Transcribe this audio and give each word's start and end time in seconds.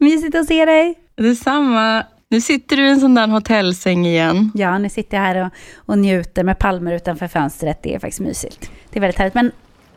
Mysigt 0.00 0.34
att 0.34 0.46
se 0.46 0.64
dig. 0.64 0.94
Detsamma. 1.16 2.04
Nu 2.30 2.40
sitter 2.40 2.76
du 2.76 2.86
i 2.86 2.90
en 2.90 3.00
sån 3.00 3.14
där 3.14 3.28
hotellsäng 3.28 4.06
igen. 4.06 4.50
Ja, 4.54 4.78
nu 4.78 4.88
sitter 4.88 5.16
jag 5.16 5.24
här 5.24 5.44
och, 5.44 5.52
och 5.76 5.98
njuter 5.98 6.44
med 6.44 6.58
palmer 6.58 6.92
utanför 6.92 7.28
fönstret. 7.28 7.82
Det 7.82 7.94
är 7.94 7.98
faktiskt 7.98 8.20
mysigt. 8.20 8.70
Det 8.90 8.98
är 8.98 9.00
väldigt 9.00 9.18
härligt. 9.18 9.34
Men 9.34 9.52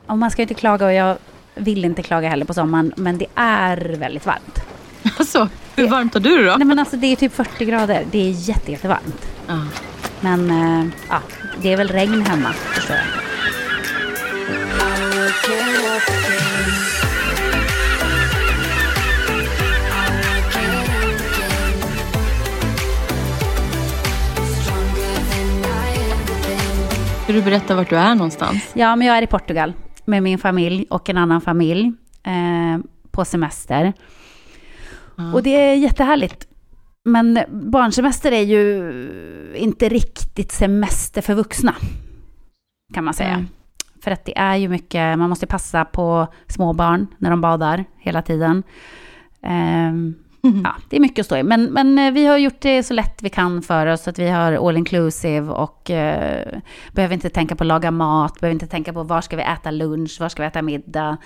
om 0.05 0.19
man 0.19 0.31
ska 0.31 0.41
inte 0.41 0.53
klaga 0.53 0.85
och 0.85 0.93
jag 0.93 1.17
vill 1.55 1.85
inte 1.85 2.03
klaga 2.03 2.30
heller 2.30 2.45
på 2.45 2.53
sommaren. 2.53 2.93
Men 2.95 3.17
det 3.17 3.25
är 3.35 3.77
väldigt 3.77 4.25
varmt. 4.25 4.59
Alltså, 5.19 5.49
hur 5.75 5.88
varmt 5.88 6.13
har 6.13 6.21
du 6.21 6.45
då? 6.45 6.55
Nej 6.58 6.67
men 6.67 6.80
alltså 6.80 6.97
det 6.97 7.08
är 7.08 7.15
typ 7.15 7.33
40 7.33 7.65
grader. 7.65 8.05
Det 8.11 8.19
är 8.19 8.30
jätte, 8.30 8.71
jättevarmt. 8.71 9.27
Ja. 9.47 9.65
Men 10.19 10.49
eh, 10.49 10.88
ja, 11.09 11.21
det 11.61 11.73
är 11.73 11.77
väl 11.77 11.88
regn 11.88 12.21
hemma 12.21 12.53
förstår 12.53 12.95
jag. 12.95 13.05
Vill 27.31 27.39
du 27.39 27.45
berätta 27.45 27.75
vart 27.75 27.89
du 27.89 27.95
är 27.95 28.15
någonstans? 28.15 28.71
Ja, 28.73 28.95
men 28.95 29.08
jag 29.08 29.17
är 29.17 29.21
i 29.21 29.27
Portugal 29.27 29.73
med 30.05 30.23
min 30.23 30.37
familj 30.37 30.86
och 30.89 31.09
en 31.09 31.17
annan 31.17 31.42
familj 31.42 31.93
eh, 32.23 32.80
på 33.11 33.25
semester. 33.25 33.93
Och 35.33 35.43
det 35.43 35.49
är 35.49 35.75
jättehärligt. 35.75 36.47
Men 37.05 37.39
barnsemester 37.49 38.31
är 38.31 38.41
ju 38.41 39.53
inte 39.55 39.89
riktigt 39.89 40.52
semester 40.52 41.21
för 41.21 41.33
vuxna, 41.33 41.75
kan 42.93 43.03
man 43.03 43.14
säga. 43.14 43.33
Mm. 43.33 43.47
För 44.03 44.11
att 44.11 44.25
det 44.25 44.37
är 44.37 44.55
ju 44.55 44.70
mycket, 44.70 45.17
man 45.17 45.30
måste 45.30 45.47
passa 45.47 45.86
på 45.86 46.27
små 46.47 46.73
barn 46.73 47.08
när 47.17 47.30
de 47.30 47.41
badar 47.41 47.86
hela 47.97 48.21
tiden. 48.21 48.64
Mm. 50.43 50.61
Ja, 50.63 50.75
det 50.89 50.95
är 50.95 50.99
mycket 50.99 51.19
att 51.19 51.25
stå 51.25 51.37
i. 51.37 51.43
Men, 51.43 51.63
men 51.63 51.99
eh, 51.99 52.11
vi 52.11 52.25
har 52.25 52.37
gjort 52.37 52.61
det 52.61 52.83
så 52.83 52.93
lätt 52.93 53.23
vi 53.23 53.29
kan 53.29 53.61
för 53.61 53.87
oss. 53.87 54.07
Att 54.07 54.19
vi 54.19 54.29
har 54.29 54.67
all 54.67 54.77
inclusive 54.77 55.52
och 55.52 55.89
eh, 55.89 56.59
behöver 56.91 57.13
inte 57.13 57.29
tänka 57.29 57.55
på 57.55 57.63
att 57.63 57.67
laga 57.67 57.91
mat. 57.91 58.39
Behöver 58.39 58.53
inte 58.53 58.67
tänka 58.67 58.93
på 58.93 59.03
var 59.03 59.21
ska 59.21 59.35
vi 59.35 59.43
äta 59.43 59.71
lunch, 59.71 60.17
var 60.19 60.29
ska 60.29 60.41
vi 60.41 60.47
äta 60.47 60.61
middag. 60.61 61.17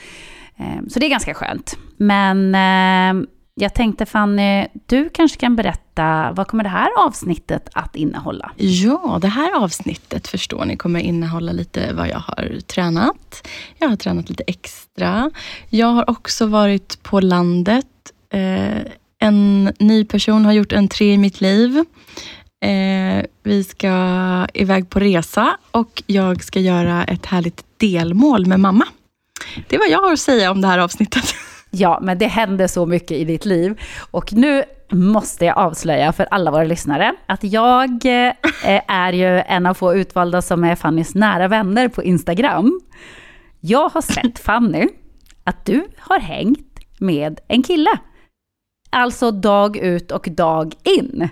Eh, 0.57 0.87
så 0.89 0.99
det 0.99 1.05
är 1.05 1.09
ganska 1.09 1.33
skönt. 1.33 1.77
Men 1.97 2.55
eh, 2.55 3.27
jag 3.57 3.73
tänkte 3.73 4.05
Fanny, 4.05 4.67
du 4.85 5.09
kanske 5.09 5.39
kan 5.39 5.55
berätta, 5.55 6.31
vad 6.31 6.47
kommer 6.47 6.63
det 6.63 6.69
här 6.69 6.89
avsnittet 6.97 7.69
att 7.73 7.95
innehålla? 7.95 8.51
Ja, 8.57 9.17
det 9.21 9.27
här 9.27 9.63
avsnittet 9.63 10.27
förstår 10.27 10.65
ni 10.65 10.77
kommer 10.77 10.99
innehålla 10.99 11.51
lite 11.51 11.93
vad 11.93 12.07
jag 12.07 12.19
har 12.19 12.59
tränat. 12.67 13.47
Jag 13.77 13.89
har 13.89 13.95
tränat 13.95 14.29
lite 14.29 14.43
extra. 14.47 15.31
Jag 15.69 15.87
har 15.87 16.09
också 16.09 16.45
varit 16.45 17.03
på 17.03 17.19
landet. 17.19 17.85
Eh, 18.29 18.81
en 19.25 19.73
ny 19.79 20.05
person 20.05 20.45
har 20.45 20.53
gjort 20.53 20.73
entré 20.73 21.13
i 21.13 21.17
mitt 21.17 21.41
liv. 21.41 21.77
Eh, 22.61 23.25
vi 23.43 23.63
ska 23.63 24.47
iväg 24.53 24.89
på 24.89 24.99
resa 24.99 25.57
och 25.71 26.03
jag 26.05 26.43
ska 26.43 26.59
göra 26.59 27.03
ett 27.03 27.25
härligt 27.25 27.65
delmål 27.77 28.45
med 28.45 28.59
mamma. 28.59 28.85
Det 29.67 29.75
är 29.75 29.79
vad 29.79 29.89
jag 29.89 30.01
har 30.01 30.13
att 30.13 30.19
säga 30.19 30.51
om 30.51 30.61
det 30.61 30.67
här 30.67 30.79
avsnittet. 30.79 31.23
Ja, 31.77 31.99
men 32.01 32.17
det 32.17 32.27
händer 32.27 32.67
så 32.67 32.85
mycket 32.85 33.11
i 33.11 33.25
ditt 33.25 33.45
liv. 33.45 33.81
Och 34.11 34.33
nu 34.33 34.63
måste 34.91 35.45
jag 35.45 35.57
avslöja 35.57 36.13
för 36.13 36.27
alla 36.31 36.51
våra 36.51 36.63
lyssnare 36.63 37.15
att 37.25 37.43
jag 37.43 37.89
eh, 38.05 38.33
är 38.87 39.13
ju 39.13 39.41
en 39.47 39.65
av 39.65 39.73
få 39.73 39.95
utvalda 39.95 40.41
som 40.41 40.63
är 40.63 40.75
Fannys 40.75 41.15
nära 41.15 41.47
vänner 41.47 41.87
på 41.87 42.03
Instagram. 42.03 42.81
Jag 43.59 43.89
har 43.89 44.01
sett 44.01 44.39
Fanny, 44.45 44.87
att 45.43 45.65
du 45.65 45.87
har 45.97 46.19
hängt 46.19 46.79
med 46.99 47.39
en 47.47 47.63
kille. 47.63 47.99
Alltså 48.89 49.31
dag 49.31 49.77
ut 49.77 50.11
och 50.11 50.27
dag 50.31 50.73
in. 50.83 51.29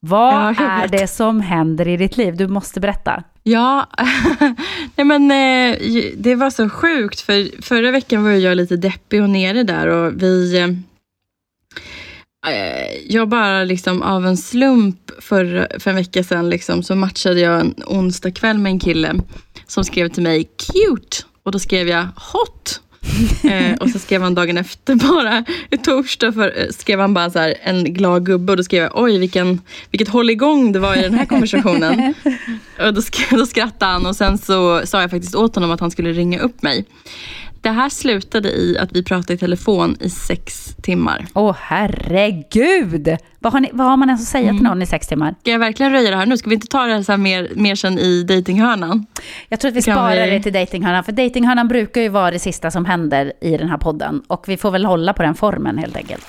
Vad 0.00 0.34
Ja, 0.34 0.82
är 0.82 0.88
det 0.88 1.06
som 1.06 1.40
händer 1.40 1.88
i 1.88 1.96
ditt 1.96 2.16
liv? 2.16 2.36
Du 2.36 2.46
måste 2.46 2.80
berätta. 2.80 3.22
Ja, 3.42 3.86
nej 4.96 5.04
men 5.04 5.30
eh, 5.30 5.78
det 6.16 6.34
var 6.34 6.50
så 6.50 6.68
sjukt 6.68 7.20
för 7.20 7.62
förra 7.62 7.90
veckan 7.90 8.24
var 8.24 8.30
jag 8.30 8.56
lite 8.56 8.76
deppig 8.76 9.22
och 9.22 9.30
nere 9.30 9.62
där 9.62 9.86
och 9.86 10.22
vi 10.22 10.58
eh, 12.46 12.58
jag 13.08 13.28
bara 13.28 13.64
liksom 13.64 14.02
av 14.02 14.26
en 14.26 14.36
slump 14.36 15.10
för, 15.18 15.78
för 15.80 15.90
en 15.90 15.96
vecka 15.96 16.24
sedan 16.24 16.50
liksom, 16.50 16.82
så 16.82 16.94
matchade 16.94 17.40
jag 17.40 17.60
en 17.60 17.74
onsdag 17.86 18.30
kväll 18.30 18.58
med 18.58 18.70
en 18.70 18.80
kille 18.80 19.14
som 19.66 19.84
skrev 19.84 20.08
till 20.08 20.22
mig 20.22 20.44
cute 20.44 21.16
och 21.42 21.52
då 21.52 21.58
skrev 21.58 21.88
jag 21.88 22.06
hot. 22.32 22.80
Eh, 23.44 23.76
och 23.80 23.90
så 23.90 23.98
skrev 23.98 24.22
han 24.22 24.34
dagen 24.34 24.58
efter 24.58 24.94
bara, 24.94 25.44
i 25.70 25.76
torsdag 25.76 26.32
för, 26.32 26.60
eh, 26.60 26.68
skrev 26.70 27.00
han 27.00 27.14
bara 27.14 27.30
så 27.30 27.38
här, 27.38 27.54
en 27.62 27.94
glad 27.94 28.26
gubbe 28.26 28.52
och 28.52 28.56
då 28.56 28.62
skrev 28.62 28.82
jag 28.82 28.92
oj 28.94 29.18
vilken, 29.18 29.60
vilket 29.90 30.08
hålligång 30.08 30.72
det 30.72 30.78
var 30.78 30.96
i 30.96 31.02
den 31.02 31.14
här 31.14 31.26
konversationen. 31.26 32.14
och 32.86 32.94
då, 32.94 33.00
sk- 33.00 33.36
då 33.36 33.46
skrattade 33.46 33.92
han 33.92 34.06
och 34.06 34.16
sen 34.16 34.38
så 34.38 34.82
sa 34.84 35.00
jag 35.00 35.10
faktiskt 35.10 35.34
åt 35.34 35.54
honom 35.54 35.70
att 35.70 35.80
han 35.80 35.90
skulle 35.90 36.12
ringa 36.12 36.40
upp 36.40 36.62
mig. 36.62 36.84
Det 37.60 37.70
här 37.70 37.88
slutade 37.88 38.48
i 38.48 38.78
att 38.78 38.92
vi 38.92 39.02
pratade 39.04 39.34
i 39.34 39.38
telefon 39.38 39.96
i 40.00 40.10
sex 40.10 40.74
timmar. 40.82 41.26
Åh 41.34 41.56
herregud! 41.60 43.16
Vad 43.38 43.52
har, 43.52 43.60
ni, 43.60 43.70
vad 43.72 43.86
har 43.86 43.96
man 43.96 44.08
ens 44.08 44.22
att 44.22 44.28
säga 44.28 44.52
till 44.52 44.62
någon 44.62 44.82
i 44.82 44.86
sex 44.86 45.06
timmar? 45.06 45.34
Ska 45.40 45.50
jag 45.50 45.58
verkligen 45.58 45.92
röja 45.92 46.10
det 46.10 46.16
här 46.16 46.26
nu? 46.26 46.36
Ska 46.36 46.48
vi 46.50 46.54
inte 46.54 46.66
ta 46.66 46.84
det 46.86 46.92
här 46.94 47.02
så 47.02 47.12
här 47.12 47.16
mer, 47.16 47.48
mer 47.54 47.74
sen 47.74 47.98
i 47.98 48.22
datinghörnan? 48.22 49.06
Jag 49.48 49.60
tror 49.60 49.68
att 49.68 49.76
vi 49.76 49.82
Kan 49.82 49.94
sparar 49.94 50.24
vi- 50.24 50.30
det 50.30 50.42
till 50.42 50.52
datinghörnan, 50.52 51.04
för 51.04 51.12
datinghörnan 51.12 51.68
brukar 51.68 52.00
ju 52.00 52.08
vara 52.08 52.30
det 52.30 52.38
sista 52.38 52.70
som 52.70 52.84
händer 52.84 53.32
i 53.40 53.56
den 53.56 53.68
här 53.68 53.78
podden. 53.78 54.22
Och 54.26 54.44
vi 54.48 54.56
får 54.56 54.70
väl 54.70 54.84
hålla 54.84 55.12
på 55.12 55.22
den 55.22 55.34
formen 55.34 55.78
helt 55.78 55.96
enkelt. 55.96 56.26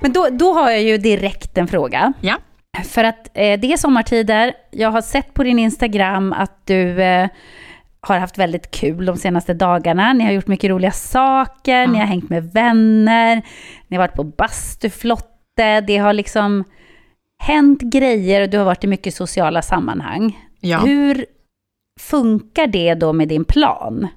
Men 0.00 0.12
då, 0.12 0.28
då 0.32 0.52
har 0.52 0.70
jag 0.70 0.82
ju 0.82 0.98
direkt 0.98 1.58
en 1.58 1.68
fråga. 1.68 2.12
Ja. 2.20 2.38
För 2.84 3.04
att 3.04 3.28
eh, 3.34 3.60
det 3.60 3.72
är 3.72 3.76
sommartider. 3.76 4.52
Jag 4.70 4.90
har 4.90 5.02
sett 5.02 5.34
på 5.34 5.42
din 5.42 5.58
Instagram 5.58 6.32
att 6.32 6.66
du 6.66 7.02
eh, 7.02 7.28
har 8.00 8.18
haft 8.18 8.38
väldigt 8.38 8.70
kul 8.70 9.06
de 9.06 9.16
senaste 9.16 9.54
dagarna. 9.54 10.12
Ni 10.12 10.24
har 10.24 10.32
gjort 10.32 10.46
mycket 10.46 10.70
roliga 10.70 10.92
saker, 10.92 11.86
ni 11.86 11.98
har 11.98 12.06
hängt 12.06 12.30
med 12.30 12.52
vänner, 12.52 13.42
ni 13.88 13.96
har 13.96 14.02
varit 14.02 14.16
på 14.16 14.24
bastuflotte. 14.24 15.80
Det 15.86 15.96
har 15.96 16.12
liksom... 16.12 16.64
hänt 17.38 17.80
grejer 17.80 18.42
och 18.42 18.48
du 18.50 18.58
har 18.58 18.64
varit 18.64 18.84
i 18.84 18.86
mycket 18.86 19.14
sociala 19.14 19.62
sammanhang. 19.62 20.38
Ja. 20.60 20.78
Hur 20.78 21.26
funkar 22.00 22.66
det 22.66 22.94
då 22.94 23.12
med 23.12 23.28
din 23.28 23.44
plan? 23.44 24.08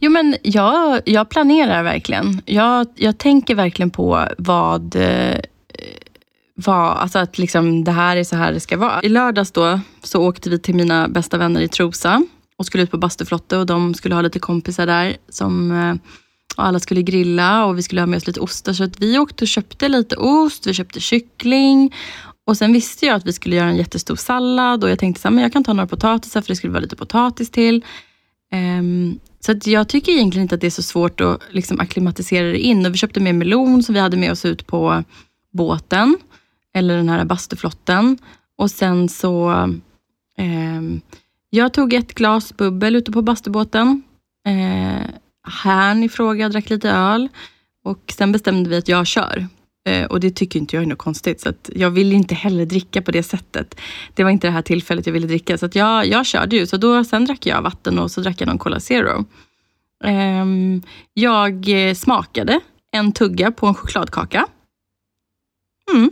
Jo, 0.00 0.10
men 0.10 0.36
jag, 0.42 1.00
jag 1.04 1.28
planerar 1.28 1.82
verkligen. 1.82 2.42
Jag, 2.44 2.86
jag 2.94 3.18
tänker 3.18 3.54
verkligen 3.54 3.90
på 3.90 4.26
vad, 4.38 4.96
eh. 6.66 6.74
Alltså 6.74 7.18
att 7.18 7.38
liksom, 7.38 7.84
det 7.84 7.92
här 7.92 8.16
är 8.16 8.24
så 8.24 8.36
här 8.36 8.52
det 8.52 8.60
ska 8.60 8.76
vara. 8.76 9.02
I 9.02 9.08
lördags 9.08 9.52
då, 9.52 9.80
så 10.02 10.22
åkte 10.22 10.50
vi 10.50 10.58
till 10.58 10.74
mina 10.74 11.08
bästa 11.08 11.38
vänner 11.38 11.60
i 11.60 11.68
Trosa 11.68 12.22
och 12.58 12.66
skulle 12.66 12.82
ut 12.82 12.90
på 12.90 12.98
bastuflotte 12.98 13.56
och 13.56 13.66
de 13.66 13.94
skulle 13.94 14.14
ha 14.14 14.22
lite 14.22 14.38
kompisar 14.38 14.86
där. 14.86 15.16
Som, 15.28 15.72
eh, 15.72 15.94
och 16.56 16.64
alla 16.64 16.80
skulle 16.80 17.02
grilla 17.02 17.64
och 17.64 17.78
vi 17.78 17.82
skulle 17.82 18.00
ha 18.00 18.06
med 18.06 18.16
oss 18.16 18.26
lite 18.26 18.40
ostar. 18.40 18.72
Så 18.72 18.84
att 18.84 19.00
vi 19.00 19.18
åkte 19.18 19.44
och 19.44 19.48
köpte 19.48 19.88
lite 19.88 20.16
ost, 20.16 20.66
vi 20.66 20.74
köpte 20.74 21.00
kyckling. 21.00 21.94
Och 22.46 22.56
sen 22.56 22.72
visste 22.72 23.06
jag 23.06 23.16
att 23.16 23.26
vi 23.26 23.32
skulle 23.32 23.56
göra 23.56 23.68
en 23.68 23.76
jättestor 23.76 24.16
sallad 24.16 24.84
och 24.84 24.90
jag 24.90 24.98
tänkte 24.98 25.28
att 25.28 25.40
jag 25.40 25.52
kan 25.52 25.64
ta 25.64 25.72
några 25.72 25.86
potatisar 25.86 26.40
för 26.40 26.48
det 26.48 26.56
skulle 26.56 26.72
vara 26.72 26.82
lite 26.82 26.96
potatis 26.96 27.50
till. 27.50 27.84
Um, 28.80 29.18
så 29.40 29.52
att 29.52 29.66
jag 29.66 29.88
tycker 29.88 30.12
egentligen 30.12 30.42
inte 30.42 30.54
att 30.54 30.60
det 30.60 30.66
är 30.66 30.70
så 30.70 30.82
svårt 30.82 31.20
att 31.20 31.40
liksom 31.50 31.80
acklimatisera 31.80 32.46
det 32.46 32.58
in. 32.58 32.86
Och 32.86 32.94
vi 32.94 32.98
köpte 32.98 33.20
med 33.20 33.34
melon 33.34 33.82
som 33.82 33.94
vi 33.94 34.00
hade 34.00 34.16
med 34.16 34.32
oss 34.32 34.44
ut 34.44 34.66
på 34.66 35.04
båten, 35.52 36.18
eller 36.74 36.96
den 36.96 37.08
här 37.08 37.24
bastuflotten. 37.24 38.18
Och 38.56 38.70
sen 38.70 39.08
så, 39.08 39.68
Eh, 40.38 40.82
jag 41.50 41.72
tog 41.72 41.92
ett 41.92 42.14
glas 42.14 42.56
bubbel 42.56 42.96
ute 42.96 43.12
på 43.12 43.22
bastubåten. 43.22 44.02
Eh, 44.46 45.06
Härn 45.62 46.02
i 46.02 46.08
fråga 46.08 46.48
drack 46.48 46.70
lite 46.70 46.90
öl. 46.90 47.28
Och 47.84 48.12
sen 48.16 48.32
bestämde 48.32 48.70
vi 48.70 48.76
att 48.76 48.88
jag 48.88 49.06
kör. 49.06 49.46
Eh, 49.88 50.04
och 50.04 50.20
det 50.20 50.30
tycker 50.30 50.58
inte 50.58 50.76
jag 50.76 50.82
är 50.82 50.86
något 50.86 50.98
konstigt. 50.98 51.40
Så 51.40 51.52
jag 51.68 51.90
ville 51.90 52.14
inte 52.14 52.34
heller 52.34 52.66
dricka 52.66 53.02
på 53.02 53.10
det 53.10 53.22
sättet. 53.22 53.80
Det 54.14 54.24
var 54.24 54.30
inte 54.30 54.46
det 54.46 54.50
här 54.50 54.62
tillfället 54.62 55.06
jag 55.06 55.12
ville 55.12 55.26
dricka. 55.26 55.58
Så 55.58 55.68
jag, 55.72 56.06
jag 56.06 56.26
körde 56.26 56.56
ju. 56.56 56.66
Så 56.66 56.76
då, 56.76 57.04
sen 57.04 57.24
drack 57.24 57.46
jag 57.46 57.62
vatten 57.62 57.98
och 57.98 58.10
så 58.10 58.20
drack 58.20 58.40
jag 58.40 58.46
någon 58.46 58.58
Cola 58.58 58.80
Zero. 58.80 59.24
Ehm, 60.04 60.82
eh, 60.84 60.90
jag 61.14 61.66
smakade 61.96 62.60
en 62.92 63.12
tugga 63.12 63.52
på 63.52 63.66
en 63.66 63.74
chokladkaka. 63.74 64.46
Mm 65.94 66.10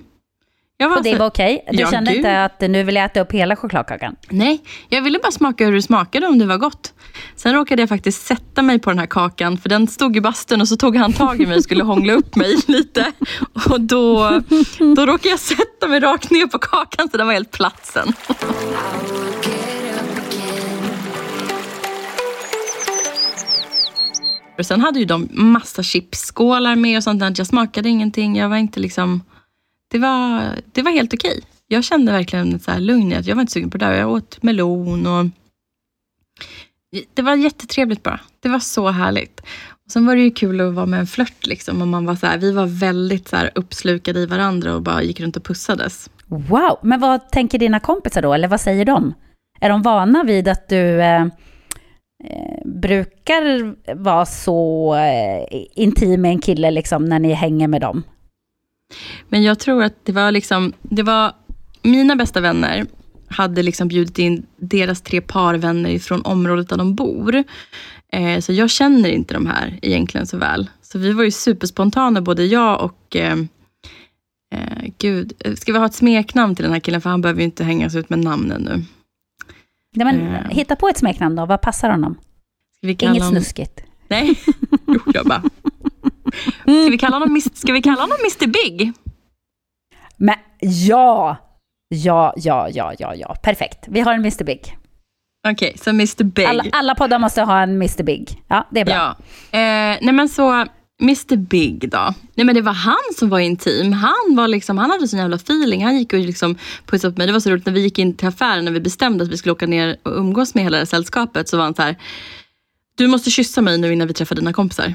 och 0.84 1.02
det 1.02 1.18
var 1.18 1.26
okej? 1.26 1.62
Okay. 1.62 1.76
Du 1.76 1.82
ja, 1.82 1.90
kände 1.90 2.10
gud. 2.10 2.16
inte 2.16 2.44
att 2.44 2.60
nu 2.60 2.82
vill 2.82 2.94
jag 2.94 3.04
äta 3.04 3.20
upp 3.20 3.32
hela 3.32 3.56
chokladkakan? 3.56 4.16
Nej, 4.28 4.62
jag 4.88 5.02
ville 5.02 5.18
bara 5.18 5.32
smaka 5.32 5.64
hur 5.64 5.72
det 5.72 5.82
smakade, 5.82 6.26
om 6.26 6.38
det 6.38 6.46
var 6.46 6.58
gott. 6.58 6.94
Sen 7.36 7.54
råkade 7.54 7.82
jag 7.82 7.88
faktiskt 7.88 8.26
sätta 8.26 8.62
mig 8.62 8.78
på 8.78 8.90
den 8.90 8.98
här 8.98 9.06
kakan, 9.06 9.58
för 9.58 9.68
den 9.68 9.86
stod 9.86 10.16
i 10.16 10.20
bastun 10.20 10.60
och 10.60 10.68
så 10.68 10.76
tog 10.76 10.96
han 10.96 11.12
tag 11.12 11.40
i 11.40 11.46
mig 11.46 11.56
och 11.56 11.62
skulle 11.62 11.84
hångla 11.84 12.12
upp 12.12 12.36
mig 12.36 12.56
lite. 12.66 13.12
Och 13.70 13.80
då, 13.80 14.40
då 14.96 15.06
råkade 15.06 15.28
jag 15.28 15.38
sätta 15.38 15.88
mig 15.88 16.00
rakt 16.00 16.30
ner 16.30 16.46
på 16.46 16.58
kakan, 16.58 17.08
så 17.10 17.16
den 17.16 17.26
var 17.26 17.34
helt 17.34 17.50
platt 17.50 17.86
sen. 17.86 18.12
Och 24.58 24.66
sen 24.66 24.80
hade 24.80 24.98
ju 24.98 25.04
de 25.04 25.28
massa 25.32 25.82
chipsskålar 25.82 26.76
med 26.76 26.96
och 26.96 27.02
sånt 27.04 27.20
där. 27.20 27.34
Jag 27.36 27.46
smakade 27.46 27.88
ingenting. 27.88 28.36
Jag 28.36 28.48
var 28.48 28.56
inte 28.56 28.80
liksom 28.80 29.22
det 29.88 29.98
var, 29.98 30.54
det 30.72 30.82
var 30.82 30.90
helt 30.90 31.14
okej. 31.14 31.42
Jag 31.68 31.84
kände 31.84 32.12
verkligen 32.12 32.58
så 32.58 32.70
här 32.70 32.80
lugn 32.80 33.12
i 33.12 33.14
att 33.14 33.26
jag 33.26 33.34
var 33.34 33.40
inte 33.40 33.52
sugen 33.52 33.70
på 33.70 33.78
det 33.78 33.86
där. 33.86 33.92
Jag 33.92 34.10
åt 34.10 34.42
melon 34.42 35.06
och 35.06 35.26
det 37.14 37.22
var 37.22 37.34
jättetrevligt 37.34 38.02
bara. 38.02 38.20
Det 38.40 38.48
var 38.48 38.58
så 38.58 38.88
härligt. 38.88 39.40
Och 39.84 39.90
sen 39.92 40.06
var 40.06 40.16
det 40.16 40.22
ju 40.22 40.30
kul 40.30 40.60
att 40.60 40.74
vara 40.74 40.86
med 40.86 41.00
en 41.00 41.06
flört. 41.06 41.46
Liksom, 41.46 41.82
och 41.82 41.88
man 41.88 42.06
var 42.06 42.14
så 42.14 42.26
här, 42.26 42.38
vi 42.38 42.52
var 42.52 42.66
väldigt 42.66 43.28
så 43.28 43.36
här 43.36 43.50
uppslukade 43.54 44.20
i 44.20 44.26
varandra 44.26 44.74
och 44.74 44.82
bara 44.82 45.02
gick 45.02 45.20
runt 45.20 45.36
och 45.36 45.44
pussades. 45.44 46.10
Wow! 46.26 46.78
Men 46.82 47.00
vad 47.00 47.30
tänker 47.30 47.58
dina 47.58 47.80
kompisar 47.80 48.22
då? 48.22 48.34
Eller 48.34 48.48
vad 48.48 48.60
säger 48.60 48.84
de? 48.84 49.14
Är 49.60 49.68
de 49.68 49.82
vana 49.82 50.24
vid 50.24 50.48
att 50.48 50.68
du 50.68 51.00
eh, 51.02 51.22
eh 51.22 51.28
brukar 52.64 53.74
vara 53.94 54.26
så 54.26 54.94
eh, 54.94 55.62
intim 55.74 56.20
med 56.20 56.30
en 56.30 56.40
kille 56.40 56.70
liksom, 56.70 57.04
när 57.04 57.18
ni 57.18 57.32
hänger 57.32 57.68
med 57.68 57.80
dem? 57.80 58.02
Men 59.28 59.42
jag 59.42 59.58
tror 59.58 59.82
att 59.82 60.04
det 60.04 60.12
var 60.12 60.32
liksom, 60.32 60.72
det 60.82 61.02
var 61.02 61.32
mina 61.82 62.16
bästa 62.16 62.40
vänner 62.40 62.86
hade 63.28 63.62
liksom 63.62 63.88
bjudit 63.88 64.18
in 64.18 64.46
deras 64.56 65.02
tre 65.02 65.20
parvänner 65.20 65.98
från 65.98 66.22
området 66.22 66.68
där 66.68 66.76
de 66.76 66.94
bor. 66.94 67.44
Eh, 68.12 68.40
så 68.40 68.52
jag 68.52 68.70
känner 68.70 69.08
inte 69.08 69.34
de 69.34 69.46
här 69.46 69.78
egentligen 69.82 70.26
så 70.26 70.36
väl. 70.36 70.70
Så 70.82 70.98
vi 70.98 71.12
var 71.12 71.24
ju 71.24 71.30
superspontana, 71.30 72.20
både 72.20 72.44
jag 72.44 72.84
och 72.84 73.16
eh, 73.16 73.38
eh, 74.54 74.88
Gud, 74.98 75.32
ska 75.56 75.72
vi 75.72 75.78
ha 75.78 75.86
ett 75.86 75.94
smeknamn 75.94 76.54
till 76.54 76.62
den 76.62 76.72
här 76.72 76.80
killen? 76.80 77.00
För 77.00 77.10
han 77.10 77.20
behöver 77.20 77.40
ju 77.40 77.44
inte 77.44 77.64
hängas 77.64 77.94
ut 77.94 78.10
med 78.10 78.18
namnen 78.18 78.62
nu. 78.62 78.84
Nej, 79.94 80.04
men, 80.04 80.34
eh. 80.34 80.48
Hitta 80.50 80.76
på 80.76 80.88
ett 80.88 80.98
smeknamn 80.98 81.36
då, 81.36 81.46
vad 81.46 81.60
passar 81.60 81.90
honom? 81.90 82.18
Inget 82.82 83.02
honom... 83.02 83.30
snuskigt. 83.30 83.80
Nej, 84.08 84.38
jag 85.14 85.26
bara, 85.26 85.42
Ska 86.62 86.90
vi 86.90 86.98
kalla 86.98 87.18
honom, 87.18 87.40
ska 87.54 87.72
vi 87.72 87.82
kalla 87.82 88.00
honom 88.00 88.16
Mr 88.20 88.46
Big? 88.46 88.92
Men 90.16 90.36
ja! 90.60 91.36
Ja, 91.88 92.34
ja, 92.36 92.68
ja, 92.68 92.94
ja, 92.98 93.14
ja. 93.14 93.34
Perfekt. 93.42 93.78
Vi 93.88 94.00
har 94.00 94.14
en 94.14 94.20
Mr 94.20 94.44
Big. 94.44 94.76
Okej, 95.48 95.68
okay, 95.68 95.78
så 95.78 95.90
Mr 95.90 96.24
Big. 96.24 96.46
Alla, 96.46 96.64
alla 96.72 96.94
poddar 96.94 97.18
måste 97.18 97.42
ha 97.42 97.62
en 97.62 97.70
Mr 97.70 98.02
Big. 98.02 98.42
Ja, 98.48 98.68
det 98.70 98.80
är 98.80 98.84
bra. 98.84 98.94
Ja. 98.94 99.16
Eh, 99.58 99.98
nej 100.02 100.12
men 100.12 100.28
så, 100.28 100.66
Mr 101.02 101.36
Big 101.36 101.90
då. 101.90 102.14
Nej 102.34 102.46
men 102.46 102.54
det 102.54 102.62
var 102.62 102.72
han 102.72 103.14
som 103.18 103.28
var 103.28 103.38
intim. 103.38 103.92
Han, 103.92 104.36
var 104.36 104.48
liksom, 104.48 104.78
han 104.78 104.90
hade 104.90 105.08
sån 105.08 105.18
jävla 105.18 105.36
feeling. 105.36 105.84
Han 105.84 105.98
gick 105.98 106.12
och 106.12 106.18
liksom 106.18 106.58
pussade 106.86 107.14
på 107.14 107.18
mig. 107.18 107.26
Det 107.26 107.32
var 107.32 107.40
så 107.40 107.50
roligt 107.50 107.66
när 107.66 107.72
vi 107.72 107.80
gick 107.80 107.98
in 107.98 108.16
till 108.16 108.28
affären, 108.28 108.64
när 108.64 108.72
vi 108.72 108.80
bestämde 108.80 109.24
att 109.24 109.30
vi 109.30 109.36
skulle 109.36 109.52
åka 109.52 109.66
ner 109.66 109.96
och 110.02 110.12
umgås 110.12 110.54
med 110.54 110.64
hela 110.64 110.78
det 110.78 110.86
sällskapet, 110.86 111.48
så 111.48 111.56
var 111.56 111.64
han 111.64 111.74
så 111.74 111.82
här, 111.82 111.96
du 112.96 113.06
måste 113.06 113.30
kyssa 113.30 113.62
mig 113.62 113.78
nu 113.78 113.92
innan 113.92 114.08
vi 114.08 114.14
träffar 114.14 114.36
dina 114.36 114.52
kompisar. 114.52 114.94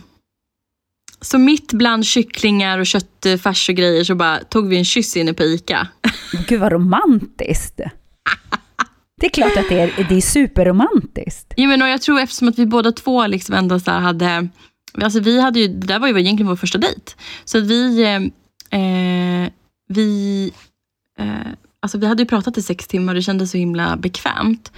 Så 1.21 1.37
mitt 1.37 1.73
bland 1.73 2.05
kycklingar 2.05 2.79
och 2.79 2.85
köttfärs 2.85 3.69
och 3.69 3.75
grejer 3.75 4.03
så 4.03 4.15
bara 4.15 4.39
tog 4.39 4.67
vi 4.67 4.77
en 4.77 4.85
kyss 4.85 5.17
inne 5.17 5.33
på 5.33 5.43
ICA. 5.43 5.87
Gud 6.47 6.59
vad 6.59 6.71
romantiskt. 6.71 7.79
Det 9.19 9.25
är 9.25 9.29
klart 9.29 9.57
att 9.57 9.69
det 9.69 9.79
är, 9.79 10.05
det 10.09 10.15
är 10.15 10.21
superromantiskt. 10.21 11.53
Ja, 11.55 11.67
men 11.67 11.81
och 11.81 11.87
jag 11.87 12.01
tror 12.01 12.19
eftersom 12.19 12.47
att 12.47 12.59
vi 12.59 12.65
båda 12.65 12.91
två 12.91 13.27
liksom 13.27 13.55
ändå 13.55 13.79
så 13.79 13.91
hade, 13.91 14.49
alltså 15.01 15.19
vi 15.19 15.41
hade 15.41 15.59
ju, 15.59 15.67
det 15.67 15.87
där 15.87 15.99
var 15.99 16.07
ju 16.07 16.19
egentligen 16.19 16.47
vår 16.47 16.55
första 16.55 16.77
dejt. 16.77 17.11
Så 17.45 17.59
vi, 17.59 18.03
eh, 18.69 19.51
vi, 19.87 20.51
eh, 21.19 21.51
alltså 21.79 21.97
vi 21.97 22.07
hade 22.07 22.23
ju 22.23 22.27
pratat 22.27 22.57
i 22.57 22.61
sex 22.61 22.87
timmar 22.87 23.13
och 23.13 23.15
det 23.15 23.21
kändes 23.21 23.51
så 23.51 23.57
himla 23.57 23.97
bekvämt. 23.97 24.71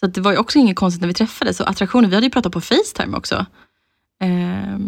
Så 0.00 0.06
det 0.06 0.20
var 0.20 0.32
ju 0.32 0.38
också 0.38 0.58
inget 0.58 0.76
konstigt 0.76 1.00
när 1.00 1.08
vi 1.08 1.14
träffades. 1.14 1.60
Och 1.60 1.70
attraktionen, 1.70 2.10
vi 2.10 2.16
hade 2.16 2.26
ju 2.26 2.30
pratat 2.30 2.52
på 2.52 2.60
Facetime 2.60 3.16
också. 3.16 3.46
Eh, 4.22 4.78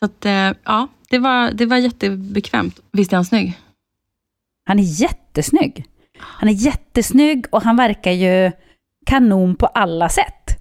så 0.00 0.04
att, 0.04 0.24
eh, 0.26 0.52
ja, 0.64 0.88
det 1.10 1.18
var, 1.18 1.50
det 1.50 1.66
var 1.66 1.76
jättebekvämt. 1.76 2.80
Visst 2.92 3.12
är 3.12 3.16
han 3.16 3.24
snygg? 3.24 3.58
Han 4.66 4.78
är 4.78 4.82
jättesnygg. 4.82 5.84
Han 6.18 6.48
är 6.48 6.52
jättesnygg 6.52 7.46
och 7.50 7.62
han 7.62 7.76
verkar 7.76 8.10
ju 8.10 8.52
kanon 9.06 9.56
på 9.56 9.66
alla 9.66 10.08
sätt. 10.08 10.60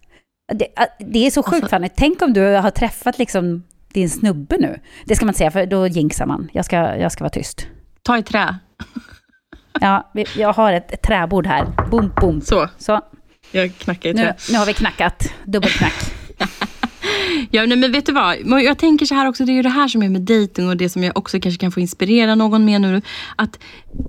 Det, 0.54 0.68
det 1.00 1.26
är 1.26 1.32
så 1.32 1.44
sjukt 1.44 1.54
alltså, 1.54 1.70
Fanny. 1.70 1.90
Tänk 1.96 2.22
om 2.22 2.34
du 2.34 2.42
har 2.42 2.72
träffat 2.72 3.20
liksom 3.20 3.64
din 3.94 4.10
snubbe 4.10 4.58
nu. 4.60 4.80
Det 5.06 5.16
ska 5.16 5.26
man 5.26 5.30
inte 5.30 5.38
säga, 5.38 5.52
för 5.52 5.66
då 5.66 5.88
jinxar 5.88 6.26
man. 6.26 6.50
Jag 6.54 6.66
ska, 6.66 6.96
jag 6.96 7.12
ska 7.12 7.24
vara 7.24 7.30
tyst. 7.30 7.68
Ta 8.04 8.18
i 8.18 8.24
trä. 8.24 8.56
ja, 9.82 10.12
jag 10.36 10.54
har 10.54 10.74
ett, 10.74 10.92
ett 10.92 11.02
träbord 11.02 11.48
här. 11.48 11.66
Boom, 11.92 12.12
boom. 12.22 12.42
Så. 12.42 12.70
Så. 12.78 13.02
Jag 13.52 13.76
knackar 13.76 14.10
i 14.10 14.14
trä. 14.14 14.24
Nu, 14.24 14.34
nu 14.54 14.58
har 14.58 14.66
vi 14.66 14.74
knackat. 14.74 15.34
Dubbelknack. 15.46 16.14
Ja, 17.52 17.66
nej, 17.66 17.78
men 17.78 17.92
vet 17.92 18.06
du 18.06 18.12
vad? 18.12 18.62
Jag 18.62 18.78
tänker 18.78 19.06
så 19.06 19.16
här 19.16 19.28
också, 19.28 19.46
det 19.46 19.52
är 19.52 19.54
ju 19.54 19.62
det 19.62 19.70
här 19.70 19.88
som 19.88 20.04
är 20.04 20.10
med 20.10 20.22
dejting 20.22 20.70
och 20.70 20.78
det 20.78 20.90
som 20.90 21.04
jag 21.04 21.18
också 21.18 21.40
kanske 21.40 21.60
kan 21.60 21.72
få 21.72 21.80
inspirera 21.80 22.36
någon 22.36 22.66
med 22.66 22.82
nu. 22.82 23.02
Att 23.36 23.60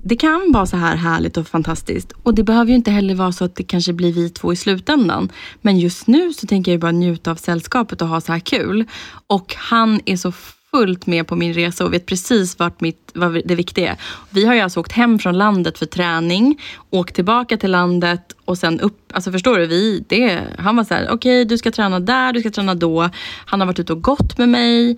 det 0.03 0.15
kan 0.15 0.51
vara 0.51 0.65
så 0.65 0.77
här 0.77 0.95
härligt 0.95 1.37
och 1.37 1.47
fantastiskt. 1.47 2.11
Och 2.23 2.35
det 2.35 2.43
behöver 2.43 2.69
ju 2.69 2.75
inte 2.75 2.91
heller 2.91 3.15
vara 3.15 3.31
så 3.31 3.45
att 3.45 3.55
det 3.55 3.63
kanske 3.63 3.93
blir 3.93 4.13
vi 4.13 4.29
två 4.29 4.53
i 4.53 4.55
slutändan. 4.55 5.31
Men 5.61 5.79
just 5.79 6.07
nu 6.07 6.33
så 6.33 6.47
tänker 6.47 6.71
jag 6.71 6.81
bara 6.81 6.91
njuta 6.91 7.31
av 7.31 7.35
sällskapet 7.35 8.01
och 8.01 8.07
ha 8.07 8.21
så 8.21 8.31
här 8.31 8.39
kul. 8.39 8.85
Och 9.27 9.55
han 9.57 10.01
är 10.05 10.17
så 10.17 10.31
fullt 10.71 11.07
med 11.07 11.27
på 11.27 11.35
min 11.35 11.53
resa 11.53 11.85
och 11.85 11.93
vet 11.93 12.05
precis 12.05 12.59
vart 12.59 12.81
mitt, 12.81 13.11
vad 13.13 13.41
det 13.45 13.55
viktiga 13.55 13.91
är. 13.91 13.97
Vi 14.29 14.45
har 14.45 14.53
ju 14.53 14.59
alltså 14.59 14.79
åkt 14.79 14.91
hem 14.91 15.19
från 15.19 15.37
landet 15.37 15.77
för 15.77 15.85
träning, 15.85 16.61
åkt 16.89 17.15
tillbaka 17.15 17.57
till 17.57 17.71
landet 17.71 18.35
och 18.45 18.57
sen 18.57 18.79
upp. 18.79 19.13
Alltså 19.13 19.31
förstår 19.31 19.57
du? 19.57 19.65
Vi, 19.65 20.05
det, 20.09 20.43
han 20.57 20.75
var 20.75 20.83
så 20.83 20.93
här, 20.93 21.03
okej 21.03 21.15
okay, 21.15 21.43
du 21.43 21.57
ska 21.57 21.71
träna 21.71 21.99
där, 21.99 22.33
du 22.33 22.39
ska 22.39 22.51
träna 22.51 22.75
då. 22.75 23.09
Han 23.45 23.59
har 23.59 23.67
varit 23.67 23.79
ute 23.79 23.93
och 23.93 24.01
gått 24.01 24.37
med 24.37 24.49
mig. 24.49 24.97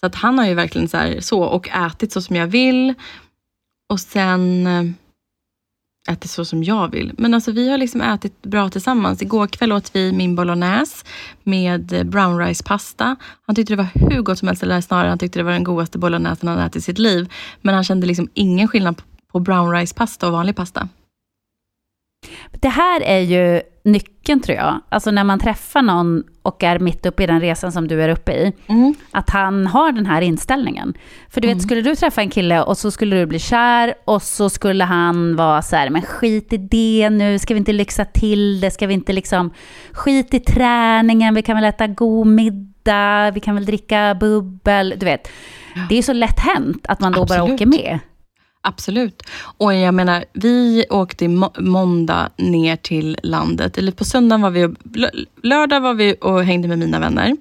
Så 0.00 0.06
att 0.06 0.14
han 0.14 0.38
har 0.38 0.46
ju 0.46 0.54
verkligen 0.54 0.88
så, 0.88 0.96
här, 0.96 1.20
så 1.20 1.42
och 1.42 1.68
ätit 1.68 2.12
så 2.12 2.22
som 2.22 2.36
jag 2.36 2.46
vill. 2.46 2.94
Och 3.88 4.00
sen 4.00 4.66
eh, 4.66 4.84
ätit 6.12 6.30
så 6.30 6.44
som 6.44 6.62
jag 6.62 6.90
vill. 6.90 7.12
Men 7.18 7.34
alltså 7.34 7.52
vi 7.52 7.70
har 7.70 7.78
liksom 7.78 8.00
ätit 8.00 8.42
bra 8.42 8.68
tillsammans. 8.68 9.22
Igår 9.22 9.46
kväll 9.46 9.72
åt 9.72 9.90
vi 9.96 10.12
min 10.12 10.34
bolognese 10.34 11.04
med 11.42 11.92
eh, 11.92 12.04
brown 12.04 12.38
rice 12.38 12.64
pasta. 12.64 13.16
Han 13.46 13.56
tyckte 13.56 13.72
det 13.72 13.76
var 13.76 13.88
hur 13.94 14.22
gott 14.22 14.38
som 14.38 14.48
helst, 14.48 14.62
eller 14.62 14.80
snarare 14.80 15.08
han 15.08 15.18
tyckte 15.18 15.38
det 15.38 15.42
var 15.42 15.52
den 15.52 15.64
godaste 15.64 15.98
bolognesen 15.98 16.48
han 16.48 16.58
ätit 16.58 16.76
i 16.76 16.80
sitt 16.80 16.98
liv. 16.98 17.32
Men 17.60 17.74
han 17.74 17.84
kände 17.84 18.06
liksom 18.06 18.28
ingen 18.34 18.68
skillnad 18.68 19.02
på 19.32 19.40
brown 19.40 19.72
rice-pasta 19.72 20.26
och 20.26 20.32
vanlig 20.32 20.56
pasta. 20.56 20.88
Det 22.52 22.68
här 22.68 23.00
är 23.00 23.18
ju 23.18 23.62
nyckeln 23.84 24.40
tror 24.40 24.58
jag. 24.58 24.80
Alltså 24.88 25.10
när 25.10 25.24
man 25.24 25.38
träffar 25.38 25.82
någon 25.82 26.22
och 26.42 26.62
är 26.62 26.78
mitt 26.78 27.06
uppe 27.06 27.22
i 27.22 27.26
den 27.26 27.40
resan 27.40 27.72
som 27.72 27.88
du 27.88 28.02
är 28.02 28.08
uppe 28.08 28.32
i. 28.32 28.52
Mm. 28.66 28.94
Att 29.10 29.30
han 29.30 29.66
har 29.66 29.92
den 29.92 30.06
här 30.06 30.22
inställningen. 30.22 30.94
För 31.28 31.40
du 31.40 31.48
vet, 31.48 31.62
skulle 31.62 31.82
du 31.82 31.96
träffa 31.96 32.20
en 32.20 32.30
kille 32.30 32.62
och 32.62 32.78
så 32.78 32.90
skulle 32.90 33.16
du 33.16 33.26
bli 33.26 33.38
kär 33.38 33.94
och 34.04 34.22
så 34.22 34.50
skulle 34.50 34.84
han 34.84 35.36
vara 35.36 35.62
så 35.62 35.76
här, 35.76 35.90
men 35.90 36.02
skit 36.02 36.52
i 36.52 36.56
det 36.56 37.10
nu, 37.10 37.38
ska 37.38 37.54
vi 37.54 37.58
inte 37.58 37.72
lyxa 37.72 38.04
till 38.04 38.60
det, 38.60 38.70
ska 38.70 38.86
vi 38.86 38.94
inte 38.94 39.12
liksom, 39.12 39.50
skit 39.92 40.34
i 40.34 40.40
träningen, 40.40 41.34
vi 41.34 41.42
kan 41.42 41.56
väl 41.56 41.64
äta 41.64 41.86
god 41.86 42.26
middag, 42.26 43.30
vi 43.30 43.40
kan 43.40 43.54
väl 43.54 43.64
dricka 43.64 44.16
bubbel, 44.20 44.94
du 44.96 45.06
vet. 45.06 45.28
Det 45.88 45.98
är 45.98 46.02
så 46.02 46.12
lätt 46.12 46.38
hänt 46.38 46.86
att 46.88 47.00
man 47.00 47.12
då 47.12 47.24
bara 47.24 47.40
Absolut. 47.40 47.54
åker 47.54 47.66
med. 47.66 47.98
Absolut. 48.62 49.22
Och 49.58 49.74
jag 49.74 49.94
menar, 49.94 50.24
vi 50.32 50.84
åkte 50.90 51.24
i 51.24 51.28
må- 51.28 51.52
måndag 51.58 52.30
ner 52.38 52.76
till 52.76 53.16
landet. 53.22 53.78
Eller 53.78 53.92
på 53.92 54.04
söndagen 54.04 54.40
var 54.42 54.50
vi, 54.50 54.64
och- 54.64 54.74
lördag 55.42 55.80
var 55.80 55.94
vi 55.94 56.16
och 56.20 56.44
hängde 56.44 56.68
med 56.68 56.78
mina 56.78 57.00
vänner. 57.00 57.36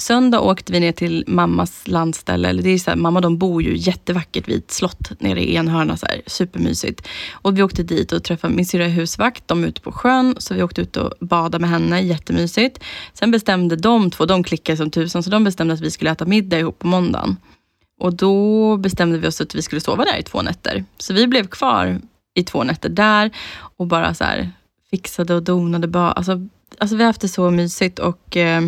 Söndag 0.00 0.40
åkte 0.40 0.72
vi 0.72 0.80
ner 0.80 0.92
till 0.92 1.24
mammas 1.26 1.82
landställe. 1.88 2.48
Eller 2.48 2.62
det 2.62 2.70
är 2.70 2.78
så 2.78 2.90
här, 2.90 2.96
mamma 2.96 3.20
de 3.20 3.38
bor 3.38 3.62
ju 3.62 3.76
jättevackert 3.76 4.48
vid 4.48 4.58
ett 4.58 4.70
slott 4.70 5.20
nere 5.20 5.40
i 5.44 5.54
Enhörna. 5.54 5.96
Så 5.96 6.06
här, 6.06 6.22
supermysigt. 6.26 7.08
Och 7.32 7.58
vi 7.58 7.62
åkte 7.62 7.82
dit 7.82 8.12
och 8.12 8.24
träffade 8.24 8.54
min 8.54 8.66
syrra 8.66 8.84
är 8.84 8.88
husvakt. 8.88 9.48
De 9.48 9.64
är 9.64 9.68
ute 9.68 9.80
på 9.80 9.92
sjön. 9.92 10.34
Så 10.38 10.54
vi 10.54 10.62
åkte 10.62 10.80
ut 10.80 10.96
och 10.96 11.12
badade 11.20 11.58
med 11.58 11.70
henne. 11.70 12.00
Jättemysigt. 12.00 12.78
Sen 13.14 13.30
bestämde 13.30 13.76
de 13.76 14.10
två, 14.10 14.26
de 14.26 14.44
klickade 14.44 14.76
som 14.76 14.90
tusan. 14.90 15.22
Så 15.22 15.30
de 15.30 15.44
bestämde 15.44 15.74
att 15.74 15.80
vi 15.80 15.90
skulle 15.90 16.10
äta 16.10 16.24
middag 16.24 16.58
ihop 16.58 16.78
på 16.78 16.86
måndagen. 16.86 17.36
Och 17.98 18.14
då 18.14 18.76
bestämde 18.76 19.18
vi 19.18 19.28
oss 19.28 19.40
att 19.40 19.54
vi 19.54 19.62
skulle 19.62 19.80
sova 19.80 20.04
där 20.04 20.18
i 20.18 20.22
två 20.22 20.42
nätter. 20.42 20.84
Så 20.98 21.14
vi 21.14 21.26
blev 21.26 21.46
kvar 21.46 22.00
i 22.34 22.44
två 22.44 22.64
nätter 22.64 22.88
där 22.88 23.30
och 23.76 23.86
bara 23.86 24.14
så 24.14 24.24
här 24.24 24.50
fixade 24.90 25.34
och 25.34 25.42
donade. 25.42 25.88
Bara, 25.88 26.12
alltså, 26.12 26.48
alltså 26.78 26.96
vi 26.96 27.02
har 27.02 27.08
haft 27.08 27.20
det 27.20 27.28
så 27.28 27.50
mysigt 27.50 27.98
och 27.98 28.36
eh, 28.36 28.62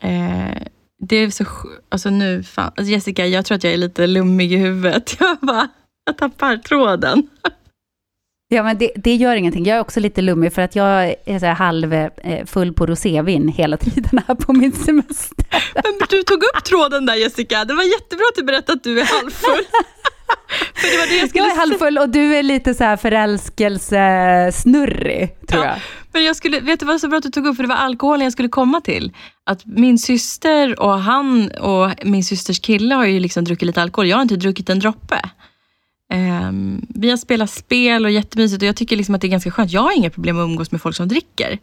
eh, 0.00 0.62
det 0.98 1.16
är 1.16 1.30
så 1.30 1.44
Alltså 1.88 2.10
nu, 2.10 2.42
fan, 2.42 2.72
alltså 2.76 2.92
Jessica, 2.92 3.26
jag 3.26 3.44
tror 3.44 3.56
att 3.56 3.64
jag 3.64 3.72
är 3.72 3.76
lite 3.76 4.06
lummig 4.06 4.52
i 4.52 4.56
huvudet. 4.56 5.16
Jag 5.20 5.38
bara, 5.40 5.68
jag 6.04 6.18
tappar 6.18 6.56
tråden. 6.56 7.28
Ja, 8.52 8.62
men 8.62 8.78
det, 8.78 8.90
det 8.94 9.14
gör 9.14 9.36
ingenting. 9.36 9.64
Jag 9.64 9.76
är 9.76 9.80
också 9.80 10.00
lite 10.00 10.22
lummig 10.22 10.52
för 10.52 10.62
att 10.62 10.76
jag 10.76 11.14
är 11.24 11.38
så 11.38 11.46
här 11.46 11.54
halv 11.54 11.94
eh, 11.94 12.10
full 12.46 12.72
på 12.72 12.86
rosévin 12.86 13.48
hela 13.48 13.76
tiden 13.76 14.20
här 14.28 14.34
på 14.34 14.52
min 14.52 14.72
semester. 14.72 15.46
Men 15.74 15.98
du 16.08 16.22
tog 16.22 16.42
upp 16.42 16.64
tråden 16.64 17.06
där 17.06 17.14
Jessica. 17.14 17.64
Det 17.64 17.74
var 17.74 17.82
jättebra 17.82 18.24
att 18.30 18.36
du 18.36 18.42
berättade 18.42 18.72
att 18.72 18.84
du 18.84 19.00
är 19.00 19.04
halvfull. 19.04 19.64
För 20.74 20.90
det 20.90 20.96
var 20.98 21.06
det 21.06 21.16
jag 21.16 21.28
skulle 21.28 21.44
Jag 21.44 21.52
är 21.52 21.56
halvfull 21.56 21.98
och 21.98 22.08
du 22.08 22.36
är 22.36 22.42
lite 22.42 22.74
så 22.74 22.84
här 22.84 22.96
förälskelsesnurrig, 22.96 25.36
tror 25.48 25.64
jag. 25.64 25.74
Men 26.12 26.24
jag 26.24 26.36
skulle, 26.36 26.60
vet 26.60 26.80
du 26.80 26.86
vad 26.86 27.00
så 27.00 27.08
bra 27.08 27.16
att 27.16 27.22
du 27.22 27.30
tog 27.30 27.46
upp, 27.46 27.56
för 27.56 27.62
det 27.62 27.68
var 27.68 27.76
alkoholen 27.76 28.22
jag 28.22 28.32
skulle 28.32 28.48
komma 28.48 28.80
till. 28.80 29.12
Att 29.46 29.66
min 29.66 29.98
syster 29.98 30.80
och 30.80 31.00
han 31.00 31.50
och 31.50 31.90
min 32.04 32.24
systers 32.24 32.60
kille 32.60 32.94
har 32.94 33.04
ju 33.04 33.20
liksom 33.20 33.44
druckit 33.44 33.66
lite 33.66 33.82
alkohol. 33.82 34.08
Jag 34.08 34.16
har 34.16 34.22
inte 34.22 34.36
druckit 34.36 34.70
en 34.70 34.78
droppe. 34.78 35.20
Ehm, 36.12 36.86
vi 36.88 37.10
har 37.10 37.16
spelat 37.16 37.50
spel 37.50 38.04
och 38.04 38.10
jättemysigt 38.10 38.62
och 38.62 38.68
jag 38.68 38.76
tycker 38.76 38.96
liksom 38.96 39.14
att 39.14 39.20
det 39.20 39.26
är 39.26 39.30
ganska 39.30 39.50
skönt. 39.50 39.72
Jag 39.72 39.80
har 39.80 39.96
inga 39.96 40.10
problem 40.10 40.38
att 40.38 40.44
umgås 40.44 40.72
med 40.72 40.82
folk 40.82 40.96
som 40.96 41.08
dricker. 41.08 41.58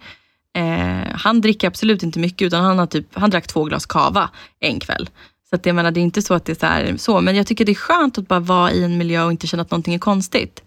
Eh, 0.56 1.16
han 1.16 1.42
dricker 1.42 1.68
absolut 1.68 2.04
inte 2.04 2.20
mycket 2.20 2.46
utan 2.46 2.64
han, 2.64 2.80
har 2.80 2.86
typ, 2.86 3.08
han 3.14 3.30
drack 3.30 3.48
två 3.48 3.64
glas 3.64 3.86
kava 3.86 4.30
en 4.60 4.80
kväll. 4.80 5.10
Så 5.50 5.56
att 5.56 5.66
jag 5.66 5.76
menar, 5.76 5.92
det 5.92 6.00
är 6.00 6.02
inte 6.02 6.22
så 6.22 6.34
att 6.34 6.46
det 6.46 6.52
är 6.52 6.56
så, 6.56 6.66
här, 6.66 6.98
så. 6.98 7.22
Men 7.22 7.36
jag 7.36 7.48
tycker 7.48 7.66
det 7.66 7.72
är 7.72 7.76
skönt 7.76 8.18
att 8.18 8.28
bara 8.28 8.40
vara 8.40 8.72
i 8.72 8.84
en 8.84 8.98
miljö 8.98 9.24
och 9.24 9.32
inte 9.32 9.48
känna 9.48 9.62
att 9.62 9.72
någonting 9.72 9.94
är 9.94 10.00
konstigt. 10.00 10.64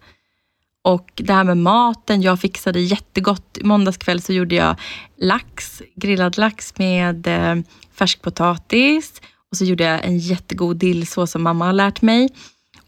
Och 0.81 1.11
det 1.15 1.33
här 1.33 1.43
med 1.43 1.57
maten, 1.57 2.21
jag 2.21 2.39
fixade 2.39 2.79
jättegott. 2.79 3.57
I 3.57 3.63
måndags 3.63 3.97
kväll 3.97 4.21
så 4.21 4.33
gjorde 4.33 4.55
jag 4.55 4.75
lax, 5.17 5.81
grillad 5.95 6.37
lax 6.37 6.77
med 6.77 7.27
eh, 7.27 7.55
färskpotatis. 7.93 9.21
Och 9.51 9.57
så 9.57 9.65
gjorde 9.65 9.83
jag 9.83 10.05
en 10.05 10.17
jättegod 10.17 10.77
dillsås 10.77 11.31
som 11.31 11.43
mamma 11.43 11.65
har 11.65 11.73
lärt 11.73 12.01
mig. 12.01 12.29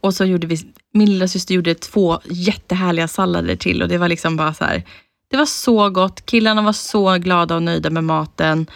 Och 0.01 0.13
så 0.13 0.25
gjorde 0.25 0.47
vi, 0.47 0.57
min 0.95 1.09
lilla 1.09 1.27
syster 1.27 1.55
gjorde 1.55 1.75
två 1.75 2.19
jättehärliga 2.25 3.07
sallader 3.07 3.55
till 3.55 3.81
och 3.81 3.87
det 3.87 3.97
var 3.97 4.07
liksom 4.07 4.37
bara 4.37 4.53
så 4.53 4.63
här. 4.63 4.83
Det 5.31 5.37
var 5.37 5.45
så 5.45 5.89
gott, 5.89 6.25
killarna 6.25 6.61
var 6.61 6.73
så 6.73 7.13
glada 7.17 7.55
och 7.55 7.63
nöjda 7.63 7.89
med 7.89 8.03
maten. 8.03 8.67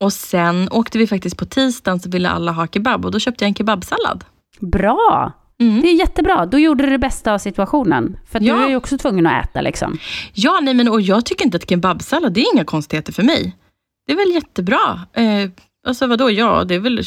Och 0.00 0.12
sen 0.12 0.68
åkte 0.70 0.98
vi 0.98 1.06
faktiskt 1.06 1.36
på 1.36 1.44
tisdagen 1.46 2.00
så 2.00 2.10
ville 2.10 2.28
alla 2.30 2.52
ha 2.52 2.66
kebab 2.66 3.04
och 3.04 3.10
då 3.10 3.18
köpte 3.18 3.44
jag 3.44 3.48
en 3.48 3.54
kebabsallad. 3.54 4.24
Bra! 4.60 5.32
Mm. 5.60 5.80
Det 5.82 5.88
är 5.88 5.94
jättebra. 5.94 6.46
Då 6.46 6.58
gjorde 6.58 6.84
du 6.84 6.90
det 6.90 6.98
bästa 6.98 7.32
av 7.34 7.38
situationen. 7.38 8.16
För 8.30 8.40
Ja. 8.40 8.54
du 8.56 8.62
är 8.64 8.68
ju 8.68 8.76
också 8.76 8.98
tvungen 8.98 9.26
att 9.26 9.44
äta 9.48 9.60
liksom. 9.60 9.98
Ja, 10.32 10.58
nej 10.62 10.74
men 10.74 10.88
och 10.88 11.00
jag 11.00 11.26
tycker 11.26 11.44
inte 11.44 11.56
att 11.56 11.68
kebabsallad, 11.68 12.32
det 12.32 12.40
är 12.40 12.54
inga 12.54 12.64
konstigheter 12.64 13.12
för 13.12 13.22
mig. 13.22 13.56
Det 14.06 14.12
är 14.12 14.16
väl 14.16 14.34
jättebra. 14.34 15.00
Eh, 15.12 15.50
alltså 15.86 16.06
vadå, 16.06 16.30
ja, 16.30 16.64
det 16.64 16.74
är 16.74 16.78
väl... 16.78 17.02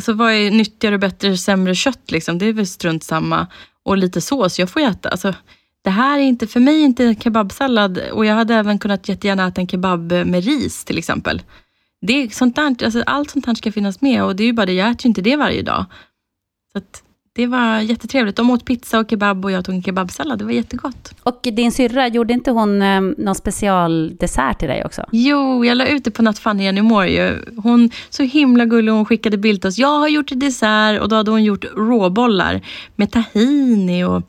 Alltså 0.00 0.12
vad 0.12 0.32
är 0.32 0.50
nyttigare, 0.50 0.98
bättre, 0.98 1.36
sämre 1.36 1.74
kött 1.74 2.10
liksom? 2.10 2.38
Det 2.38 2.46
är 2.46 2.52
väl 2.52 2.66
strunt 2.66 3.04
samma. 3.04 3.46
Och 3.82 3.96
lite 3.96 4.20
sås, 4.20 4.58
jag 4.58 4.70
får 4.70 4.82
ju 4.82 4.88
äta. 4.88 5.08
Alltså, 5.08 5.34
det 5.84 5.90
här 5.90 6.18
är 6.18 6.22
inte, 6.22 6.46
för 6.46 6.60
mig 6.60 6.80
inte 6.80 7.04
en 7.04 7.16
kebabsallad. 7.16 7.98
Och 7.98 8.26
jag 8.26 8.34
hade 8.34 8.54
även 8.54 8.78
kunnat 8.78 9.08
jättegärna 9.08 9.46
äta 9.46 9.60
en 9.60 9.68
kebab 9.68 10.12
med 10.12 10.44
ris 10.44 10.84
till 10.84 10.98
exempel. 10.98 11.42
Det 12.00 12.12
är 12.12 12.28
sånt 12.28 12.56
där, 12.56 12.84
alltså, 12.84 13.02
allt 13.06 13.30
sånt 13.30 13.46
här 13.46 13.54
ska 13.54 13.72
finnas 13.72 14.00
med 14.00 14.24
och 14.24 14.36
det 14.36 14.42
är 14.42 14.46
ju 14.46 14.52
bara 14.52 14.66
det, 14.66 14.72
jag 14.72 14.90
äter 14.90 15.06
ju 15.06 15.08
inte 15.08 15.22
det 15.22 15.36
varje 15.36 15.62
dag. 15.62 15.84
Så 16.72 16.78
att, 16.78 17.02
det 17.40 17.46
var 17.46 17.80
jättetrevligt. 17.80 18.36
De 18.36 18.50
åt 18.50 18.64
pizza 18.64 18.98
och 18.98 19.10
kebab 19.10 19.44
och 19.44 19.50
jag 19.50 19.64
tog 19.64 19.74
en 19.74 19.82
kebabsallad. 19.82 20.38
Det 20.38 20.44
var 20.44 20.52
jättegott. 20.52 21.14
Och 21.22 21.40
din 21.42 21.72
syrra, 21.72 22.08
gjorde 22.08 22.32
inte 22.32 22.50
hon 22.50 22.82
eh, 22.82 23.00
någon 23.00 23.34
specialdessert 23.34 24.58
till 24.58 24.68
dig 24.68 24.84
också? 24.84 25.04
Jo, 25.12 25.64
jag 25.64 25.76
la 25.76 25.86
ut 25.86 26.04
det 26.04 26.10
på 26.10 26.22
Nattfanny 26.22 26.64
Jenny 26.64 26.82
Moore 26.82 27.10
ju. 27.10 27.44
Hon, 27.56 27.90
så 28.10 28.22
himla 28.22 28.64
gullig, 28.64 28.92
hon 28.92 29.04
skickade 29.04 29.36
bild 29.36 29.60
till 29.60 29.68
oss. 29.68 29.78
Jag 29.78 29.98
har 29.98 30.08
gjort 30.08 30.30
dessert 30.34 31.00
och 31.00 31.08
då 31.08 31.16
hade 31.16 31.30
hon 31.30 31.44
gjort 31.44 31.64
råbollar 31.76 32.60
med 32.96 33.10
tahini 33.10 34.04
och 34.04 34.22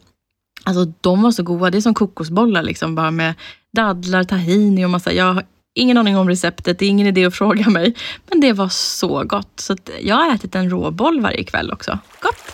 Alltså 0.63 0.93
de 1.01 1.21
var 1.21 1.31
så 1.31 1.43
goda. 1.43 1.69
Det 1.69 1.77
är 1.77 1.81
som 1.81 1.93
kokosbollar 1.93 2.63
liksom, 2.63 2.95
bara 2.95 3.11
med 3.11 3.33
dadlar, 3.73 4.23
tahini 4.23 4.85
och 4.85 4.89
massa. 4.89 5.13
Jag 5.13 5.43
ingen 5.73 5.97
aning 5.97 6.17
om 6.17 6.29
receptet, 6.29 6.79
det 6.79 6.85
är 6.85 6.89
ingen 6.89 7.07
idé 7.07 7.25
att 7.25 7.35
fråga 7.35 7.69
mig. 7.69 7.95
Men 8.29 8.39
det 8.39 8.53
var 8.53 8.69
så 8.69 9.23
gott. 9.23 9.59
Så 9.59 9.75
jag 10.01 10.15
har 10.15 10.35
ätit 10.35 10.55
en 10.55 10.69
råboll 10.69 11.21
varje 11.21 11.43
kväll 11.43 11.71
också. 11.71 11.99
Gott! 12.19 12.53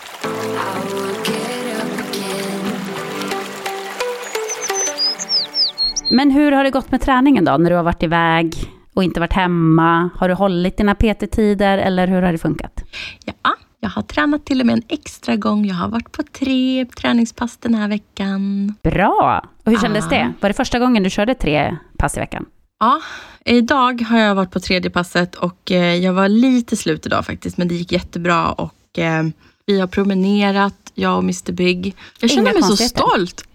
Men 6.09 6.31
hur 6.31 6.51
har 6.51 6.63
det 6.63 6.69
gått 6.71 6.91
med 6.91 7.01
träningen 7.01 7.45
då, 7.45 7.57
när 7.57 7.69
du 7.69 7.75
har 7.75 7.83
varit 7.83 8.03
iväg 8.03 8.55
och 8.93 9.03
inte 9.03 9.19
varit 9.19 9.33
hemma? 9.33 10.09
Har 10.15 10.27
du 10.29 10.33
hållit 10.35 10.77
dina 10.77 10.95
PT-tider 10.95 11.77
eller 11.77 12.07
hur 12.07 12.21
har 12.21 12.31
det 12.31 12.37
funkat? 12.37 12.83
Ja, 13.25 13.53
jag 13.79 13.89
har 13.89 14.01
tränat 14.01 14.45
till 14.45 14.59
och 14.59 14.65
med 14.65 14.73
en 14.73 14.83
extra 14.89 15.35
gång. 15.35 15.65
Jag 15.65 15.75
har 15.75 15.87
varit 15.89 16.11
på 16.11 16.23
tre 16.23 16.85
träningspass 16.85 17.57
den 17.57 17.75
här 17.75 17.87
veckan. 17.87 18.73
Bra! 18.83 19.45
Och 19.63 19.71
hur 19.71 19.79
kändes 19.79 20.05
Ah. 20.05 20.09
det? 20.09 20.33
Var 20.39 20.49
det 20.49 20.53
första 20.53 20.79
gången 20.79 21.03
du 21.03 21.09
körde 21.09 21.33
tre 21.35 21.77
pass 21.97 22.17
i 22.17 22.19
veckan? 22.19 22.45
Ja, 22.79 23.01
idag 23.45 24.01
har 24.01 24.19
jag 24.19 24.35
varit 24.35 24.51
på 24.51 24.59
tredje 24.59 24.91
passet 24.91 25.35
och 25.35 25.71
eh, 25.71 25.95
jag 25.95 26.13
var 26.13 26.27
lite 26.27 26.75
slut 26.75 27.05
idag 27.05 27.25
faktiskt, 27.25 27.57
men 27.57 27.67
det 27.67 27.75
gick 27.75 27.91
jättebra 27.91 28.51
och 28.51 28.99
eh, 28.99 29.23
vi 29.65 29.79
har 29.79 29.87
promenerat, 29.87 30.91
jag 30.93 31.17
och 31.17 31.23
Mr 31.23 31.51
Big. 31.51 31.95
Jag 32.19 32.29
känner 32.29 32.51
Inga 32.51 32.53
mig 32.53 32.63
så 32.63 32.77
stolt. 32.77 33.43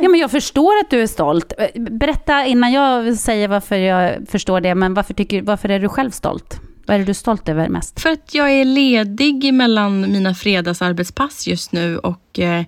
Ja, 0.00 0.08
men 0.08 0.20
jag 0.20 0.30
förstår 0.30 0.78
att 0.78 0.90
du 0.90 1.02
är 1.02 1.06
stolt. 1.06 1.52
Berätta 1.74 2.46
innan 2.46 2.72
jag 2.72 3.16
säger 3.16 3.48
varför 3.48 3.76
jag 3.76 4.28
förstår 4.28 4.60
det, 4.60 4.74
men 4.74 4.94
varför, 4.94 5.14
tycker, 5.14 5.42
varför 5.42 5.68
är 5.68 5.80
du 5.80 5.88
själv 5.88 6.10
stolt? 6.10 6.60
Vad 6.86 6.94
är 6.94 6.98
det 6.98 7.04
du 7.04 7.10
är 7.10 7.14
stolt 7.14 7.48
över 7.48 7.68
mest? 7.68 8.00
För 8.00 8.10
att 8.10 8.34
jag 8.34 8.52
är 8.52 8.64
ledig 8.64 9.54
mellan 9.54 10.00
mina 10.00 10.34
fredagsarbetspass 10.34 11.46
just 11.46 11.72
nu 11.72 11.98
och 11.98 12.38
eh, 12.38 12.64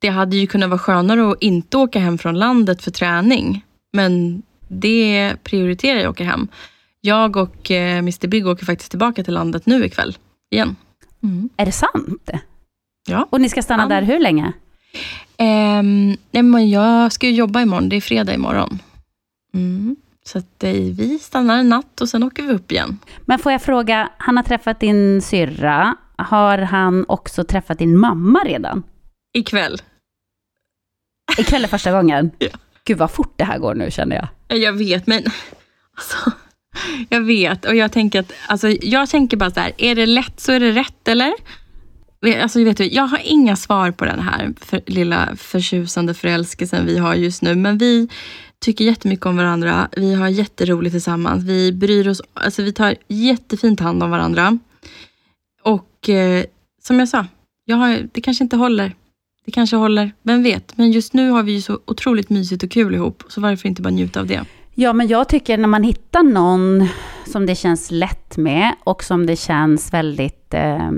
det 0.00 0.08
hade 0.08 0.36
ju 0.36 0.46
kunnat 0.46 0.68
vara 0.68 0.78
skönare 0.78 1.30
att 1.30 1.42
inte 1.42 1.76
åka 1.76 1.98
hem 1.98 2.18
från 2.18 2.38
landet 2.38 2.82
för 2.82 2.90
träning. 2.90 3.64
Men 3.92 4.42
det 4.68 5.36
prioriterar 5.44 5.96
jag 5.98 6.04
att 6.06 6.10
åka 6.10 6.24
hem. 6.24 6.48
Jag 7.00 7.36
och 7.36 7.70
eh, 7.70 7.98
Mr 7.98 8.26
Big 8.28 8.46
åker 8.46 8.64
faktiskt 8.66 8.90
tillbaka 8.90 9.24
till 9.24 9.34
landet 9.34 9.66
nu 9.66 9.84
ikväll 9.84 10.16
igen. 10.50 10.76
Är 11.56 11.66
det 11.66 11.72
sant? 11.72 12.30
Ja. 13.08 13.26
Och 13.30 13.40
ni 13.40 13.48
ska 13.48 13.62
stanna 13.62 13.82
Ja. 13.82 13.88
där 13.88 14.02
hur 14.02 14.18
länge? 14.18 14.52
Um, 15.38 16.16
nej, 16.30 16.42
men 16.42 16.70
jag 16.70 17.12
ska 17.12 17.26
ju 17.26 17.32
jobba 17.32 17.62
imorgon. 17.62 17.88
Det 17.88 17.96
är 17.96 18.00
fredag 18.00 18.34
imorgon. 18.34 18.78
Mm. 19.54 19.96
Så 20.26 20.38
att, 20.38 20.64
eh, 20.64 20.72
vi 20.72 21.18
stannar 21.18 21.58
en 21.58 21.68
natt 21.68 22.00
och 22.00 22.08
sen 22.08 22.22
åker 22.22 22.42
vi 22.42 22.52
upp 22.52 22.72
igen. 22.72 22.98
Men 23.24 23.38
får 23.38 23.52
jag 23.52 23.62
fråga, 23.62 24.10
han 24.18 24.36
har 24.36 24.44
träffat 24.44 24.80
din 24.80 25.22
syrra. 25.22 25.96
Har 26.16 26.58
han 26.58 27.04
också 27.08 27.44
träffat 27.44 27.78
din 27.78 27.98
mamma 27.98 28.38
redan? 28.44 28.82
Ikväll. 29.38 29.78
Ikväll 31.38 31.64
är 31.64 31.68
första 31.68 31.92
gången? 31.92 32.30
Ja. 32.38 32.48
Gud 32.86 32.98
vad 32.98 33.10
fort 33.10 33.34
det 33.36 33.44
här 33.44 33.58
går 33.58 33.74
nu 33.74 33.90
känner 33.90 34.16
jag. 34.16 34.58
Jag 34.60 34.72
vet, 34.72 35.06
men 35.06 35.22
alltså, 35.96 36.32
jag 37.08 37.20
vet 37.20 37.64
och 37.64 37.76
jag 37.76 37.92
tänker 37.92 38.20
att, 38.20 38.32
alltså, 38.48 38.68
jag 38.68 39.10
tänker 39.10 39.36
bara 39.36 39.50
så 39.50 39.60
här, 39.60 39.72
är 39.78 39.94
det 39.94 40.06
lätt 40.06 40.40
så 40.40 40.52
är 40.52 40.60
det 40.60 40.72
rätt 40.72 41.08
eller? 41.08 41.32
Alltså, 42.42 42.64
vet 42.64 42.76
du, 42.76 42.84
jag 42.84 43.06
har 43.06 43.20
inga 43.24 43.56
svar 43.56 43.90
på 43.90 44.04
den 44.04 44.20
här 44.20 44.54
för, 44.60 44.80
lilla 44.86 45.36
förtjusande 45.36 46.14
förälskelsen 46.14 46.86
vi 46.86 46.98
har 46.98 47.14
just 47.14 47.42
nu. 47.42 47.54
Men 47.54 47.78
vi 47.78 48.08
tycker 48.60 48.84
jättemycket 48.84 49.26
om 49.26 49.36
varandra. 49.36 49.88
Vi 49.96 50.14
har 50.14 50.28
jätteroligt 50.28 50.92
tillsammans. 50.92 51.44
Vi 51.44 51.72
bryr 51.72 52.08
oss, 52.08 52.22
alltså 52.34 52.62
vi 52.62 52.72
tar 52.72 52.96
jättefint 53.08 53.80
hand 53.80 54.02
om 54.02 54.10
varandra. 54.10 54.58
Och 55.62 56.08
eh, 56.08 56.44
som 56.82 56.98
jag 56.98 57.08
sa, 57.08 57.26
jag 57.64 57.76
har, 57.76 58.08
det 58.12 58.20
kanske 58.20 58.44
inte 58.44 58.56
håller. 58.56 58.94
Det 59.46 59.52
kanske 59.52 59.76
håller, 59.76 60.12
vem 60.22 60.42
vet. 60.42 60.76
Men 60.76 60.92
just 60.92 61.12
nu 61.12 61.30
har 61.30 61.42
vi 61.42 61.52
ju 61.52 61.60
så 61.60 61.80
otroligt 61.86 62.30
mysigt 62.30 62.62
och 62.62 62.70
kul 62.70 62.94
ihop. 62.94 63.22
Så 63.28 63.40
varför 63.40 63.68
inte 63.68 63.82
bara 63.82 63.90
njuta 63.90 64.20
av 64.20 64.26
det? 64.26 64.44
Ja, 64.74 64.92
men 64.92 65.08
jag 65.08 65.28
tycker 65.28 65.58
när 65.58 65.68
man 65.68 65.82
hittar 65.82 66.22
någon 66.22 66.88
som 67.26 67.46
det 67.46 67.54
känns 67.54 67.90
lätt 67.90 68.36
med 68.36 68.74
och 68.84 69.04
som 69.04 69.26
det 69.26 69.36
känns 69.36 69.92
väldigt 69.92 70.54
eh, 70.54 70.90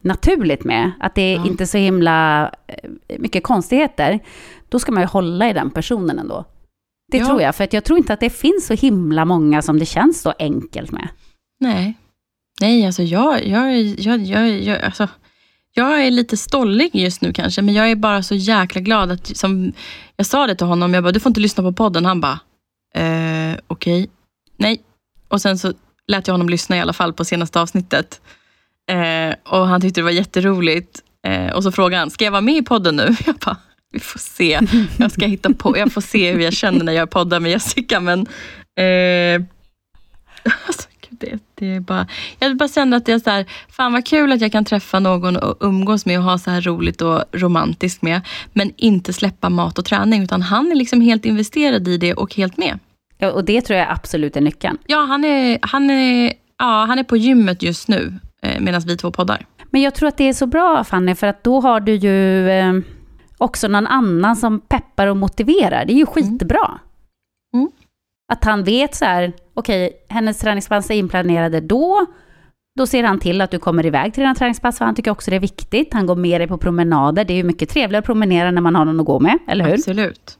naturligt 0.00 0.64
med, 0.64 0.90
att 1.00 1.14
det 1.14 1.22
är 1.22 1.36
ja. 1.36 1.46
inte 1.46 1.66
så 1.66 1.78
himla 1.78 2.50
eh, 2.66 2.90
mycket 3.18 3.42
konstigheter, 3.42 4.20
då 4.68 4.78
ska 4.78 4.92
man 4.92 5.02
ju 5.02 5.06
hålla 5.06 5.50
i 5.50 5.52
den 5.52 5.70
personen 5.70 6.18
ändå. 6.18 6.44
Det 7.12 7.18
ja. 7.18 7.26
tror 7.26 7.42
jag, 7.42 7.56
för 7.56 7.64
att 7.64 7.72
jag 7.72 7.84
tror 7.84 7.98
inte 7.98 8.12
att 8.12 8.20
det 8.20 8.30
finns 8.30 8.66
så 8.66 8.74
himla 8.74 9.24
många 9.24 9.62
som 9.62 9.78
det 9.78 9.86
känns 9.86 10.20
så 10.20 10.34
enkelt 10.38 10.92
med. 10.92 11.08
Nej, 11.60 11.94
Nej 12.60 12.86
alltså 12.86 13.02
jag, 13.02 13.46
jag, 13.46 13.80
jag, 13.80 14.20
jag, 14.20 14.50
jag, 14.50 14.82
alltså, 14.82 15.08
jag 15.78 16.06
är 16.06 16.10
lite 16.10 16.36
stollig 16.36 16.90
just 16.92 17.20
nu 17.20 17.32
kanske, 17.32 17.62
men 17.62 17.74
jag 17.74 17.90
är 17.90 17.96
bara 17.96 18.22
så 18.22 18.34
jäkla 18.34 18.80
glad 18.80 19.10
att, 19.10 19.36
som 19.36 19.72
jag 20.16 20.26
sa 20.26 20.46
det 20.46 20.54
till 20.54 20.66
honom, 20.66 20.94
jag 20.94 21.02
bara, 21.02 21.12
du 21.12 21.20
får 21.20 21.30
inte 21.30 21.40
lyssna 21.40 21.62
på 21.62 21.72
podden. 21.72 22.04
Han 22.04 22.20
bara, 22.20 22.40
eh, 22.94 23.56
okej, 23.66 24.02
okay. 24.02 24.06
nej. 24.56 24.82
Och 25.28 25.40
sen 25.40 25.58
så 25.58 25.72
lät 26.06 26.26
jag 26.26 26.34
honom 26.34 26.48
lyssna 26.48 26.76
i 26.76 26.80
alla 26.80 26.92
fall 26.92 27.12
på 27.12 27.24
senaste 27.24 27.60
avsnittet. 27.60 28.20
Eh, 28.90 29.34
och 29.44 29.66
han 29.66 29.80
tyckte 29.80 30.00
det 30.00 30.04
var 30.04 30.10
jätteroligt. 30.10 31.02
Eh, 31.26 31.52
och 31.52 31.62
så 31.62 31.72
frågade 31.72 32.00
han, 32.00 32.10
ska 32.10 32.24
jag 32.24 32.32
vara 32.32 32.40
med 32.40 32.56
i 32.56 32.62
podden 32.62 32.96
nu? 32.96 33.16
Jag 33.26 33.34
bara, 33.36 33.56
vi 33.92 34.00
får 34.00 34.18
se. 34.18 34.60
Jag 34.96 35.12
ska 35.12 35.26
hitta 35.26 35.54
på, 35.54 35.78
jag 35.78 35.92
får 35.92 36.00
se 36.00 36.32
hur 36.32 36.40
jag 36.40 36.52
känner 36.52 36.84
när 36.84 36.92
jag 36.92 37.10
poddar 37.10 37.40
med 37.40 37.50
Jessica. 37.50 38.00
Men 38.00 38.20
eh, 38.76 39.42
alltså, 40.66 40.88
det, 41.20 41.38
det 41.54 41.74
är 41.74 41.80
bara, 41.80 42.06
jag 42.38 42.56
bara 42.56 42.68
känner 42.68 42.96
att 42.96 43.06
det 43.06 43.12
är 43.12 43.18
så 43.18 43.30
här, 43.30 43.46
fan 43.68 43.92
vad 43.92 44.06
kul 44.06 44.32
att 44.32 44.40
jag 44.40 44.52
kan 44.52 44.64
träffa 44.64 44.98
någon 44.98 45.36
och 45.36 45.56
umgås 45.60 46.06
med 46.06 46.18
och 46.18 46.24
ha 46.24 46.38
så 46.38 46.50
här 46.50 46.60
roligt 46.60 47.02
och 47.02 47.24
romantiskt 47.32 48.02
med. 48.02 48.20
Men 48.52 48.72
inte 48.76 49.12
släppa 49.12 49.48
mat 49.48 49.78
och 49.78 49.84
träning, 49.84 50.22
utan 50.22 50.42
han 50.42 50.72
är 50.72 50.76
liksom 50.76 51.00
helt 51.00 51.24
investerad 51.24 51.88
i 51.88 51.96
det 51.96 52.14
och 52.14 52.34
helt 52.34 52.56
med. 52.56 52.78
Ja, 53.18 53.32
och 53.32 53.44
det 53.44 53.60
tror 53.60 53.78
jag 53.78 53.90
absolut 53.90 54.36
är 54.36 54.40
nyckeln. 54.40 54.78
Ja, 54.86 55.04
han 55.08 55.24
är, 55.24 55.58
han 55.62 55.90
är, 55.90 56.32
ja, 56.58 56.84
han 56.88 56.98
är 56.98 57.04
på 57.04 57.16
gymmet 57.16 57.62
just 57.62 57.88
nu, 57.88 58.18
eh, 58.42 58.60
medan 58.60 58.80
vi 58.80 58.96
två 58.96 59.10
poddar. 59.10 59.46
Men 59.70 59.82
jag 59.82 59.94
tror 59.94 60.08
att 60.08 60.16
det 60.16 60.28
är 60.28 60.32
så 60.32 60.46
bra, 60.46 60.84
Fanny, 60.84 61.14
för 61.14 61.26
att 61.26 61.44
då 61.44 61.60
har 61.60 61.80
du 61.80 61.94
ju 61.94 62.50
eh, 62.50 62.72
också 63.38 63.68
någon 63.68 63.86
annan 63.86 64.36
som 64.36 64.60
peppar 64.60 65.06
och 65.06 65.16
motiverar. 65.16 65.84
Det 65.84 65.92
är 65.92 65.96
ju 65.96 66.06
mm. 66.06 66.14
skitbra. 66.14 66.66
Mm. 66.66 66.78
Att 68.32 68.44
han 68.44 68.64
vet 68.64 68.94
så 68.94 69.04
här, 69.04 69.32
okej, 69.54 69.86
okay, 69.86 69.98
hennes 70.08 70.38
träningspass 70.38 70.90
är 70.90 70.94
inplanerade 70.94 71.60
då. 71.60 72.06
Då 72.78 72.86
ser 72.86 73.04
han 73.04 73.18
till 73.20 73.40
att 73.40 73.50
du 73.50 73.58
kommer 73.58 73.86
iväg 73.86 74.14
till 74.14 74.20
dina 74.20 74.34
träningspass, 74.34 74.78
för 74.78 74.84
han 74.84 74.94
tycker 74.94 75.10
också 75.10 75.30
det 75.30 75.36
är 75.36 75.40
viktigt. 75.40 75.94
Han 75.94 76.06
går 76.06 76.16
med 76.16 76.40
dig 76.40 76.48
på 76.48 76.58
promenader. 76.58 77.24
Det 77.24 77.32
är 77.32 77.36
ju 77.36 77.42
mycket 77.42 77.68
trevligare 77.68 77.98
att 77.98 78.06
promenera 78.06 78.50
när 78.50 78.60
man 78.60 78.74
har 78.74 78.84
någon 78.84 79.00
att 79.00 79.06
gå 79.06 79.20
med, 79.20 79.38
eller 79.48 79.64
hur? 79.64 79.74
Absolut. 79.74 80.38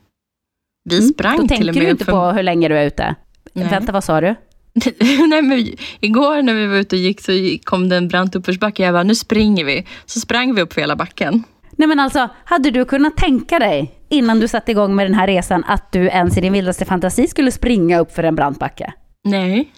Vi 0.84 0.98
mm. 0.98 1.08
sprang 1.08 1.34
mm, 1.34 1.48
till 1.48 1.56
och 1.56 1.60
med. 1.60 1.66
Då 1.66 1.72
tänker 1.72 1.86
du 1.86 1.90
inte 1.90 2.04
för... 2.04 2.12
på 2.12 2.36
hur 2.36 2.42
länge 2.42 2.68
du 2.68 2.78
är 2.78 2.86
ute. 2.86 3.14
Nej. 3.52 3.68
Vänta, 3.68 3.92
vad 3.92 4.04
sa 4.04 4.20
du? 4.20 4.34
Nej, 5.28 5.42
men 5.42 5.66
igår 6.00 6.42
när 6.42 6.54
vi 6.54 6.66
var 6.66 6.76
ute 6.76 6.96
och 6.96 7.00
gick 7.00 7.20
så 7.20 7.32
kom 7.64 7.88
det 7.88 7.96
en 7.96 8.08
brant 8.08 8.36
uppförsbacke. 8.36 8.82
Jag 8.82 8.94
bara, 8.94 9.02
nu 9.02 9.14
springer 9.14 9.64
vi. 9.64 9.86
Så 10.06 10.20
sprang 10.20 10.54
vi 10.54 10.62
upp 10.62 10.72
för 10.72 10.80
hela 10.80 10.96
backen. 10.96 11.44
Nej 11.70 11.88
men 11.88 12.00
alltså, 12.00 12.28
hade 12.44 12.70
du 12.70 12.84
kunnat 12.84 13.16
tänka 13.16 13.58
dig 13.58 13.97
innan 14.08 14.40
du 14.40 14.48
satte 14.48 14.70
igång 14.70 14.96
med 14.96 15.06
den 15.06 15.14
här 15.14 15.26
resan 15.26 15.64
att 15.64 15.92
du 15.92 16.00
ens 16.00 16.38
i 16.38 16.40
din 16.40 16.52
vildaste 16.52 16.84
fantasi 16.84 17.28
skulle 17.28 17.52
springa 17.52 17.98
upp 17.98 18.12
för 18.12 18.22
en 18.22 18.34
brant 18.34 18.58
backe? 18.58 18.92
Nej. 19.24 19.72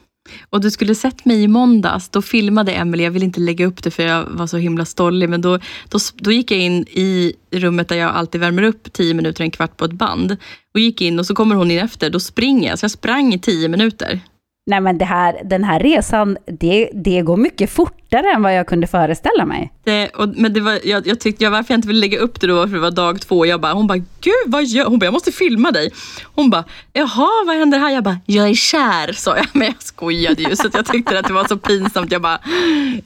Och 0.51 0.61
du 0.61 0.71
skulle 0.71 0.95
sett 0.95 1.25
mig 1.25 1.43
i 1.43 1.49
måndags, 1.49 2.09
då 2.09 2.23
filmade 2.23 2.73
Emelie, 2.73 3.07
jag 3.07 3.11
vill 3.11 3.23
inte 3.23 3.41
lägga 3.41 3.67
upp 3.67 3.83
det 3.83 3.91
för 3.91 4.03
jag 4.03 4.25
var 4.25 4.47
så 4.47 4.57
himla 4.57 4.85
stollig, 4.85 5.29
men 5.29 5.41
då, 5.41 5.59
då, 5.89 5.99
då 6.15 6.33
gick 6.33 6.51
jag 6.51 6.61
in 6.61 6.83
i 6.83 7.33
rummet 7.51 7.89
där 7.89 7.97
jag 7.97 8.11
alltid 8.11 8.41
värmer 8.41 8.63
upp 8.63 8.93
tio 8.93 9.15
minuter, 9.15 9.45
en 9.45 9.51
kvart 9.51 9.77
på 9.77 9.85
ett 9.85 9.93
band. 9.93 10.37
Och 10.75 10.81
gick 10.81 11.01
in 11.01 11.19
och 11.19 11.27
så 11.27 11.35
kommer 11.35 11.55
hon 11.55 11.71
in 11.71 11.79
efter, 11.79 12.11
då 12.11 12.21
springer 12.21 12.69
jag. 12.69 12.79
Så 12.79 12.85
jag 12.85 12.91
sprang 12.91 13.35
i 13.35 13.39
tio 13.39 13.69
minuter. 13.69 14.21
Nej 14.67 14.81
men 14.81 14.99
det 14.99 15.05
här, 15.05 15.41
den 15.45 15.65
här 15.65 15.81
resan, 15.81 16.37
det, 16.47 16.91
det 16.95 17.23
går 17.23 17.37
mycket 17.37 17.71
fortare 17.71 18.33
än 18.35 18.43
vad 18.43 18.55
jag 18.55 18.67
kunde 18.67 18.87
föreställa 18.87 19.47
mig. 19.47 19.73
Det, 19.85 20.09
och, 20.09 20.29
men 20.29 20.53
det 20.53 20.61
var, 20.61 20.79
jag, 20.85 21.07
jag 21.07 21.21
tyckte, 21.21 21.45
jag, 21.45 21.51
varför 21.51 21.75
jag 21.75 21.79
inte 21.79 21.89
ville 21.89 22.01
lägga 22.01 22.19
upp 22.19 22.41
det 22.41 22.47
då, 22.47 22.67
för 22.67 22.75
det 22.75 22.81
var 22.81 22.91
dag 22.91 23.21
två. 23.21 23.47
Jag 23.47 23.61
bara, 23.61 23.73
hon 23.73 23.87
bara, 23.87 23.99
gud 23.99 24.35
vad 24.47 24.65
gör 24.65 24.85
Hon 24.85 24.99
bara, 24.99 25.05
jag 25.05 25.13
måste 25.13 25.33
filma 25.33 25.71
dig. 25.71 25.91
Hon 26.23 26.51
bara, 26.51 26.65
jaha 26.93 27.45
vad 27.47 27.57
händer 27.57 27.79
här? 27.79 27.91
Jag 27.91 28.05
bara, 28.05 28.19
jag 28.27 28.49
är 28.49 28.55
kär 28.55 29.13
sa 29.13 29.37
jag. 29.37 29.47
Men 29.53 29.67
jag 29.67 29.83
skojade 29.83 30.43
ju, 30.43 30.57
så 30.57 30.69
jag 30.73 30.87
tyckte 30.87 31.19
att 31.19 31.27
det 31.27 31.33
var 31.33 31.45
så 31.45 31.57
pinsamt. 31.57 32.13
Jag 32.13 32.23
bara, 32.23 32.41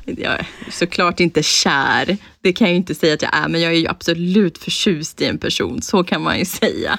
jag 0.06 0.32
är 0.32 0.46
såklart 0.70 1.20
inte 1.20 1.42
kär. 1.42 2.16
Det 2.42 2.52
kan 2.52 2.66
jag 2.66 2.72
ju 2.72 2.76
inte 2.76 2.94
säga 2.94 3.14
att 3.14 3.22
jag 3.22 3.36
är, 3.36 3.48
men 3.48 3.60
jag 3.60 3.72
är 3.72 3.76
ju 3.76 3.88
absolut 3.88 4.58
förtjust 4.58 5.20
i 5.20 5.24
en 5.24 5.38
person. 5.38 5.82
Så 5.82 6.04
kan 6.04 6.22
man 6.22 6.38
ju 6.38 6.44
säga. 6.44 6.98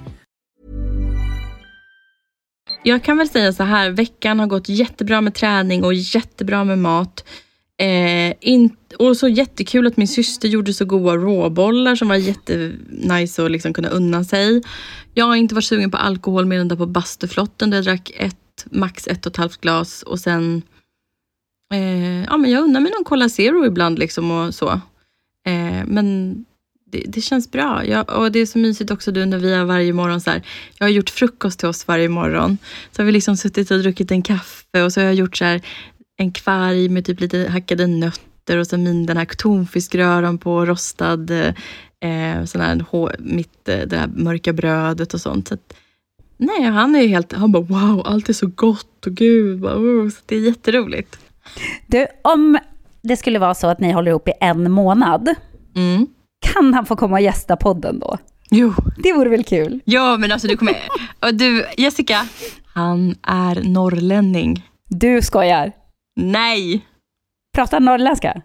Jag 2.83 3.03
kan 3.03 3.17
väl 3.17 3.29
säga 3.29 3.53
så 3.53 3.63
här, 3.63 3.89
veckan 3.89 4.39
har 4.39 4.47
gått 4.47 4.69
jättebra 4.69 5.21
med 5.21 5.33
träning 5.33 5.83
och 5.83 5.93
jättebra 5.93 6.63
med 6.63 6.77
mat. 6.77 7.25
Eh, 7.77 8.33
in, 8.41 8.75
och 8.99 9.17
så 9.17 9.27
jättekul 9.27 9.87
att 9.87 9.97
min 9.97 10.07
syster 10.07 10.47
gjorde 10.47 10.73
så 10.73 10.85
goda 10.85 11.15
råbollar 11.15 11.95
som 11.95 12.07
var 12.07 12.15
jättenice 12.15 13.45
att 13.45 13.51
liksom 13.51 13.73
kunna 13.73 13.89
unna 13.89 14.23
sig. 14.23 14.61
Jag 15.13 15.25
har 15.25 15.35
inte 15.35 15.55
varit 15.55 15.65
sugen 15.65 15.91
på 15.91 15.97
alkohol 15.97 16.45
mer 16.45 16.59
än 16.59 16.67
där 16.67 16.75
på 16.75 16.85
bastuflotten 16.85 17.69
där 17.69 17.77
jag 17.77 17.85
drack 17.85 18.11
ett, 18.15 18.65
max 18.71 19.07
ett 19.07 19.25
och 19.25 19.31
ett 19.31 19.37
halvt 19.37 19.61
glas 19.61 20.03
och 20.03 20.19
sen 20.19 20.61
eh, 21.73 22.23
ja, 22.23 22.37
men 22.37 22.51
jag 22.51 22.63
unnar 22.63 22.79
mig 22.79 22.91
någon 22.91 23.03
Cola 23.03 23.29
Zero 23.29 23.65
ibland 23.65 23.99
liksom 23.99 24.31
och 24.31 24.55
så. 24.55 24.69
Eh, 25.45 25.85
men 25.85 26.35
det, 26.91 27.03
det 27.07 27.21
känns 27.21 27.51
bra. 27.51 27.85
Jag, 27.85 28.17
och 28.17 28.31
det 28.31 28.39
är 28.39 28.45
så 28.45 28.57
mysigt 28.57 28.91
också 28.91 29.11
du 29.11 29.25
när 29.25 29.37
vi 29.37 29.55
har 29.55 29.65
varje 29.65 29.93
morgon 29.93 30.21
så 30.21 30.29
här, 30.29 30.41
Jag 30.77 30.85
har 30.85 30.91
gjort 30.91 31.09
frukost 31.09 31.59
till 31.59 31.67
oss 31.67 31.87
varje 31.87 32.09
morgon. 32.09 32.57
Så 32.91 33.01
har 33.01 33.05
vi 33.05 33.11
liksom 33.11 33.37
suttit 33.37 33.71
och 33.71 33.79
druckit 33.79 34.11
en 34.11 34.21
kaffe 34.21 34.83
och 34.83 34.93
så 34.93 34.99
har 34.99 35.05
jag 35.05 35.15
gjort 35.15 35.37
så 35.37 35.45
här, 35.45 35.61
en 36.17 36.31
kvarg 36.31 36.89
med 36.89 37.05
typ 37.05 37.19
lite 37.19 37.47
hackade 37.49 37.87
nötter 37.87 38.57
och 38.57 38.67
så 38.67 38.77
min 38.77 39.05
den 39.05 39.17
här 39.17 39.25
tonfiskröran 39.25 40.37
på 40.37 40.65
rostad 40.65 41.31
eh, 41.31 42.45
sån 42.45 42.61
här, 42.61 42.85
mitt, 43.19 43.69
eh, 43.69 43.79
det 43.79 43.97
här 43.97 44.07
mörka 44.07 44.53
brödet 44.53 45.13
och 45.13 45.21
sånt. 45.21 45.47
Så 45.47 45.53
att, 45.53 45.73
nej, 46.37 46.63
han 46.63 46.95
är 46.95 47.07
helt, 47.07 47.33
han 47.33 47.51
bara 47.51 47.63
wow, 47.63 48.01
allt 48.05 48.29
är 48.29 48.33
så 48.33 48.47
gott 48.47 49.05
och 49.05 49.13
gud, 49.13 49.59
bara, 49.59 49.77
oh, 49.77 50.09
så 50.09 50.17
det 50.25 50.35
är 50.35 50.39
jätteroligt. 50.39 51.19
Du, 51.87 52.07
om 52.21 52.57
det 53.01 53.17
skulle 53.17 53.39
vara 53.39 53.53
så 53.53 53.67
att 53.67 53.79
ni 53.79 53.91
håller 53.91 54.11
ihop 54.11 54.27
i 54.27 54.33
en 54.39 54.71
månad, 54.71 55.35
Mm. 55.75 56.07
Kan 56.41 56.73
han 56.73 56.85
få 56.85 56.95
komma 56.95 57.15
och 57.15 57.21
gästa 57.21 57.57
podden 57.57 57.99
då? 57.99 58.17
Jo. 58.49 58.73
Det 58.97 59.13
vore 59.13 59.29
väl 59.29 59.43
kul? 59.43 59.79
Ja, 59.85 60.17
men 60.17 60.31
alltså 60.31 60.47
du 60.47 60.57
kommer... 60.57 60.75
Och 61.19 61.35
du, 61.35 61.65
Jessica, 61.77 62.27
han 62.73 63.15
är 63.23 63.63
norrlänning. 63.63 64.69
Du 64.89 65.21
skojar. 65.21 65.71
Nej! 66.15 66.85
Pratar 67.55 67.79
norrländska? 67.79 68.41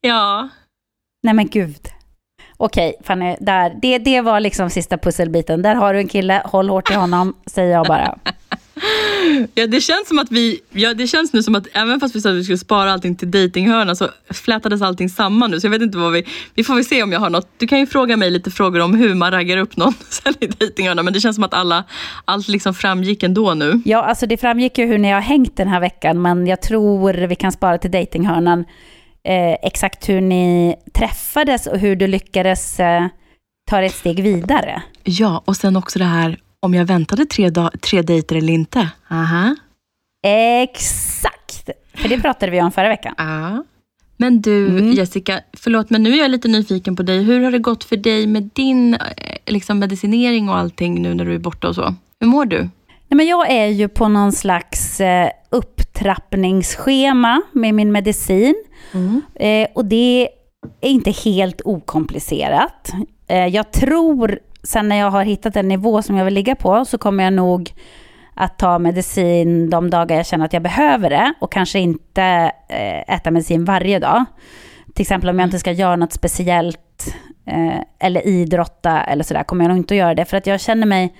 Ja. 0.00 0.48
Nej 1.22 1.34
men 1.34 1.48
gud. 1.48 1.88
Okej, 2.56 2.94
Fanny, 3.02 3.36
där. 3.40 3.78
Det, 3.82 3.98
det 3.98 4.20
var 4.20 4.40
liksom 4.40 4.70
sista 4.70 4.98
pusselbiten. 4.98 5.62
Där 5.62 5.74
har 5.74 5.94
du 5.94 5.98
en 5.98 6.08
kille, 6.08 6.42
håll 6.44 6.68
hårt 6.68 6.90
i 6.90 6.94
honom, 6.94 7.36
säger 7.46 7.72
jag 7.72 7.86
bara. 7.86 8.18
Ja, 9.54 9.66
det 9.66 9.80
känns 9.80 10.08
som 10.08 10.18
att 10.18 10.30
vi, 10.30 10.60
ja, 10.70 10.94
det 10.94 11.06
känns 11.06 11.32
nu 11.32 11.42
som 11.42 11.54
att 11.54 11.66
även 11.72 12.00
fast 12.00 12.16
vi 12.16 12.20
sa 12.20 12.30
att 12.30 12.36
vi 12.36 12.44
skulle 12.44 12.58
spara 12.58 12.92
allting 12.92 13.16
till 13.16 13.30
datinghörnan 13.30 13.96
så 13.96 14.08
flätades 14.30 14.82
allting 14.82 15.08
samman 15.08 15.50
nu. 15.50 15.60
Så 15.60 15.66
jag 15.66 15.70
vet 15.70 15.82
inte 15.82 15.98
vad 15.98 16.12
vi, 16.12 16.24
vi 16.54 16.64
får 16.64 16.74
väl 16.74 16.84
se 16.84 17.02
om 17.02 17.12
jag 17.12 17.20
har 17.20 17.30
något. 17.30 17.48
Du 17.56 17.66
kan 17.66 17.78
ju 17.78 17.86
fråga 17.86 18.16
mig 18.16 18.30
lite 18.30 18.50
frågor 18.50 18.80
om 18.80 18.94
hur 18.94 19.14
man 19.14 19.30
raggar 19.30 19.56
upp 19.56 19.76
någon 19.76 19.94
sen 20.08 20.34
i 20.40 20.46
datinghörnan. 20.46 21.04
Men 21.04 21.14
det 21.14 21.20
känns 21.20 21.36
som 21.36 21.44
att 21.44 21.54
alla, 21.54 21.84
allt 22.24 22.48
liksom 22.48 22.74
framgick 22.74 23.22
ändå 23.22 23.54
nu. 23.54 23.82
Ja, 23.84 24.02
alltså 24.02 24.26
det 24.26 24.36
framgick 24.36 24.78
ju 24.78 24.86
hur 24.86 24.98
ni 24.98 25.10
har 25.10 25.20
hängt 25.20 25.56
den 25.56 25.68
här 25.68 25.80
veckan, 25.80 26.22
men 26.22 26.46
jag 26.46 26.62
tror 26.62 27.26
vi 27.26 27.36
kan 27.36 27.52
spara 27.52 27.78
till 27.78 27.90
datinghörnan 27.90 28.64
eh, 29.24 29.52
exakt 29.62 30.08
hur 30.08 30.20
ni 30.20 30.76
träffades 30.94 31.66
och 31.66 31.78
hur 31.78 31.96
du 31.96 32.06
lyckades 32.06 32.80
eh, 32.80 33.06
ta 33.70 33.82
ett 33.82 33.94
steg 33.94 34.22
vidare. 34.22 34.82
Ja, 35.04 35.42
och 35.44 35.56
sen 35.56 35.76
också 35.76 35.98
det 35.98 36.04
här 36.04 36.38
om 36.64 36.74
jag 36.74 36.84
väntade 36.84 37.26
tre, 37.26 37.50
dag, 37.50 37.70
tre 37.80 38.02
dejter 38.02 38.36
eller 38.36 38.52
inte. 38.52 38.88
Aha. 39.10 39.56
Exakt! 40.62 41.70
För 41.94 42.08
det 42.08 42.20
pratade 42.20 42.52
vi 42.52 42.62
om 42.62 42.72
förra 42.72 42.88
veckan. 42.88 43.14
Ja. 43.18 43.64
Men 44.16 44.40
du 44.42 44.66
Mm. 44.68 44.92
Jessica, 44.92 45.40
förlåt 45.52 45.90
men 45.90 46.02
nu 46.02 46.12
är 46.12 46.16
jag 46.18 46.30
lite 46.30 46.48
nyfiken 46.48 46.96
på 46.96 47.02
dig. 47.02 47.22
Hur 47.22 47.40
har 47.44 47.50
det 47.50 47.58
gått 47.58 47.84
för 47.84 47.96
dig 47.96 48.26
med 48.26 48.50
din 48.52 48.94
eh, 48.94 49.00
liksom, 49.46 49.78
medicinering 49.78 50.48
och 50.48 50.56
allting 50.56 51.02
nu 51.02 51.14
när 51.14 51.24
du 51.24 51.34
är 51.34 51.38
borta 51.38 51.68
och 51.68 51.74
så? 51.74 51.94
Hur 52.20 52.26
mår 52.26 52.44
du? 52.44 52.58
Nej, 52.58 53.16
men 53.16 53.26
jag 53.26 53.50
är 53.50 53.66
ju 53.66 53.88
på 53.88 54.08
någon 54.08 54.32
slags 54.32 55.00
eh, 55.00 55.28
upptrappningsschema 55.50 57.42
med 57.52 57.74
min 57.74 57.92
medicin. 57.92 58.54
Eh, 59.34 59.68
och 59.74 59.84
det 59.84 60.28
är 60.80 60.88
inte 60.88 61.10
helt 61.10 61.60
okomplicerat. 61.64 62.92
Eh, 63.28 63.46
jag 63.46 63.72
tror, 63.72 64.38
sen 64.64 64.88
när 64.88 64.96
jag 64.96 65.10
har 65.10 65.24
hittat 65.24 65.56
en 65.56 65.68
nivå 65.68 66.02
som 66.02 66.16
jag 66.16 66.24
vill 66.24 66.34
ligga 66.34 66.54
på, 66.54 66.84
så 66.84 66.98
kommer 66.98 67.24
jag 67.24 67.32
nog 67.32 67.72
att 68.34 68.58
ta 68.58 68.78
medicin 68.78 69.70
de 69.70 69.90
dagar 69.90 70.16
jag 70.16 70.26
känner 70.26 70.44
att 70.44 70.52
jag 70.52 70.62
behöver 70.62 71.10
det 71.10 71.34
och 71.40 71.52
kanske 71.52 71.78
inte 71.78 72.52
eh, 72.68 73.14
äta 73.14 73.30
medicin 73.30 73.64
varje 73.64 73.98
dag. 73.98 74.24
Till 74.94 75.02
exempel 75.02 75.30
om 75.30 75.38
jag 75.38 75.46
inte 75.46 75.58
ska 75.58 75.72
göra 75.72 75.96
något 75.96 76.12
speciellt 76.12 77.14
eh, 77.46 77.80
eller 77.98 78.26
idrotta 78.26 79.02
eller 79.02 79.24
sådär 79.24 79.44
kommer 79.44 79.64
jag 79.64 79.68
nog 79.68 79.78
inte 79.78 79.94
att 79.94 79.98
göra 79.98 80.14
det 80.14 80.24
för 80.24 80.36
att 80.36 80.46
jag 80.46 80.60
känner 80.60 80.86
mig 80.86 81.14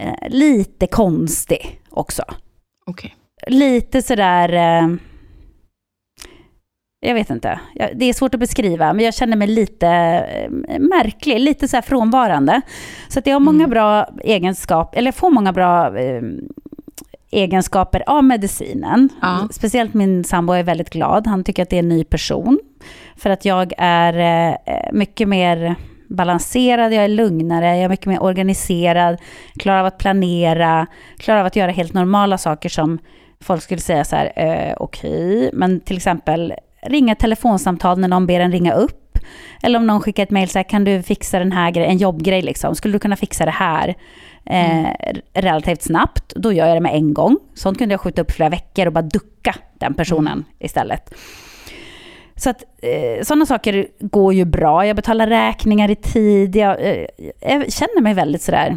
eh, 0.00 0.28
lite 0.28 0.86
konstig 0.86 1.80
också. 1.90 2.22
Okej. 2.86 3.14
Lite 3.46 4.02
sådär... 4.02 4.98
Jag 7.00 7.14
vet 7.14 7.30
inte. 7.30 7.60
Det 7.94 8.04
är 8.04 8.12
svårt 8.12 8.34
att 8.34 8.40
beskriva, 8.40 8.92
men 8.92 9.04
jag 9.04 9.14
känner 9.14 9.36
mig 9.36 9.48
lite 9.48 9.88
eh, 9.88 10.78
märklig, 10.78 11.40
lite 11.40 11.68
så 11.68 11.76
här 11.76 11.82
frånvarande. 11.82 12.60
Så 13.08 13.18
att 13.18 13.26
jag 13.26 13.34
har 13.34 13.40
många 13.40 13.68
bra 13.68 14.08
egenskaper, 14.24 14.98
eller 14.98 15.08
jag 15.08 15.14
får 15.14 15.30
många 15.30 15.52
bra 15.52 15.98
eh, 15.98 16.22
egenskaper 17.30 18.02
av 18.06 18.24
medicinen. 18.24 19.08
Ja. 19.22 19.48
Speciellt 19.50 19.94
min 19.94 20.24
sambo 20.24 20.52
är 20.52 20.62
väldigt 20.62 20.90
glad. 20.90 21.26
Han 21.26 21.44
tycker 21.44 21.62
att 21.62 21.70
det 21.70 21.76
är 21.76 21.82
en 21.82 21.88
ny 21.88 22.04
person. 22.04 22.58
För 23.16 23.30
att 23.30 23.44
jag 23.44 23.72
är 23.78 24.48
eh, 24.48 24.92
mycket 24.92 25.28
mer 25.28 25.74
balanserad, 26.08 26.92
jag 26.92 27.04
är 27.04 27.08
lugnare, 27.08 27.66
jag 27.66 27.84
är 27.84 27.88
mycket 27.88 28.06
mer 28.06 28.22
organiserad, 28.22 29.16
klarar 29.58 29.80
av 29.80 29.86
att 29.86 29.98
planera, 29.98 30.86
klarar 31.18 31.40
av 31.40 31.46
att 31.46 31.56
göra 31.56 31.70
helt 31.70 31.92
normala 31.92 32.38
saker 32.38 32.68
som 32.68 32.98
folk 33.40 33.62
skulle 33.62 33.80
säga 33.80 34.04
så 34.04 34.16
här, 34.16 34.32
eh, 34.36 34.74
okej, 34.76 35.50
men 35.52 35.80
till 35.80 35.96
exempel 35.96 36.54
ringa 36.88 37.14
telefonsamtal 37.14 37.98
när 37.98 38.08
någon 38.08 38.26
ber 38.26 38.40
en 38.40 38.52
ringa 38.52 38.72
upp. 38.72 39.18
Eller 39.62 39.78
om 39.78 39.86
någon 39.86 40.00
skickar 40.00 40.22
ett 40.22 40.30
mejl 40.30 40.48
så 40.48 40.58
här, 40.58 40.64
kan 40.64 40.84
du 40.84 41.02
fixa 41.02 41.38
den 41.38 41.52
här 41.52 41.70
grejen, 41.70 41.90
en 41.90 41.98
jobbgrej 41.98 42.42
liksom, 42.42 42.74
skulle 42.74 42.94
du 42.94 42.98
kunna 42.98 43.16
fixa 43.16 43.44
det 43.44 43.50
här 43.50 43.94
eh, 44.44 45.14
relativt 45.34 45.82
snabbt? 45.82 46.32
Då 46.36 46.52
gör 46.52 46.66
jag 46.66 46.76
det 46.76 46.80
med 46.80 46.94
en 46.94 47.14
gång. 47.14 47.38
Sånt 47.54 47.78
kunde 47.78 47.92
jag 47.92 48.00
skjuta 48.00 48.22
upp 48.22 48.32
flera 48.32 48.48
veckor 48.48 48.86
och 48.86 48.92
bara 48.92 49.02
ducka 49.02 49.54
den 49.74 49.94
personen 49.94 50.44
istället. 50.58 51.14
Så 52.36 52.50
att 52.50 52.64
eh, 52.82 53.24
sådana 53.24 53.46
saker 53.46 53.86
går 54.00 54.34
ju 54.34 54.44
bra. 54.44 54.86
Jag 54.86 54.96
betalar 54.96 55.26
räkningar 55.26 55.90
i 55.90 55.96
tid. 55.96 56.56
Jag, 56.56 56.80
eh, 56.80 57.06
jag 57.40 57.72
känner 57.72 58.00
mig 58.00 58.14
väldigt 58.14 58.42
sådär, 58.42 58.76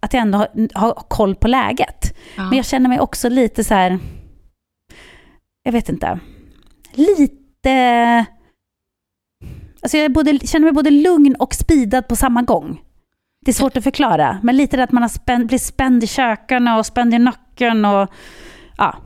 att 0.00 0.12
jag 0.12 0.20
ändå 0.20 0.38
har, 0.38 0.48
har 0.74 0.92
koll 1.08 1.34
på 1.34 1.48
läget. 1.48 2.16
Ja. 2.36 2.42
Men 2.42 2.56
jag 2.56 2.66
känner 2.66 2.88
mig 2.88 3.00
också 3.00 3.28
lite 3.28 3.64
så 3.64 3.74
här, 3.74 3.98
jag 5.62 5.72
vet 5.72 5.88
inte, 5.88 6.18
lite... 6.92 8.26
Alltså 9.82 9.98
jag 9.98 10.12
både, 10.12 10.38
känner 10.38 10.64
mig 10.64 10.72
både 10.72 10.90
lugn 10.90 11.34
och 11.38 11.54
speedad 11.54 12.08
på 12.08 12.16
samma 12.16 12.42
gång. 12.42 12.80
Det 13.44 13.50
är 13.50 13.54
svårt 13.54 13.76
att 13.76 13.84
förklara, 13.84 14.40
men 14.42 14.56
lite 14.56 14.76
det 14.76 14.82
att 14.82 14.92
man 14.92 15.02
har 15.02 15.08
spänn, 15.08 15.46
blir 15.46 15.58
spänd 15.58 16.04
i 16.04 16.06
kökarna 16.06 16.78
och 16.78 16.86
spänd 16.86 17.14
i 17.14 17.18
nacken 17.18 17.84
och 17.84 18.10
ja. 18.76 18.96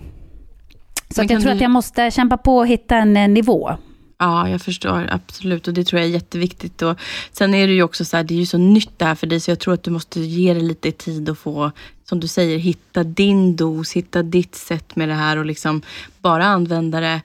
Så 1.11 1.21
jag 1.21 1.29
tror 1.29 1.41
du- 1.41 1.51
att 1.51 1.61
jag 1.61 1.71
måste 1.71 2.11
kämpa 2.11 2.37
på 2.37 2.57
och 2.57 2.67
hitta 2.67 2.97
en 2.97 3.17
eh, 3.17 3.29
nivå. 3.29 3.77
Ja, 4.19 4.49
jag 4.49 4.61
förstår 4.61 5.09
absolut 5.11 5.69
och 5.69 5.75
det 5.75 5.85
tror 5.85 6.01
jag 6.01 6.09
är 6.09 6.13
jätteviktigt. 6.13 6.83
Och 6.83 6.99
sen 7.33 7.55
är 7.55 7.67
det 7.67 7.73
ju 7.73 7.83
också 7.83 8.05
så 8.05 8.17
här, 8.17 8.25
det 8.25 8.35
är 8.35 8.39
ju 8.39 8.47
så 8.47 8.59
nytt 8.59 8.99
det 8.99 9.05
här 9.05 9.15
för 9.15 9.27
dig 9.27 9.41
så 9.41 9.51
jag 9.51 9.59
tror 9.59 9.75
att 9.75 9.83
du 9.83 9.91
måste 9.91 10.21
ge 10.21 10.55
det 10.55 10.61
lite 10.61 10.93
tid 10.93 11.29
och 11.29 11.39
få, 11.39 11.71
som 12.05 12.21
du 12.21 12.29
säger, 12.29 12.59
hitta 12.59 13.05
din 13.05 13.57
dos, 13.57 13.93
hitta 13.93 14.23
ditt 14.23 14.55
sätt 14.55 14.97
med 14.97 15.09
det 15.09 15.15
här 15.15 15.37
och 15.37 15.45
liksom 15.45 15.83
bara 16.23 16.45
använda 16.45 17.01
det 17.01 17.21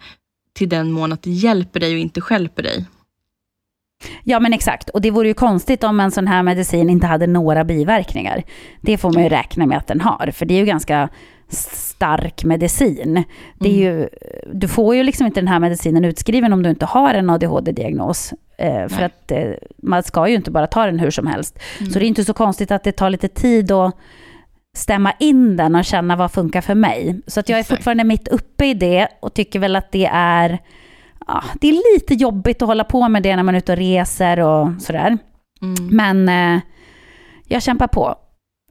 till 0.60 0.70
den 0.70 0.92
mån 0.92 1.12
att 1.12 1.24
det 1.24 1.32
hjälper 1.32 1.80
dig 1.80 1.94
och 1.94 2.00
inte 2.00 2.22
stjälper 2.22 2.64
dig. 2.64 2.86
Ja 4.24 4.40
men 4.40 4.54
exakt, 4.54 4.90
och 4.90 5.02
det 5.02 5.12
vore 5.12 5.28
ju 5.28 5.34
konstigt 5.34 5.84
om 5.84 6.00
en 6.00 6.12
sån 6.12 6.28
här 6.28 6.44
medicin 6.44 6.90
inte 6.90 7.08
hade 7.08 7.28
några 7.28 7.64
biverkningar. 7.64 8.44
Det 8.82 8.98
får 8.98 9.14
man 9.14 9.24
ju 9.24 9.30
räkna 9.30 9.66
med 9.66 9.78
att 9.78 9.88
den 9.88 10.02
har, 10.02 10.32
för 10.32 10.46
det 10.46 10.54
är 10.54 10.60
ju 10.60 10.66
ganska 10.66 11.10
stark 11.50 12.44
medicin. 12.44 13.24
Det 13.60 13.70
är 13.70 13.94
ju, 13.94 14.10
du 14.54 14.68
får 14.68 14.96
ju 14.96 15.04
liksom 15.04 15.26
inte 15.28 15.40
den 15.40 15.48
här 15.48 15.60
medicinen 15.60 16.06
utskriven 16.06 16.54
om 16.54 16.64
du 16.64 16.70
inte 16.70 16.86
har 16.86 17.14
en 17.14 17.30
ADHD-diagnos. 17.30 18.34
Eh, 18.58 18.88
för 18.88 18.98
Nej. 18.98 19.06
att 19.06 19.32
eh, 19.32 19.52
man 19.78 20.04
ska 20.04 20.28
ju 20.28 20.36
inte 20.36 20.52
bara 20.52 20.68
ta 20.68 20.86
den 20.86 21.00
hur 21.00 21.12
som 21.12 21.28
helst. 21.28 21.60
Så 21.78 22.00
det 22.00 22.06
är 22.06 22.08
inte 22.08 22.26
så 22.26 22.34
konstigt 22.34 22.72
att 22.72 22.84
det 22.84 22.92
tar 22.92 23.10
lite 23.10 23.28
tid 23.28 23.72
att 23.72 23.96
stämma 24.78 25.14
in 25.20 25.58
den 25.58 25.76
och 25.76 25.86
känna 25.86 26.16
vad 26.16 26.32
funkar 26.32 26.62
för 26.62 26.76
mig. 26.76 27.22
Så 27.28 27.40
att 27.40 27.50
jag 27.50 27.58
är 27.58 27.62
Exakt. 27.62 27.78
fortfarande 27.78 28.04
mitt 28.04 28.28
uppe 28.28 28.66
i 28.66 28.74
det 28.74 29.08
och 29.20 29.34
tycker 29.34 29.60
väl 29.60 29.76
att 29.76 29.92
det 29.92 30.10
är, 30.14 30.60
ja, 31.28 31.44
det 31.62 31.70
är 31.70 31.94
lite 31.96 32.14
jobbigt 32.14 32.62
att 32.62 32.68
hålla 32.68 32.84
på 32.84 33.10
med 33.10 33.24
det 33.24 33.36
när 33.36 33.44
man 33.44 33.56
är 33.56 33.60
ute 33.60 33.72
och 33.72 33.78
reser 33.78 34.40
och 34.40 34.70
sådär. 34.82 35.18
Mm. 35.62 35.88
Men 35.88 36.30
eh, 36.30 36.62
jag 37.48 37.64
kämpar 37.64 37.88
på. 37.88 38.16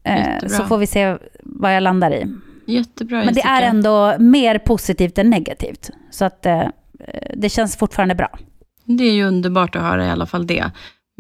Eh, 0.05 0.47
så 0.47 0.65
får 0.65 0.79
vi 0.79 0.87
se 0.87 1.17
vad 1.43 1.77
jag 1.77 1.83
landar 1.83 2.11
i. 2.11 2.27
Jättebra 2.67 3.25
Men 3.25 3.35
det 3.35 3.41
är 3.41 3.63
ändå 3.63 4.15
mer 4.19 4.59
positivt 4.59 5.19
än 5.19 5.31
negativt. 5.31 5.91
Så 6.11 6.25
att 6.25 6.47
eh, 6.47 6.63
det 7.35 7.49
känns 7.49 7.77
fortfarande 7.77 8.15
bra. 8.15 8.39
Det 8.85 9.05
är 9.05 9.13
ju 9.13 9.25
underbart 9.25 9.77
att 9.77 9.83
höra 9.83 10.07
i 10.07 10.11
alla 10.11 10.27
fall 10.27 10.47
det. 10.47 10.71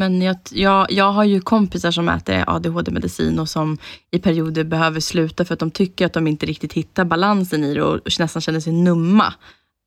Men 0.00 0.22
jag, 0.22 0.36
jag, 0.50 0.92
jag 0.92 1.12
har 1.12 1.24
ju 1.24 1.40
kompisar 1.40 1.90
som 1.90 2.08
äter 2.08 2.44
ADHD-medicin 2.46 3.38
och 3.38 3.48
som 3.48 3.78
i 4.10 4.18
perioder 4.18 4.64
behöver 4.64 5.00
sluta 5.00 5.44
för 5.44 5.54
att 5.54 5.60
de 5.60 5.70
tycker 5.70 6.06
att 6.06 6.12
de 6.12 6.26
inte 6.26 6.46
riktigt 6.46 6.72
hittar 6.72 7.04
balansen 7.04 7.64
i 7.64 7.74
det 7.74 7.82
och 7.82 8.00
nästan 8.18 8.42
känner 8.42 8.60
sig 8.60 8.72
numma 8.72 9.34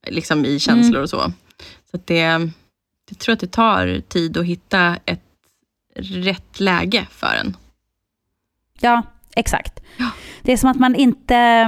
liksom 0.07 0.45
i 0.45 0.59
känslor 0.59 1.01
och 1.01 1.09
så. 1.09 1.31
Så 1.91 1.99
det, 2.05 2.51
jag 3.09 3.19
tror 3.19 3.33
att 3.33 3.39
det 3.39 3.51
tar 3.51 4.01
tid 4.07 4.37
att 4.37 4.45
hitta 4.45 4.97
ett 5.05 5.23
rätt 5.95 6.59
läge 6.59 7.07
för 7.11 7.35
en. 7.41 7.57
Ja, 8.79 9.03
exakt. 9.35 9.79
Det 10.41 10.53
är 10.53 10.57
som 10.57 10.69
att 10.71 10.79
man 10.79 10.95
inte... 10.95 11.67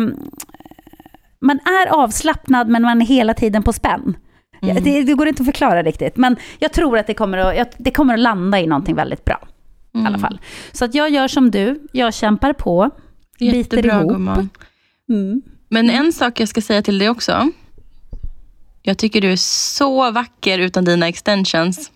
Man 1.39 1.59
är 1.59 1.87
avslappnad 1.87 2.69
men 2.69 2.81
man 2.81 3.01
är 3.01 3.05
hela 3.05 3.33
tiden 3.33 3.63
på 3.63 3.73
spänn. 3.73 4.17
Mm. 4.71 4.83
Det, 4.83 5.03
det, 5.03 5.13
går 5.13 5.27
inte 5.27 5.41
att 5.41 5.47
förklara 5.47 5.83
riktigt, 5.83 6.17
men 6.17 6.35
jag 6.59 6.73
tror 6.73 6.97
att 6.97 7.07
det 7.07 7.13
kommer 7.13 7.37
att, 7.37 7.75
det 7.77 7.91
kommer 7.91 8.13
att 8.13 8.19
landa 8.19 8.59
i 8.59 8.67
någonting 8.67 8.95
väldigt 8.95 9.25
bra. 9.25 9.47
Mm. 9.93 10.05
I 10.05 10.07
alla 10.07 10.17
mm. 10.17 10.21
fall. 10.21 10.39
Så 10.71 10.85
att 10.85 10.95
jag 10.95 11.09
gör 11.09 11.27
som 11.27 11.51
du, 11.51 11.87
jag 11.91 12.13
kämpar 12.13 12.53
på, 12.53 12.89
Jättebra, 13.37 13.81
biter 13.81 14.09
ihop. 14.09 14.39
Mm. 15.09 15.41
Men 15.69 15.89
en 15.89 16.13
sak 16.13 16.39
jag 16.39 16.49
ska 16.49 16.61
säga 16.61 16.81
till 16.81 16.99
dig 16.99 17.09
också. 17.09 17.51
Jag 18.81 18.97
tycker 18.97 19.21
du 19.21 19.31
är 19.31 19.35
så 19.35 20.11
vacker 20.11 20.59
utan 20.59 20.85
dina 20.85 21.07
extensions. 21.07 21.91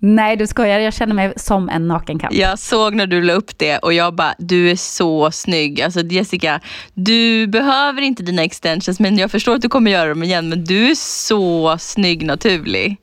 Nej, 0.00 0.36
du 0.36 0.46
skojar. 0.46 0.78
Jag 0.78 0.94
känner 0.94 1.14
mig 1.14 1.32
som 1.36 1.68
en 1.68 1.88
nakenkatt. 1.88 2.32
Jag 2.32 2.58
såg 2.58 2.94
när 2.94 3.06
du 3.06 3.22
la 3.22 3.32
upp 3.32 3.58
det 3.58 3.78
och 3.78 3.92
jag 3.92 4.14
bara, 4.14 4.34
du 4.38 4.70
är 4.70 4.76
så 4.76 5.30
snygg. 5.30 5.82
Alltså 5.82 6.00
Jessica, 6.00 6.60
du 6.94 7.46
behöver 7.46 8.02
inte 8.02 8.22
dina 8.22 8.44
extensions, 8.44 9.00
men 9.00 9.18
jag 9.18 9.30
förstår 9.30 9.54
att 9.54 9.62
du 9.62 9.68
kommer 9.68 9.90
göra 9.90 10.08
dem 10.08 10.22
igen. 10.22 10.48
Men 10.48 10.64
du 10.64 10.90
är 10.90 10.94
så 10.94 11.76
snygg 11.78 12.26
naturlig. 12.26 12.96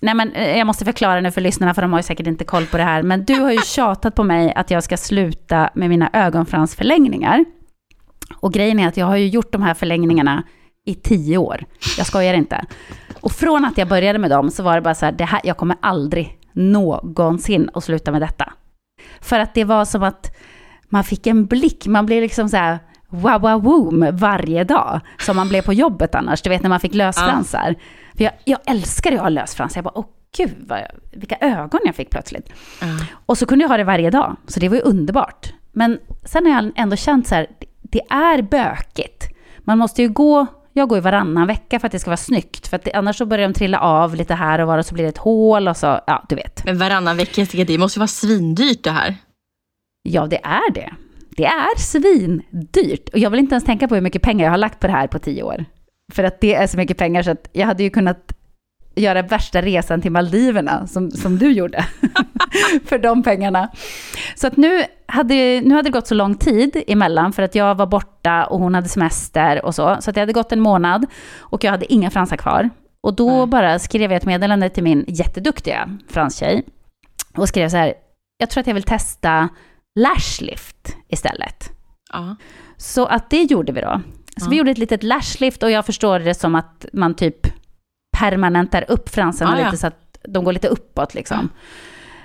Nej, 0.00 0.14
men 0.14 0.32
eh, 0.32 0.58
jag 0.58 0.66
måste 0.66 0.84
förklara 0.84 1.20
nu 1.20 1.30
för 1.30 1.40
lyssnarna, 1.40 1.74
för 1.74 1.82
de 1.82 1.92
har 1.92 1.98
ju 1.98 2.02
säkert 2.02 2.26
inte 2.26 2.44
koll 2.44 2.66
på 2.66 2.76
det 2.76 2.82
här. 2.82 3.02
Men 3.02 3.24
du 3.24 3.34
har 3.34 3.52
ju 3.52 3.58
tjatat 3.64 4.14
på 4.14 4.24
mig 4.24 4.52
att 4.54 4.70
jag 4.70 4.84
ska 4.84 4.96
sluta 4.96 5.70
med 5.74 5.88
mina 5.88 6.10
ögonfransförlängningar. 6.12 7.44
Och 8.36 8.52
grejen 8.52 8.80
är 8.80 8.88
att 8.88 8.96
jag 8.96 9.06
har 9.06 9.16
ju 9.16 9.28
gjort 9.28 9.52
de 9.52 9.62
här 9.62 9.74
förlängningarna 9.74 10.42
i 10.86 10.94
tio 10.94 11.38
år. 11.38 11.64
Jag 11.98 12.06
skojar 12.06 12.34
inte. 12.34 12.64
Och 13.24 13.32
från 13.32 13.64
att 13.64 13.78
jag 13.78 13.88
började 13.88 14.18
med 14.18 14.30
dem 14.30 14.50
så 14.50 14.62
var 14.62 14.74
det 14.74 14.80
bara 14.80 14.94
så 14.94 15.04
här, 15.04 15.12
det 15.12 15.24
här 15.24 15.40
jag 15.44 15.56
kommer 15.56 15.76
aldrig 15.80 16.38
någonsin 16.52 17.70
att 17.74 17.84
sluta 17.84 18.12
med 18.12 18.22
detta. 18.22 18.52
För 19.20 19.38
att 19.38 19.54
det 19.54 19.64
var 19.64 19.84
som 19.84 20.02
att 20.02 20.36
man 20.88 21.04
fick 21.04 21.26
en 21.26 21.46
blick, 21.46 21.86
man 21.86 22.06
blev 22.06 22.22
liksom 22.22 22.48
så 22.48 22.56
här 22.56 22.78
wow, 23.08 23.40
wow, 23.40 23.62
woom 23.62 24.08
varje 24.12 24.64
dag. 24.64 25.00
Som 25.18 25.36
man 25.36 25.48
blev 25.48 25.62
på 25.62 25.72
jobbet 25.72 26.14
annars, 26.14 26.42
du 26.42 26.50
vet 26.50 26.62
när 26.62 26.68
man 26.68 26.80
fick 26.80 26.94
lösfransar. 26.94 27.68
Ja. 27.68 27.84
För 28.16 28.24
jag, 28.24 28.32
jag 28.44 28.58
älskar 28.66 29.12
att 29.12 29.20
ha 29.20 29.28
lösfransar, 29.28 29.78
jag 29.78 29.84
bara, 29.84 29.98
åh 29.98 30.06
gud 30.36 30.54
vad 30.58 30.78
jag, 30.78 30.90
vilka 31.12 31.36
ögon 31.40 31.80
jag 31.84 31.94
fick 31.94 32.10
plötsligt. 32.10 32.48
Ja. 32.80 32.86
Och 33.26 33.38
så 33.38 33.46
kunde 33.46 33.64
jag 33.64 33.68
ha 33.68 33.76
det 33.76 33.84
varje 33.84 34.10
dag, 34.10 34.36
så 34.46 34.60
det 34.60 34.68
var 34.68 34.76
ju 34.76 34.82
underbart. 34.82 35.52
Men 35.72 35.98
sen 36.24 36.46
har 36.46 36.62
jag 36.62 36.72
ändå 36.76 36.96
känt 36.96 37.26
så 37.26 37.34
här, 37.34 37.46
det 37.82 38.00
är 38.10 38.42
bökigt. 38.42 39.24
Man 39.58 39.78
måste 39.78 40.02
ju 40.02 40.08
gå 40.08 40.46
jag 40.76 40.88
går 40.88 40.98
ju 40.98 41.02
varannan 41.02 41.46
vecka 41.46 41.80
för 41.80 41.86
att 41.86 41.92
det 41.92 41.98
ska 41.98 42.10
vara 42.10 42.16
snyggt. 42.16 42.66
För 42.66 42.76
att 42.76 42.84
det, 42.84 42.92
annars 42.92 43.16
så 43.16 43.26
börjar 43.26 43.48
de 43.48 43.54
trilla 43.54 43.78
av 43.78 44.14
lite 44.14 44.34
här 44.34 44.58
och 44.58 44.66
var 44.66 44.78
och 44.78 44.86
så 44.86 44.94
blir 44.94 45.04
det 45.04 45.08
ett 45.08 45.18
hål 45.18 45.68
och 45.68 45.76
så, 45.76 46.00
ja 46.06 46.24
du 46.28 46.34
vet. 46.34 46.64
Men 46.64 46.78
varannan 46.78 47.16
vecka, 47.16 47.64
det 47.64 47.78
måste 47.78 47.98
ju 47.98 48.00
vara 48.00 48.06
svindyrt 48.06 48.84
det 48.84 48.90
här. 48.90 49.16
Ja, 50.02 50.26
det 50.26 50.40
är 50.44 50.72
det. 50.72 50.92
Det 51.36 51.44
är 51.44 51.78
svindyrt. 51.78 53.08
Och 53.08 53.18
jag 53.18 53.30
vill 53.30 53.40
inte 53.40 53.54
ens 53.54 53.64
tänka 53.64 53.88
på 53.88 53.94
hur 53.94 54.02
mycket 54.02 54.22
pengar 54.22 54.44
jag 54.44 54.52
har 54.52 54.58
lagt 54.58 54.80
på 54.80 54.86
det 54.86 54.92
här 54.92 55.06
på 55.06 55.18
tio 55.18 55.42
år. 55.42 55.64
För 56.12 56.24
att 56.24 56.40
det 56.40 56.54
är 56.54 56.66
så 56.66 56.76
mycket 56.76 56.98
pengar 56.98 57.22
så 57.22 57.30
att 57.30 57.48
jag 57.52 57.66
hade 57.66 57.82
ju 57.82 57.90
kunnat 57.90 58.32
göra 58.96 59.22
värsta 59.22 59.62
resan 59.62 60.00
till 60.00 60.12
Maldiverna 60.12 60.86
som, 60.86 61.10
som 61.10 61.38
du 61.38 61.52
gjorde. 61.52 61.86
för 62.84 62.98
de 62.98 63.22
pengarna. 63.22 63.68
Så 64.34 64.46
att 64.46 64.56
nu 64.56 64.84
hade, 65.06 65.60
nu 65.60 65.74
hade 65.74 65.88
det 65.88 65.92
gått 65.92 66.06
så 66.06 66.14
lång 66.14 66.34
tid 66.34 66.82
emellan 66.86 67.32
för 67.32 67.42
att 67.42 67.54
jag 67.54 67.74
var 67.74 67.86
borta 67.86 68.44
och 68.44 68.58
hon 68.58 68.74
hade 68.74 68.88
semester 68.88 69.64
och 69.64 69.74
så. 69.74 69.96
Så 70.00 70.10
att 70.10 70.14
det 70.14 70.20
hade 70.20 70.32
gått 70.32 70.52
en 70.52 70.60
månad 70.60 71.06
och 71.36 71.64
jag 71.64 71.70
hade 71.70 71.92
inga 71.92 72.10
fransar 72.10 72.36
kvar. 72.36 72.70
Och 73.00 73.14
då 73.14 73.30
Nej. 73.30 73.46
bara 73.46 73.78
skrev 73.78 74.12
jag 74.12 74.16
ett 74.16 74.26
meddelande 74.26 74.70
till 74.70 74.82
min 74.82 75.04
jätteduktiga 75.08 75.98
franstjej. 76.08 76.64
Och 77.36 77.48
skrev 77.48 77.68
så 77.68 77.76
här, 77.76 77.94
jag 78.38 78.50
tror 78.50 78.60
att 78.60 78.66
jag 78.66 78.74
vill 78.74 78.82
testa 78.82 79.48
lashlift 80.00 80.96
istället. 81.08 81.70
Ja. 82.12 82.36
Så 82.76 83.06
att 83.06 83.30
det 83.30 83.42
gjorde 83.42 83.72
vi 83.72 83.80
då. 83.80 84.00
Så 84.36 84.46
ja. 84.46 84.50
vi 84.50 84.56
gjorde 84.56 84.70
ett 84.70 84.78
litet 84.78 85.02
lashlift 85.02 85.62
och 85.62 85.70
jag 85.70 85.86
förstår 85.86 86.18
det 86.18 86.34
som 86.34 86.54
att 86.54 86.86
man 86.92 87.14
typ 87.14 87.46
permanentar 88.14 88.84
upp 88.88 89.08
fransarna 89.08 89.52
ah, 89.52 89.54
lite 89.54 89.68
ja. 89.68 89.76
så 89.76 89.86
att 89.86 90.18
de 90.28 90.44
går 90.44 90.52
lite 90.52 90.68
uppåt 90.68 91.14
liksom. 91.14 91.48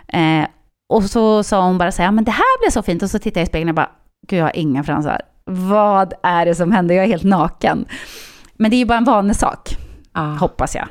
Eh, 0.08 0.47
och 0.89 1.04
så 1.04 1.43
sa 1.43 1.65
hon 1.65 1.78
bara 1.78 1.91
så 1.91 2.02
här, 2.02 2.12
men 2.12 2.23
det 2.23 2.32
här 2.32 2.62
blev 2.62 2.71
så 2.71 2.82
fint. 2.82 3.04
Och 3.04 3.10
så 3.10 3.19
tittade 3.19 3.39
jag 3.39 3.45
i 3.45 3.49
spegeln 3.49 3.69
och 3.69 3.75
bara, 3.75 3.89
gud 4.28 4.39
jag 4.39 4.45
har 4.45 4.56
inga 4.56 4.84
fransar. 4.84 5.21
Vad 5.45 6.13
är 6.23 6.45
det 6.45 6.56
som 6.56 6.71
händer? 6.71 6.95
Jag 6.95 7.04
är 7.04 7.10
helt 7.10 7.23
naken. 7.23 7.86
Men 8.54 8.71
det 8.71 8.75
är 8.75 8.80
ju 8.80 8.86
bara 8.86 8.97
en 8.97 9.04
vanesak, 9.04 9.78
ah. 10.12 10.36
hoppas 10.36 10.75
jag. 10.75 10.88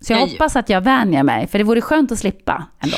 Så 0.00 0.12
jag, 0.12 0.20
jag 0.20 0.26
hoppas 0.26 0.56
att 0.56 0.68
jag 0.68 0.80
vänjer 0.80 1.22
mig, 1.22 1.46
för 1.46 1.58
det 1.58 1.64
vore 1.64 1.80
skönt 1.80 2.12
att 2.12 2.18
slippa 2.18 2.66
ändå. 2.80 2.96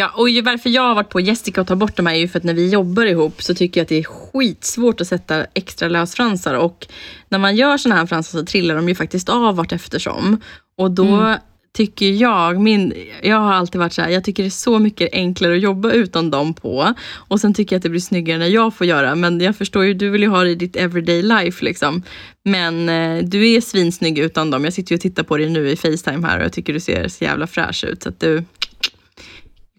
Ja, 0.00 0.08
och 0.14 0.28
varför 0.44 0.70
jag 0.70 0.82
har 0.82 0.94
varit 0.94 1.08
på 1.08 1.20
Jessica 1.20 1.60
och 1.60 1.66
tar 1.66 1.76
bort 1.76 1.96
de 1.96 2.06
här 2.06 2.14
är 2.14 2.18
ju 2.18 2.28
för 2.28 2.38
att 2.38 2.44
när 2.44 2.54
vi 2.54 2.70
jobbar 2.70 3.06
ihop 3.06 3.42
så 3.42 3.54
tycker 3.54 3.80
jag 3.80 3.84
att 3.84 3.88
det 3.88 3.98
är 3.98 4.04
skitsvårt 4.04 5.00
att 5.00 5.06
sätta 5.06 5.46
extra 5.54 5.88
lösfransar 5.88 6.54
och 6.54 6.86
när 7.28 7.38
man 7.38 7.56
gör 7.56 7.76
sådana 7.76 8.00
här 8.00 8.06
fransar 8.06 8.38
så 8.38 8.44
trillar 8.46 8.76
de 8.76 8.88
ju 8.88 8.94
faktiskt 8.94 9.28
av 9.28 9.56
vart 9.56 9.72
eftersom. 9.72 10.40
Och 10.76 10.90
då 10.90 11.06
mm. 11.06 11.38
tycker 11.76 12.10
jag, 12.10 12.60
min, 12.60 12.94
jag 13.22 13.36
har 13.36 13.52
alltid 13.52 13.78
varit 13.78 13.92
så 13.92 14.02
här, 14.02 14.08
jag 14.08 14.24
tycker 14.24 14.42
det 14.42 14.46
är 14.46 14.50
så 14.50 14.78
mycket 14.78 15.08
enklare 15.12 15.54
att 15.54 15.60
jobba 15.60 15.92
utan 15.92 16.30
dem 16.30 16.54
på. 16.54 16.94
Och 17.14 17.40
sen 17.40 17.54
tycker 17.54 17.76
jag 17.76 17.78
att 17.78 17.82
det 17.82 17.88
blir 17.88 18.00
snyggare 18.00 18.38
när 18.38 18.46
jag 18.46 18.74
får 18.74 18.86
göra, 18.86 19.14
men 19.14 19.40
jag 19.40 19.56
förstår 19.56 19.84
ju, 19.84 19.94
du 19.94 20.10
vill 20.10 20.22
ju 20.22 20.28
ha 20.28 20.42
det 20.42 20.50
i 20.50 20.54
ditt 20.54 20.76
everyday 20.76 21.22
life 21.22 21.64
liksom. 21.64 22.02
Men 22.44 22.88
eh, 22.88 23.24
du 23.24 23.50
är 23.50 23.60
svinsnygg 23.60 24.18
utan 24.18 24.50
dem. 24.50 24.64
Jag 24.64 24.72
sitter 24.72 24.92
ju 24.92 24.96
och 24.96 25.02
tittar 25.02 25.22
på 25.22 25.36
dig 25.36 25.50
nu 25.50 25.70
i 25.70 25.76
Facetime 25.76 26.26
här 26.26 26.38
och 26.38 26.44
jag 26.44 26.52
tycker 26.52 26.72
du 26.72 26.80
ser 26.80 27.08
så 27.08 27.24
jävla 27.24 27.46
fräsch 27.46 27.84
ut. 27.84 28.02
Så 28.02 28.08
att 28.08 28.20
du, 28.20 28.44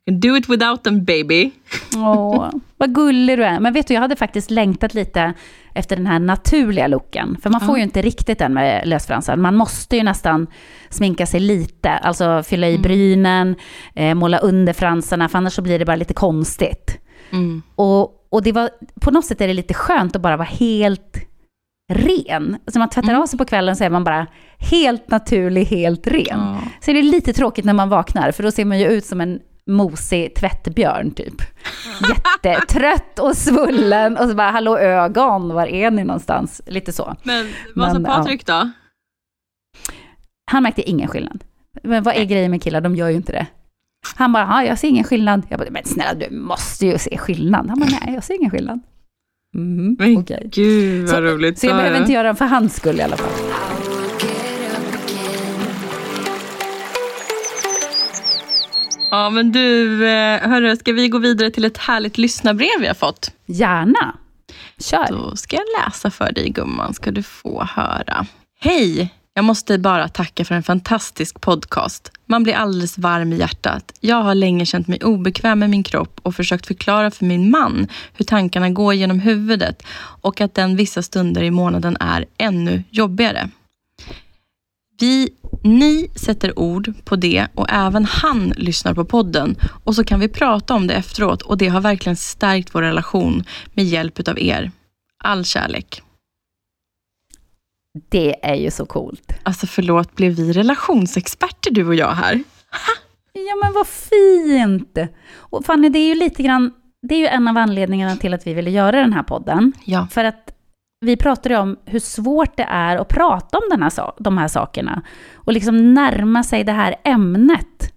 Do 0.05 0.37
it 0.37 0.49
without 0.49 0.83
them 0.83 1.03
baby. 1.03 1.51
Åh, 1.95 2.49
vad 2.77 2.95
gullig 2.95 3.37
du 3.37 3.43
är. 3.43 3.59
Men 3.59 3.73
vet 3.73 3.87
du, 3.87 3.93
jag 3.93 4.01
hade 4.01 4.15
faktiskt 4.15 4.51
längtat 4.51 4.93
lite 4.93 5.33
efter 5.73 5.95
den 5.95 6.07
här 6.07 6.19
naturliga 6.19 6.87
looken. 6.87 7.37
För 7.41 7.49
man 7.49 7.61
får 7.61 7.77
ju 7.77 7.83
inte 7.83 8.01
riktigt 8.01 8.39
den 8.39 8.53
med 8.53 8.87
lösfransar. 8.87 9.35
Man 9.35 9.55
måste 9.55 9.97
ju 9.97 10.03
nästan 10.03 10.47
sminka 10.89 11.25
sig 11.25 11.39
lite. 11.39 11.89
Alltså 11.89 12.43
fylla 12.43 12.67
i 12.67 12.75
mm. 12.75 12.81
brynen, 12.81 13.55
eh, 13.95 14.15
måla 14.15 14.37
under 14.37 14.73
fransarna, 14.73 15.29
för 15.29 15.37
annars 15.37 15.53
så 15.53 15.61
blir 15.61 15.79
det 15.79 15.85
bara 15.85 15.95
lite 15.95 16.13
konstigt. 16.13 16.97
Mm. 17.31 17.61
Och, 17.75 18.27
och 18.29 18.43
det 18.43 18.51
var, 18.51 18.69
på 19.01 19.11
något 19.11 19.25
sätt 19.25 19.41
är 19.41 19.47
det 19.47 19.53
lite 19.53 19.73
skönt 19.73 20.15
att 20.15 20.21
bara 20.21 20.37
vara 20.37 20.47
helt 20.47 21.17
ren. 21.93 22.57
Alltså 22.65 22.79
man 22.79 22.89
tvättar 22.89 23.09
mm. 23.09 23.21
av 23.21 23.25
sig 23.25 23.37
på 23.37 23.45
kvällen 23.45 23.75
så 23.75 23.83
är 23.83 23.89
man 23.89 24.03
bara 24.03 24.27
helt 24.57 25.09
naturlig, 25.09 25.65
helt 25.65 26.07
ren. 26.07 26.39
Mm. 26.39 26.61
Så 26.81 26.91
är 26.91 26.95
det 26.95 27.01
lite 27.01 27.33
tråkigt 27.33 27.65
när 27.65 27.73
man 27.73 27.89
vaknar, 27.89 28.31
för 28.31 28.43
då 28.43 28.51
ser 28.51 28.65
man 28.65 28.79
ju 28.79 28.85
ut 28.85 29.05
som 29.05 29.21
en 29.21 29.39
mosig 29.67 30.35
tvättbjörn 30.35 31.11
typ. 31.11 31.41
Jättetrött 32.09 33.19
och 33.19 33.37
svullen 33.37 34.17
och 34.17 34.29
så 34.29 34.35
bara 34.35 34.51
hallå 34.51 34.77
ögon, 34.77 35.53
var 35.53 35.67
är 35.67 35.91
ni 35.91 36.03
någonstans? 36.03 36.61
Lite 36.65 36.93
så. 36.93 37.15
Men 37.23 37.47
vad 37.75 37.91
sa 37.91 37.99
Patrik 37.99 38.43
ja. 38.45 38.63
då? 38.63 38.71
Han 40.51 40.63
märkte 40.63 40.89
ingen 40.89 41.07
skillnad. 41.07 41.43
Men 41.83 42.03
vad 42.03 42.15
är 42.15 42.23
grejen 42.23 42.51
med 42.51 42.63
killar, 42.63 42.81
de 42.81 42.95
gör 42.95 43.09
ju 43.09 43.15
inte 43.15 43.31
det. 43.31 43.47
Han 44.15 44.33
bara, 44.33 44.65
jag 44.65 44.79
ser 44.79 44.87
ingen 44.87 45.03
skillnad. 45.03 45.41
Jag 45.49 45.59
bara, 45.59 45.69
men 45.69 45.85
snälla 45.85 46.13
du 46.13 46.35
måste 46.35 46.85
ju 46.85 46.97
se 46.97 47.17
skillnad. 47.17 47.69
Han 47.69 47.79
bara, 47.79 47.89
nej 48.01 48.13
jag 48.13 48.23
ser 48.23 48.33
ingen 48.33 48.51
skillnad. 48.51 48.79
Mm, 49.55 49.95
men 49.99 50.17
okay. 50.17 50.47
gud 50.47 51.01
vad 51.01 51.09
så, 51.09 51.21
roligt. 51.21 51.59
Så 51.59 51.67
jag 51.67 51.75
behöver 51.75 51.99
inte 51.99 52.11
göra 52.11 52.27
den 52.27 52.35
för 52.35 52.45
hans 52.45 52.75
skull 52.75 52.99
i 52.99 53.01
alla 53.01 53.17
fall. 53.17 53.70
Ja, 59.11 59.29
men 59.29 59.51
du, 59.51 60.05
eh, 60.07 60.49
hörru, 60.49 60.75
ska 60.75 60.93
vi 60.93 61.07
gå 61.07 61.17
vidare 61.17 61.51
till 61.51 61.65
ett 61.65 61.77
härligt 61.77 62.17
lyssnarbrev 62.17 62.69
vi 62.79 62.87
har 62.87 62.93
fått? 62.93 63.31
Gärna. 63.45 64.15
Kör. 64.79 65.07
Då 65.09 65.35
ska 65.35 65.55
jag 65.55 65.65
läsa 65.85 66.11
för 66.11 66.31
dig 66.31 66.49
gumman, 66.49 66.93
ska 66.93 67.11
du 67.11 67.23
få 67.23 67.63
höra. 67.63 68.25
Hej! 68.59 69.13
Jag 69.33 69.45
måste 69.45 69.77
bara 69.77 70.07
tacka 70.07 70.45
för 70.45 70.55
en 70.55 70.63
fantastisk 70.63 71.41
podcast. 71.41 72.11
Man 72.25 72.43
blir 72.43 72.53
alldeles 72.53 72.97
varm 72.97 73.33
i 73.33 73.37
hjärtat. 73.37 73.93
Jag 73.99 74.21
har 74.21 74.35
länge 74.35 74.65
känt 74.65 74.87
mig 74.87 74.99
obekväm 75.03 75.59
med 75.59 75.69
min 75.69 75.83
kropp 75.83 76.19
och 76.23 76.35
försökt 76.35 76.67
förklara 76.67 77.11
för 77.11 77.25
min 77.25 77.51
man 77.51 77.87
hur 78.13 78.25
tankarna 78.25 78.69
går 78.69 78.93
genom 78.93 79.19
huvudet 79.19 79.83
och 80.21 80.41
att 80.41 80.55
den 80.55 80.75
vissa 80.75 81.01
stunder 81.01 81.43
i 81.43 81.51
månaden 81.51 81.97
är 81.99 82.25
ännu 82.37 82.83
jobbigare. 82.89 83.49
Vi, 84.99 85.29
ni 85.61 86.09
sätter 86.15 86.59
ord 86.59 86.93
på 87.05 87.15
det 87.15 87.47
och 87.55 87.65
även 87.69 88.05
han 88.05 88.53
lyssnar 88.55 88.93
på 88.93 89.05
podden 89.05 89.55
och 89.83 89.95
så 89.95 90.03
kan 90.03 90.19
vi 90.19 90.27
prata 90.27 90.73
om 90.73 90.87
det 90.87 90.93
efteråt 90.93 91.41
och 91.41 91.57
det 91.57 91.67
har 91.67 91.81
verkligen 91.81 92.15
stärkt 92.15 92.75
vår 92.75 92.81
relation 92.81 93.43
med 93.73 93.85
hjälp 93.85 94.27
av 94.27 94.39
er. 94.39 94.71
All 95.23 95.45
kärlek. 95.45 96.03
Det 98.09 98.45
är 98.45 98.55
ju 98.55 98.71
så 98.71 98.85
coolt. 98.85 99.33
Alltså 99.43 99.67
förlåt, 99.67 100.15
blev 100.15 100.31
vi 100.31 100.53
relationsexperter 100.53 101.71
du 101.71 101.87
och 101.87 101.95
jag 101.95 102.11
här? 102.11 102.33
Ha! 102.71 102.93
Ja 103.33 103.55
men 103.63 103.73
vad 103.73 103.87
fint! 103.87 104.97
Och 105.33 105.65
Fanny, 105.65 105.89
det 105.89 105.99
är 105.99 106.07
ju 106.07 106.15
lite 106.15 106.43
grann, 106.43 106.73
det 107.07 107.15
är 107.15 107.19
ju 107.19 107.27
en 107.27 107.47
av 107.47 107.57
anledningarna 107.57 108.15
till 108.15 108.33
att 108.33 108.47
vi 108.47 108.53
ville 108.53 108.69
göra 108.69 108.99
den 108.99 109.13
här 109.13 109.23
podden. 109.23 109.73
Ja. 109.85 110.07
För 110.11 110.23
att 110.23 110.50
vi 111.01 111.17
pratade 111.17 111.57
om 111.57 111.77
hur 111.85 111.99
svårt 111.99 112.57
det 112.57 112.65
är 112.69 112.97
att 112.97 113.07
prata 113.07 113.57
om 113.57 113.63
den 113.69 113.83
här, 113.83 113.91
de 114.17 114.37
här 114.37 114.47
sakerna. 114.47 115.01
Och 115.35 115.53
liksom 115.53 115.93
närma 115.93 116.43
sig 116.43 116.63
det 116.63 116.71
här 116.71 116.95
ämnet. 117.03 117.93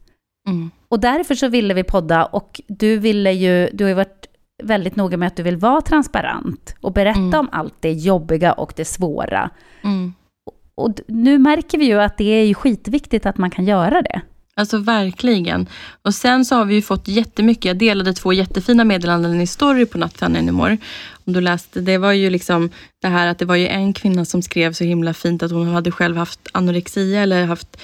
Mm. 0.49 0.71
Och 0.89 1.01
därför 1.01 1.35
så 1.35 1.49
ville 1.49 1.75
vi 1.75 1.85
podda 1.85 2.25
och 2.25 2.61
du 2.69 2.99
ville 2.99 3.33
ju, 3.33 3.69
du 3.73 3.85
har 3.85 3.89
ju 3.89 3.95
varit 3.95 4.27
väldigt 4.63 4.97
noga 4.97 5.17
med 5.17 5.27
att 5.27 5.37
du 5.37 5.43
vill 5.43 5.57
vara 5.57 5.81
transparent 5.81 6.77
och 6.81 6.93
berätta 6.93 7.21
mm. 7.21 7.41
om 7.41 7.49
allt 7.53 7.75
det 7.81 7.93
jobbiga 7.93 8.53
och 8.53 8.73
det 8.77 8.85
svåra. 8.85 9.51
Mm. 9.83 10.15
och 10.75 10.91
nu 11.09 11.39
märker 11.39 11.79
vi 11.79 11.85
ju 11.85 12.01
att 12.01 12.19
det 12.19 12.25
är 12.25 12.45
ju 12.45 12.55
skitviktigt 12.55 13.27
att 13.27 13.39
man 13.39 13.51
kan 13.51 13.65
göra 13.65 14.03
det. 14.03 14.21
Alltså 14.57 14.79
verkligen. 14.79 15.67
Och 16.03 16.15
sen 16.15 16.45
så 16.45 16.55
har 16.55 16.65
vi 16.65 16.75
ju 16.75 16.83
fått 16.83 17.09
jättemycket. 17.09 17.65
Jag 17.65 17.79
delade 17.79 18.13
två 18.13 18.33
jättefina 18.33 18.85
meddelanden 18.85 19.41
i 19.41 19.47
story 19.47 19.87
på 19.87 19.99
Nattfännen 19.99 20.49
i 20.49 20.53
morgon. 20.53 20.79
Om 21.27 21.33
du 21.33 21.41
läste. 21.41 21.81
Det 21.81 21.99
var 21.99 22.13
ju 22.13 22.31
liksom 22.31 22.71
det 23.03 23.09
här 23.09 23.27
att 23.27 23.39
det 23.39 23.45
var 23.45 23.57
ju 23.57 23.69
en 23.69 23.93
kvinna 23.93 24.25
som 24.25 24.43
skrev 24.43 24.73
så 24.73 24.85
himla 24.85 25.15
fint 25.15 25.43
att 25.43 25.51
hon 25.51 25.69
hade 25.69 25.91
själv 25.91 26.17
haft 26.17 26.41
anorexia 26.53 27.23
eller 27.23 27.45
haft 27.45 27.77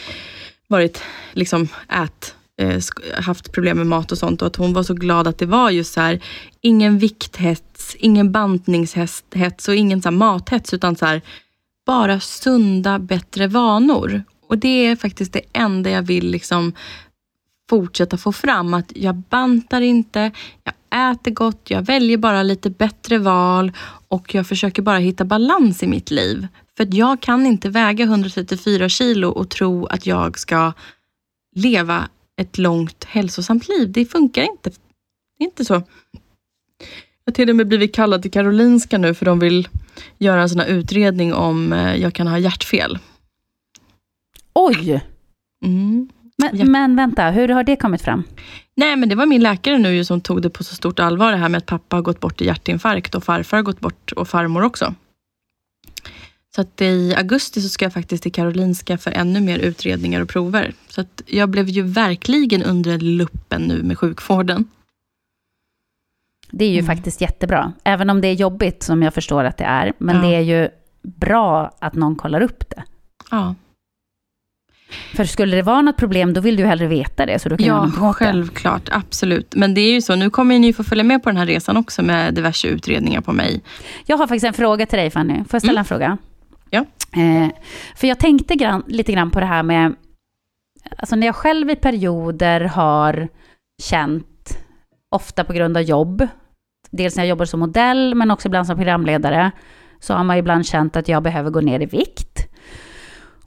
varit 0.69 1.03
liksom 1.33 1.69
ät 1.89 2.35
eh, 2.61 2.83
haft 3.23 3.53
problem 3.53 3.77
med 3.77 3.87
mat 3.87 4.13
och 4.13 4.19
sånt 4.19 4.43
och 4.43 4.47
att 4.47 4.57
hon 4.57 4.73
var 4.73 4.83
så 4.83 4.95
glad 4.95 5.29
att 5.29 5.39
det 5.39 5.47
var 5.47 5.71
just 5.71 5.93
så 5.93 6.01
här 6.01 6.21
ingen 6.61 6.99
vikthets, 6.99 7.97
ingen 7.99 8.33
bantningshets 8.33 9.69
och 9.69 9.75
ingen 9.75 10.03
så 10.03 10.09
här 10.09 10.17
mathets 10.17 10.75
utan 10.75 10.97
så 10.97 11.07
här 11.07 11.23
bara 11.87 12.21
sunda, 12.21 12.99
bättre 12.99 13.47
vanor. 13.47 14.23
Och 14.51 14.59
det 14.59 14.87
är 14.87 14.97
faktiskt 14.97 15.33
det 15.33 15.43
enda 15.53 15.91
jag 15.91 16.03
vill 16.03 16.31
liksom 16.31 16.73
fortsätta 17.71 18.17
få 18.17 18.33
fram. 18.33 18.75
Att 18.75 18.93
jag 18.97 19.15
bantar 19.15 19.81
inte, 19.81 20.31
jag 20.65 21.13
äter 21.13 21.31
gott, 21.31 21.71
jag 21.71 21.83
väljer 21.83 22.17
bara 22.17 22.43
lite 22.43 22.71
bättre 22.71 23.19
val 23.19 23.73
och 24.09 24.35
jag 24.35 24.47
försöker 24.47 24.83
bara 24.83 24.99
hitta 24.99 25.25
balans 25.25 25.83
i 25.83 25.87
mitt 25.87 26.11
liv. 26.11 26.47
För 26.77 26.85
att 26.85 26.95
jag 26.95 27.21
kan 27.21 27.47
inte 27.47 27.69
väga 27.69 28.05
134 28.05 28.89
kilo 28.89 29.29
och 29.29 29.49
tro 29.49 29.87
att 29.87 30.07
jag 30.07 30.39
ska 30.39 30.73
leva 31.57 32.09
ett 32.41 32.59
långt 32.59 33.05
hälsosamt 33.05 33.69
liv. 33.69 33.93
Det 33.93 34.07
funkar 34.07 34.43
inte. 34.43 34.71
Det 34.71 35.45
är 35.45 35.49
inte 35.49 35.65
så. 35.65 35.75
Jag 35.75 35.83
har 37.27 37.33
till 37.33 37.51
och 37.51 37.57
med 37.57 37.69
blivit 37.69 37.95
kallad 37.95 38.23
till 38.23 38.31
Karolinska 38.31 38.99
nu 38.99 39.15
för 39.15 39.25
de 39.25 39.39
vill 39.39 39.69
göra 40.19 40.43
en 40.43 40.49
sån 40.49 40.61
här 40.61 40.69
utredning 40.69 41.35
om 41.35 41.73
eh, 41.73 41.97
jag 41.97 42.15
kan 42.15 42.27
ha 42.27 42.39
hjärtfel. 42.39 42.99
Oj! 44.53 45.01
Mm. 45.65 46.09
Men, 46.37 46.57
Ja. 46.59 46.65
men 46.65 46.97
vänta, 46.97 47.31
hur 47.31 47.49
har 47.49 47.65
det 47.65 47.77
kommit 47.77 48.03
fram? 48.03 48.23
Nej, 48.77 48.97
men 48.97 49.09
det 49.09 49.15
var 49.15 49.27
min 49.27 49.43
läkare 49.43 49.79
nu 49.79 50.05
som 50.05 50.21
tog 50.21 50.43
det 50.43 50.51
på 50.51 50.65
så 50.65 50.75
stort 50.75 50.99
allvar 50.99 51.31
det 51.33 51.37
här 51.39 51.49
med 51.49 51.59
att 51.59 51.67
pappa 51.67 51.97
har 51.97 52.03
gått 52.03 52.21
bort 52.21 52.41
i 52.41 52.47
hjärtinfarkt 52.47 53.15
och 53.15 53.25
farfar 53.25 53.57
har 53.57 53.63
gått 53.65 53.81
bort 53.81 54.13
och 54.13 54.29
farmor 54.29 54.63
också. 54.63 54.95
Så 56.55 56.61
att 56.61 56.81
i 56.81 57.15
augusti 57.15 57.61
så 57.61 57.69
ska 57.69 57.85
jag 57.85 57.93
faktiskt 57.93 58.23
till 58.23 58.33
Karolinska 58.33 58.99
för 58.99 59.11
ännu 59.11 59.41
mer 59.41 59.59
utredningar 59.59 60.21
och 60.21 60.29
prover. 60.29 60.75
Så 60.89 61.01
att 61.01 61.23
jag 61.27 61.49
blev 61.49 61.69
ju 61.69 61.83
verkligen 61.83 62.63
under 62.63 62.99
luppen 62.99 63.63
nu 63.63 63.83
med 63.83 63.99
sjukvården. 63.99 64.65
Det 66.51 66.65
är 66.65 66.69
ju 66.71 66.79
Mm. 66.81 66.97
faktiskt 66.97 67.21
jättebra. 67.21 67.73
Även 67.85 68.11
om 68.11 68.21
det 68.21 68.29
är 68.29 68.33
jobbigt, 68.35 68.83
som 68.83 69.03
jag 69.03 69.15
förstår 69.15 69.45
att 69.45 69.57
det 69.57 69.65
är. 69.65 69.93
Men 69.99 70.17
Ja. 70.17 70.23
det 70.23 70.35
är 70.37 70.41
ju 70.41 70.69
bra 71.03 71.77
att 71.79 71.95
någon 71.95 72.17
kollar 72.17 72.41
upp 72.41 72.69
det. 72.71 72.85
Ja, 73.31 73.55
För 75.15 75.25
skulle 75.25 75.57
det 75.57 75.63
vara 75.63 75.83
något 75.83 75.97
problem, 75.97 76.33
då 76.33 76.41
vill 76.41 76.57
du 76.57 76.67
hellre 76.67 76.87
veta 76.87 77.27
det, 77.27 77.39
så 77.39 77.49
du 77.49 77.57
kan 77.57 77.67
ja 77.67 77.91
det. 78.09 78.13
självklart. 78.13 78.89
Absolut. 78.93 79.55
Men 79.55 79.75
det 79.75 79.81
är 79.81 79.93
ju 79.93 80.03
så, 80.03 80.15
nu 80.17 80.31
kommer 80.31 80.59
ni 80.59 80.73
få 80.73 80.85
följa 80.85 81.05
med 81.05 81.23
på 81.23 81.29
den 81.31 81.37
här 81.37 81.47
resan 81.47 81.77
också 81.77 82.03
med 82.03 82.35
diverse 82.35 82.69
utredningar 82.69 83.21
på 83.21 83.33
mig. 83.33 83.61
Jag 84.07 84.17
har 84.17 84.27
faktiskt 84.27 84.47
en 84.47 84.53
fråga 84.55 84.87
till 84.87 84.99
dig, 84.99 85.11
Fanny. 85.11 85.35
Får 85.35 85.47
jag 85.53 85.63
ställa 85.63 85.71
Mm. 85.73 85.79
en 85.79 85.85
fråga? 85.85 86.19
Ja. 86.71 86.85
Eh, 87.23 87.49
för 87.97 88.07
jag 88.07 88.19
tänkte 88.19 88.55
grann, 88.55 88.83
lite 88.87 89.13
grann 89.13 89.31
på 89.31 89.41
det 89.41 89.47
här 89.47 89.63
med... 89.63 89.95
Alltså 90.97 91.17
när 91.17 91.27
jag 91.27 91.37
själv 91.37 91.71
i 91.71 91.77
perioder 91.77 92.61
har 92.61 93.29
känt, 93.83 94.59
ofta 95.15 95.45
på 95.45 95.53
grund 95.53 95.77
av 95.77 95.83
jobb, 95.83 96.29
dels 96.91 97.17
när 97.17 97.25
jag 97.25 97.29
jobbar 97.29 97.45
som 97.45 97.61
modell, 97.61 98.15
men 98.15 98.31
också 98.31 98.49
ibland 98.49 98.67
som 98.67 98.77
programledare, 98.77 99.51
så 100.01 100.15
har 100.15 100.25
man 100.25 100.37
ibland 100.37 100.67
känt 100.67 100.97
att 100.97 101.09
jag 101.09 101.23
behöver 101.23 101.51
gå 101.51 101.61
ner 101.61 101.81
i 101.81 101.87
vikt. 101.87 102.20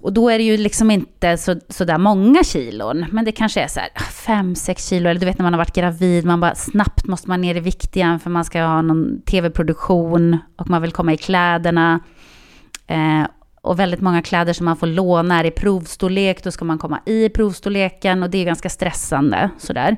Och 0.03 0.13
då 0.13 0.29
är 0.29 0.37
det 0.37 0.43
ju 0.43 0.57
liksom 0.57 0.91
inte 0.91 1.37
så, 1.37 1.55
så 1.69 1.85
där 1.85 1.97
många 1.97 2.43
kilon, 2.43 3.05
men 3.11 3.25
det 3.25 3.31
kanske 3.31 3.61
är 3.61 3.67
så 3.67 3.79
här 3.79 3.89
ah, 3.95 4.43
5-6 4.43 4.89
kilo, 4.89 5.09
eller 5.09 5.19
du 5.19 5.25
vet 5.25 5.37
när 5.37 5.43
man 5.43 5.53
har 5.53 5.57
varit 5.57 5.75
gravid, 5.75 6.25
man 6.25 6.39
bara 6.39 6.55
snabbt 6.55 7.07
måste 7.07 7.29
man 7.29 7.41
ner 7.41 7.55
i 7.55 7.59
vikt 7.59 7.95
igen 7.95 8.19
för 8.19 8.29
man 8.29 8.45
ska 8.45 8.61
ha 8.61 8.81
någon 8.81 9.21
tv-produktion 9.21 10.37
och 10.57 10.69
man 10.69 10.81
vill 10.81 10.91
komma 10.91 11.13
i 11.13 11.17
kläderna. 11.17 11.99
Eh, 12.87 13.27
och 13.61 13.79
väldigt 13.79 14.01
många 14.01 14.21
kläder 14.21 14.53
som 14.53 14.65
man 14.65 14.77
får 14.77 14.87
låna 14.87 15.39
är 15.39 15.43
i 15.43 15.51
provstorlek, 15.51 16.43
då 16.43 16.51
ska 16.51 16.65
man 16.65 16.77
komma 16.77 16.99
i 17.05 17.29
provstorleken 17.29 18.23
och 18.23 18.29
det 18.29 18.37
är 18.37 18.45
ganska 18.45 18.69
stressande 18.69 19.49
sådär. 19.57 19.97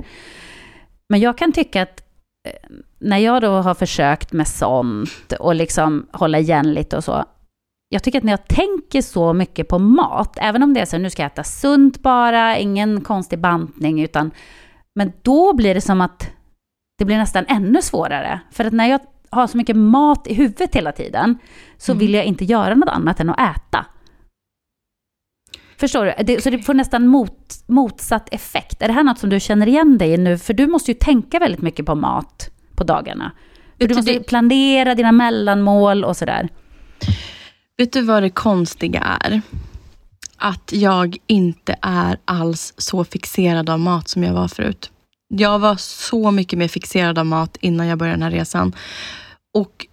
Men 1.09 1.19
jag 1.19 1.37
kan 1.37 1.51
tycka 1.51 1.81
att 1.81 2.03
eh, 2.47 2.77
när 2.99 3.17
jag 3.17 3.41
då 3.41 3.51
har 3.51 3.73
försökt 3.73 4.33
med 4.33 4.47
sånt 4.47 5.33
och 5.39 5.55
liksom 5.55 6.07
hålla 6.11 6.39
igen 6.39 6.73
lite 6.73 6.97
och 6.97 7.03
så, 7.03 7.25
jag 7.89 8.03
tycker 8.03 8.17
att 8.17 8.23
när 8.23 8.33
jag 8.33 8.47
tänker 8.47 9.01
så 9.01 9.33
mycket 9.33 9.67
på 9.67 9.79
mat, 9.79 10.37
även 10.41 10.63
om 10.63 10.73
det 10.73 10.79
är 10.79 10.85
så 10.85 10.97
nu 10.97 11.09
ska 11.09 11.21
jag 11.21 11.31
äta 11.31 11.43
sunt 11.43 12.01
bara, 12.01 12.57
ingen 12.57 13.01
konstig 13.01 13.39
bantning, 13.39 14.01
utan 14.01 14.31
men 14.99 15.11
då 15.21 15.53
blir 15.53 15.73
det 15.73 15.81
som 15.81 16.01
att 16.01 16.29
det 16.97 17.05
blir 17.05 17.17
nästan 17.17 17.45
ännu 17.47 17.81
svårare. 17.81 18.39
För 18.51 18.65
att 18.65 18.73
när 18.73 18.87
jag 18.87 18.99
har 19.29 19.47
så 19.47 19.57
mycket 19.57 19.75
mat 19.75 20.27
i 20.27 20.33
huvudet 20.33 20.75
hela 20.75 20.91
tiden, 20.91 21.37
så 21.77 21.91
Mm. 21.91 21.99
vill 21.99 22.13
jag 22.13 22.25
inte 22.25 22.45
göra 22.45 22.75
något 22.75 22.89
annat 22.89 23.19
än 23.19 23.29
att 23.29 23.39
äta. 23.57 23.85
Förstår 25.77 26.05
du? 26.05 26.23
Det, 26.23 26.43
så 26.43 26.49
det 26.49 26.59
får 26.59 26.73
nästan 26.73 27.07
mot, 27.07 27.53
motsatt 27.67 28.33
effekt. 28.33 28.81
Är 28.81 28.87
det 28.87 28.93
här 28.93 29.03
något 29.03 29.19
som 29.19 29.29
du 29.29 29.39
känner 29.39 29.67
igen 29.67 29.97
dig 29.97 30.13
i 30.13 30.17
nu? 30.17 30.37
För 30.37 30.53
du 30.53 30.67
måste 30.67 30.91
ju 30.91 30.95
tänka 30.95 31.39
väldigt 31.39 31.61
mycket 31.61 31.85
på 31.85 31.95
mat 31.95 32.49
på 32.75 32.83
dagarna. 32.83 33.31
Du 33.77 33.95
måste 33.95 34.19
planera 34.19 34.95
dina 34.95 35.11
mellanmål 35.11 36.03
och 36.03 36.17
sådär. 36.17 36.49
Vet 37.77 37.93
du 37.93 38.01
vad 38.01 38.23
det 38.23 38.29
konstiga 38.29 38.99
är? 38.99 39.41
Att 40.37 40.71
jag 40.73 41.17
inte 41.27 41.75
är 41.81 42.17
alls 42.25 42.73
så 42.77 43.03
fixerad 43.03 43.69
av 43.69 43.79
mat 43.79 44.07
som 44.07 44.23
jag 44.23 44.33
var 44.33 44.47
förut. 44.47 44.91
Jag 45.27 45.59
var 45.59 45.75
så 45.75 46.31
mycket 46.31 46.59
mer 46.59 46.67
fixerad 46.67 47.17
av 47.17 47.25
mat 47.25 47.57
innan 47.61 47.87
jag 47.87 47.97
började 47.97 48.15
den 48.15 48.23
här 48.23 48.31
resan. 48.31 48.75
Och 49.53 49.87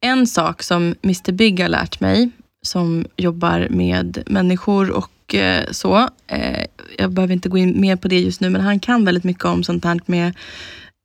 en 0.00 0.26
sak 0.26 0.62
som 0.62 0.94
Mr 1.02 1.32
Big 1.32 1.60
har 1.60 1.68
lärt 1.68 2.00
mig, 2.00 2.30
som 2.66 3.06
jobbar 3.16 3.66
med 3.70 4.22
människor 4.26 4.90
och 4.90 5.34
eh, 5.34 5.64
så. 5.70 6.08
Eh, 6.26 6.66
jag 6.98 7.12
behöver 7.12 7.34
inte 7.34 7.48
gå 7.48 7.58
in 7.58 7.80
mer 7.80 7.96
på 7.96 8.08
det 8.08 8.20
just 8.20 8.40
nu, 8.40 8.50
men 8.50 8.60
han 8.60 8.80
kan 8.80 9.04
väldigt 9.04 9.24
mycket 9.24 9.44
om 9.44 9.64
sånt 9.64 9.84
här 9.84 10.00
med 10.06 10.34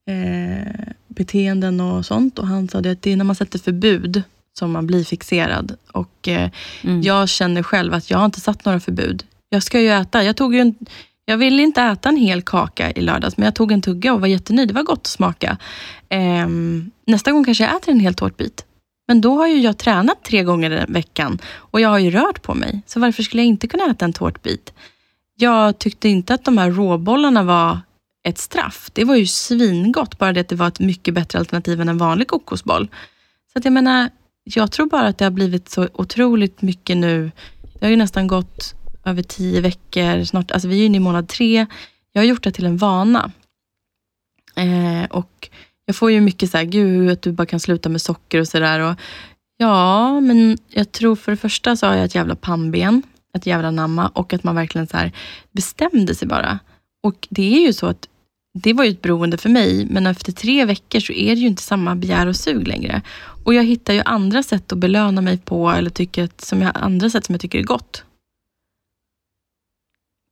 eh, 0.10 0.92
beteenden 1.08 1.82
och 1.82 2.06
sånt. 2.06 2.40
Och 2.40 2.48
han 2.48 2.70
sa 2.70 2.82
det 2.82 2.92
att 2.92 3.02
det 3.02 3.12
är 3.12 3.18
när 3.18 3.26
man 3.26 3.36
sätter 3.36 3.60
förbud 3.60 4.24
som 4.60 4.72
man 4.72 4.88
blir 4.88 5.04
fixerad. 5.04 5.76
Och 5.92 6.28
eh, 6.28 6.50
Mm. 6.84 7.02
jag 7.02 7.30
känner 7.30 7.64
själv 7.64 7.94
att 7.94 8.10
jag 8.10 8.18
har 8.18 8.26
inte 8.26 8.40
satt 8.40 8.66
några 8.66 8.80
förbud. 8.80 9.24
Jag 9.50 9.64
ska 9.64 9.82
ju 9.82 9.90
äta. 9.90 10.24
Jag, 10.24 10.36
tog 10.36 10.56
ju 10.56 10.60
en, 10.62 10.76
jag 11.26 11.38
ville 11.38 11.64
inte 11.64 11.82
äta 11.82 12.10
en 12.10 12.18
hel 12.18 12.42
kaka 12.42 12.92
i 12.92 13.02
lördags, 13.02 13.38
men 13.38 13.46
jag 13.46 13.56
tog 13.56 13.72
en 13.72 13.82
tugga 13.82 14.14
och 14.14 14.22
var 14.22 14.28
jättenöjd. 14.28 14.68
Det 14.68 14.74
var 14.74 14.84
gott 14.84 15.00
att 15.00 15.08
smaka. 15.08 15.58
Ehm, 16.10 16.92
nästa 17.08 17.32
gång 17.32 17.44
kanske 17.46 17.64
jag 17.64 17.76
äter 17.76 17.92
en 17.92 18.00
hel 18.00 18.14
tårtbit. 18.14 18.66
Men 19.08 19.22
då 19.22 19.36
har 19.36 19.48
ju 19.48 19.60
jag 19.60 19.78
tränat 19.78 20.24
tre 20.24 20.44
gånger 20.44 20.72
i 20.72 20.92
veckan 20.92 21.40
och 21.56 21.82
jag 21.82 21.90
har 21.90 22.00
ju 22.00 22.12
rört 22.12 22.42
på 22.42 22.54
mig. 22.54 22.82
Så 22.86 23.00
varför 23.00 23.24
skulle 23.24 23.42
jag 23.42 23.48
inte 23.48 23.68
kunna 23.68 23.86
äta 23.92 24.06
en 24.06 24.14
tårtbit? 24.14 24.74
Jag 25.38 25.80
tyckte 25.80 26.10
inte 26.10 26.34
att 26.34 26.46
de 26.46 26.58
här 26.58 26.72
råbollarna 26.72 27.44
var 27.44 27.80
ett 28.24 28.38
straff. 28.38 28.90
Det 28.94 29.04
var 29.04 29.16
ju 29.16 29.26
svingott, 29.28 30.18
bara 30.18 30.34
det 30.34 30.40
att 30.42 30.48
det 30.50 30.56
var 30.56 30.68
ett 30.68 30.80
mycket 30.80 31.14
bättre 31.14 31.40
alternativ 31.40 31.82
än 31.82 31.90
en 31.90 31.98
vanlig 31.98 32.28
kokosboll. 32.28 32.88
Så 33.54 33.60
att 33.60 33.66
jag 33.66 33.74
menar, 33.74 34.10
jag 34.44 34.72
tror 34.72 34.86
bara 34.86 35.08
att 35.08 35.18
det 35.18 35.26
har 35.26 35.32
blivit 35.32 35.70
så 35.70 35.88
otroligt 35.94 36.62
mycket 36.62 36.98
nu. 36.98 37.32
Det 37.80 37.86
har 37.86 37.90
ju 37.90 37.98
nästan 37.98 38.28
gått 38.28 38.76
över 39.06 39.24
tio 39.24 39.62
veckor, 39.62 40.24
snart, 40.24 40.52
alltså 40.52 40.68
vi 40.68 40.82
är 40.82 40.86
inne 40.86 40.98
i 40.98 41.00
månad 41.00 41.28
tre. 41.28 41.66
Jag 42.12 42.22
har 42.22 42.26
gjort 42.26 42.44
det 42.44 42.52
till 42.52 42.66
en 42.66 42.78
vana. 42.78 43.32
Eh, 44.56 45.10
och 45.10 45.50
jag 45.86 45.96
får 45.96 46.12
ju 46.12 46.22
mycket 46.22 46.52
så 46.52 46.58
här, 46.58 46.66
gud 46.66 47.12
att 47.12 47.22
du 47.22 47.32
bara 47.32 47.46
kan 47.46 47.60
sluta 47.60 47.90
med 47.90 48.02
socker 48.02 48.40
och 48.40 48.48
sådär. 48.48 48.96
Ja, 49.58 50.20
men 50.20 50.58
jag 50.70 50.92
tror 50.92 51.16
för 51.16 51.32
det 51.32 51.38
första 51.38 51.76
så 51.76 51.88
har 51.88 51.96
jag 51.96 52.06
ett 52.06 52.16
jävla 52.16 52.36
pannben, 52.36 53.04
ett 53.34 53.46
jävla 53.46 53.72
namma 53.72 54.08
och 54.08 54.34
att 54.34 54.44
man 54.44 54.56
verkligen 54.56 54.88
så 54.88 54.98
här 54.98 55.12
bestämde 55.52 56.16
sig 56.16 56.28
bara. 56.28 56.60
Och 57.04 57.28
det 57.30 57.56
är 57.56 57.66
ju 57.66 57.74
så 57.74 57.88
att 57.88 58.08
det 58.54 58.74
var 58.74 58.84
ju 58.84 58.92
ett 58.92 59.02
beroende 59.02 59.38
för 59.38 59.50
mig, 59.50 59.88
men 59.90 60.08
efter 60.08 60.32
tre 60.32 60.66
veckor 60.66 61.00
så 61.00 61.14
är 61.14 61.36
det 61.36 61.42
ju 61.42 61.48
inte 61.48 61.64
samma 61.64 61.96
begär 61.96 62.28
och 62.28 62.36
sug 62.36 62.68
längre. 62.68 63.02
Och 63.46 63.54
jag 63.54 63.64
hittar 63.64 63.94
ju 63.94 64.02
andra 64.06 64.44
sätt 64.44 64.72
att 64.72 64.78
belöna 64.78 65.22
mig 65.22 65.38
på, 65.38 65.70
eller 65.70 65.90
tycker 65.90 66.24
att, 66.24 66.42
som 66.42 66.62
jag, 66.62 66.72
andra 66.76 67.10
sätt 67.10 67.26
som 67.26 67.34
jag 67.34 67.42
tycker 67.42 67.60
är 67.60 67.64
gott. 67.64 68.06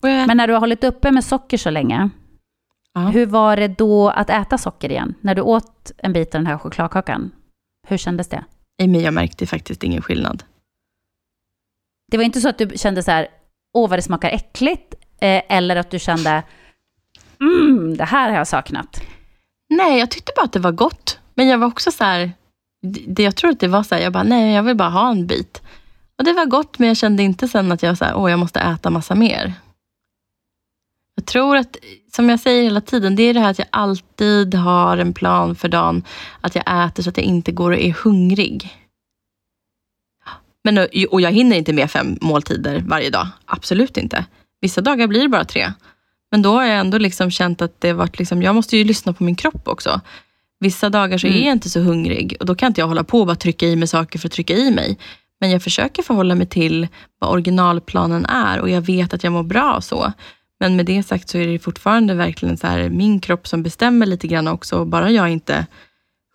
Jag, 0.04 0.28
Men 0.28 0.38
när 0.38 0.48
du 0.48 0.54
har 0.54 0.60
hållit 0.60 0.84
uppe 0.84 1.12
med 1.12 1.24
socker 1.24 1.58
så 1.58 1.70
länge, 1.70 2.10
ja. 2.94 3.02
hur 3.02 3.26
var 3.26 3.58
det 3.58 3.68
då 3.68 4.10
att 4.10 4.30
äta 4.30 4.58
socker 4.58 4.90
igen? 4.90 5.14
När 5.22 5.36
du 5.36 5.42
åt 5.42 5.92
en 5.98 6.14
bit 6.14 6.36
av 6.36 6.42
den 6.42 6.48
här 6.48 6.58
chokladkakan, 6.58 7.32
hur 7.88 7.98
kändes 7.98 8.28
det? 8.28 8.46
I 8.82 8.88
mig 8.88 9.02
jag 9.02 9.14
märkte 9.14 9.46
faktiskt 9.48 9.84
ingen 9.84 10.02
skillnad. 10.02 10.44
Det 12.12 12.18
var 12.18 12.24
inte 12.24 12.42
så 12.42 12.50
att 12.50 12.58
du 12.58 12.70
kände 12.76 13.04
så 13.04 13.12
här, 13.12 13.28
åh 13.74 13.90
vad 13.90 14.00
det 14.00 14.04
smakar 14.04 14.30
äckligt, 14.30 14.94
eh, 15.22 15.42
eller 15.50 15.76
att 15.76 15.92
du 15.92 16.00
kände, 16.00 16.44
mm, 17.42 17.98
det 17.98 18.06
här 18.06 18.30
har 18.30 18.38
jag 18.38 18.48
saknat. 18.48 19.02
Nej, 19.70 20.00
jag 20.00 20.12
tyckte 20.12 20.32
bara 20.36 20.46
att 20.46 20.54
det 20.54 20.60
var 20.60 20.72
gott. 20.72 21.20
Men 21.34 21.48
jag 21.48 21.58
var 21.58 21.68
också 21.68 21.92
så 21.92 22.04
här, 22.04 22.32
det, 23.08 23.24
jag 23.24 23.36
tror 23.36 23.52
att 23.52 23.60
det 23.60 23.68
var 23.68 23.84
så 23.84 23.96
här, 23.96 24.02
jag 24.02 24.14
bara, 24.14 24.24
nej, 24.24 24.54
jag 24.54 24.64
vill 24.64 24.76
bara 24.76 24.90
ha 24.90 25.12
en 25.12 25.28
bit. 25.28 25.62
Och 26.18 26.24
det 26.24 26.34
var 26.34 26.46
gott, 26.46 26.80
men 26.80 26.88
jag 26.88 26.98
kände 26.98 27.24
inte 27.24 27.48
sen 27.48 27.72
att 27.72 27.84
jag, 27.84 27.98
så 27.98 28.06
här, 28.06 28.16
Åh, 28.16 28.30
jag 28.30 28.40
måste 28.40 28.60
äta 28.60 28.90
massa 28.90 29.16
mer. 29.16 29.54
Jag 31.16 31.26
tror 31.26 31.58
att, 31.58 31.78
som 32.12 32.30
jag 32.30 32.40
säger 32.40 32.64
hela 32.64 32.82
tiden, 32.82 33.16
det 33.16 33.24
är 33.24 33.34
det 33.34 33.40
här 33.40 33.52
att 33.52 33.60
jag 33.60 33.68
alltid 33.72 34.56
har 34.56 34.98
en 34.98 35.14
plan 35.14 35.56
för 35.56 35.68
dagen. 35.68 36.04
Att 36.42 36.56
jag 36.56 36.86
äter 36.86 37.04
så 37.04 37.10
att 37.10 37.18
jag 37.18 37.26
inte 37.26 37.52
går 37.52 37.72
och 37.72 37.80
är 37.80 37.94
hungrig. 38.04 38.76
Men, 40.64 40.88
och 41.10 41.22
jag 41.22 41.32
hinner 41.32 41.58
inte 41.58 41.74
med 41.74 41.92
fem 41.92 42.18
måltider 42.22 42.84
varje 42.88 43.10
dag. 43.10 43.28
Absolut 43.46 43.98
inte. 43.98 44.26
Vissa 44.62 44.82
dagar 44.82 45.08
blir 45.08 45.22
det 45.22 45.30
bara 45.30 45.46
tre. 45.46 45.74
Men 46.32 46.42
då 46.42 46.52
har 46.52 46.66
jag 46.66 46.80
ändå 46.80 46.98
liksom 46.98 47.32
känt 47.32 47.62
att 47.62 47.82
det 47.82 47.94
varit 47.94 48.20
liksom, 48.20 48.42
jag 48.42 48.56
måste 48.56 48.78
ju 48.78 48.84
lyssna 48.84 49.14
på 49.14 49.24
min 49.24 49.36
kropp 49.36 49.68
också. 49.68 50.02
Vissa 50.60 50.90
dagar 50.90 51.18
så 51.18 51.28
mm. 51.28 51.40
är 51.40 51.46
jag 51.46 51.52
inte 51.52 51.70
så 51.70 51.80
hungrig 51.80 52.38
och 52.40 52.46
då 52.46 52.56
kan 52.56 52.68
inte 52.68 52.82
jag 52.82 52.88
hålla 52.88 53.04
på 53.04 53.20
och 53.20 53.28
bara 53.28 53.36
trycka 53.36 53.66
i 53.66 53.76
mig 53.76 53.88
saker 53.88 54.20
för 54.20 54.28
att 54.28 54.34
trycka 54.34 54.54
i 54.54 54.72
mig. 54.72 54.98
Men 55.40 55.52
jag 55.52 55.64
försöker 55.64 56.04
förhålla 56.04 56.36
mig 56.36 56.48
till 56.48 56.88
vad 57.20 57.32
originalplanen 57.32 58.26
är 58.26 58.60
och 58.60 58.70
jag 58.70 58.82
vet 58.82 59.14
att 59.14 59.24
jag 59.24 59.34
mår 59.34 59.44
bra 59.44 59.76
och 59.76 59.84
så. 59.84 60.14
Men 60.60 60.76
med 60.76 60.86
det 60.86 61.04
sagt 61.04 61.30
så 61.30 61.38
är 61.38 61.48
det 61.48 61.60
fortfarande 61.60 62.14
verkligen 62.14 62.58
så 62.58 62.68
här, 62.68 62.90
min 62.90 63.20
kropp 63.20 63.48
som 63.48 63.64
bestämmer 63.64 64.06
lite 64.06 64.28
grann 64.28 64.48
också. 64.48 64.86
Bara 64.86 65.12
jag 65.12 65.30
inte 65.30 65.66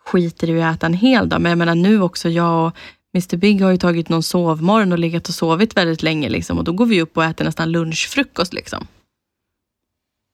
skiter 0.04 0.50
i 0.50 0.62
att 0.62 0.76
äta 0.76 0.86
en 0.86 0.94
hel 0.94 1.28
dag. 1.28 1.40
Men 1.40 1.50
jag 1.50 1.58
menar 1.58 1.74
nu 1.74 2.02
också, 2.02 2.28
jag 2.28 2.66
och 2.66 2.76
Mr 3.14 3.36
Big 3.36 3.62
har 3.62 3.70
ju 3.70 3.76
tagit 3.76 4.08
någon 4.08 4.22
sovmorgon 4.22 4.92
och 4.92 4.98
legat 4.98 5.28
och 5.28 5.34
sovit 5.34 5.76
väldigt 5.76 6.02
länge. 6.02 6.28
Liksom, 6.28 6.58
och 6.58 6.64
då 6.64 6.72
går 6.72 6.86
vi 6.86 7.02
upp 7.02 7.16
och 7.16 7.24
äter 7.24 7.44
nästan 7.44 7.72
lunchfrukost. 7.72 8.52
Liksom. 8.52 8.86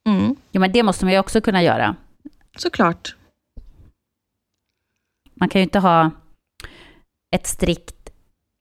Mm. 0.08 0.36
Ja, 0.50 0.60
men 0.60 0.72
det 0.72 0.82
måste 0.82 1.04
man 1.04 1.12
ju 1.12 1.18
också 1.20 1.40
kunna 1.40 1.62
göra. 1.62 1.96
Såklart. 2.56 3.16
Man 5.34 5.48
kan 5.48 5.60
ju 5.60 5.62
inte 5.62 5.78
ha 5.78 6.10
ett 7.36 7.46
strikt... 7.46 8.10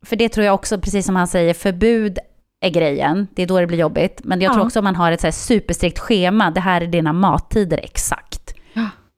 För 0.06 0.16
det 0.16 0.30
tror 0.30 0.46
jag 0.46 0.56
också, 0.56 0.80
precis 0.80 1.06
som 1.06 1.16
han 1.16 1.28
säger, 1.28 1.54
förbud 1.54 2.20
är 2.60 2.70
grejen. 2.70 3.28
Det 3.34 3.44
är 3.44 3.48
då 3.48 3.60
det 3.60 3.68
blir 3.68 3.78
jobbigt. 3.78 4.22
Men 4.24 4.42
jag 4.42 4.50
ja. 4.50 4.54
tror 4.54 4.66
också 4.66 4.80
om 4.80 4.84
man 4.84 4.96
har 4.96 5.12
ett 5.12 5.22
så 5.22 5.32
superstrikt 5.32 6.00
schema, 6.00 6.52
det 6.52 6.60
här 6.60 6.82
är 6.82 6.88
dina 6.88 7.14
mattider 7.14 7.78
exakt. 7.84 8.39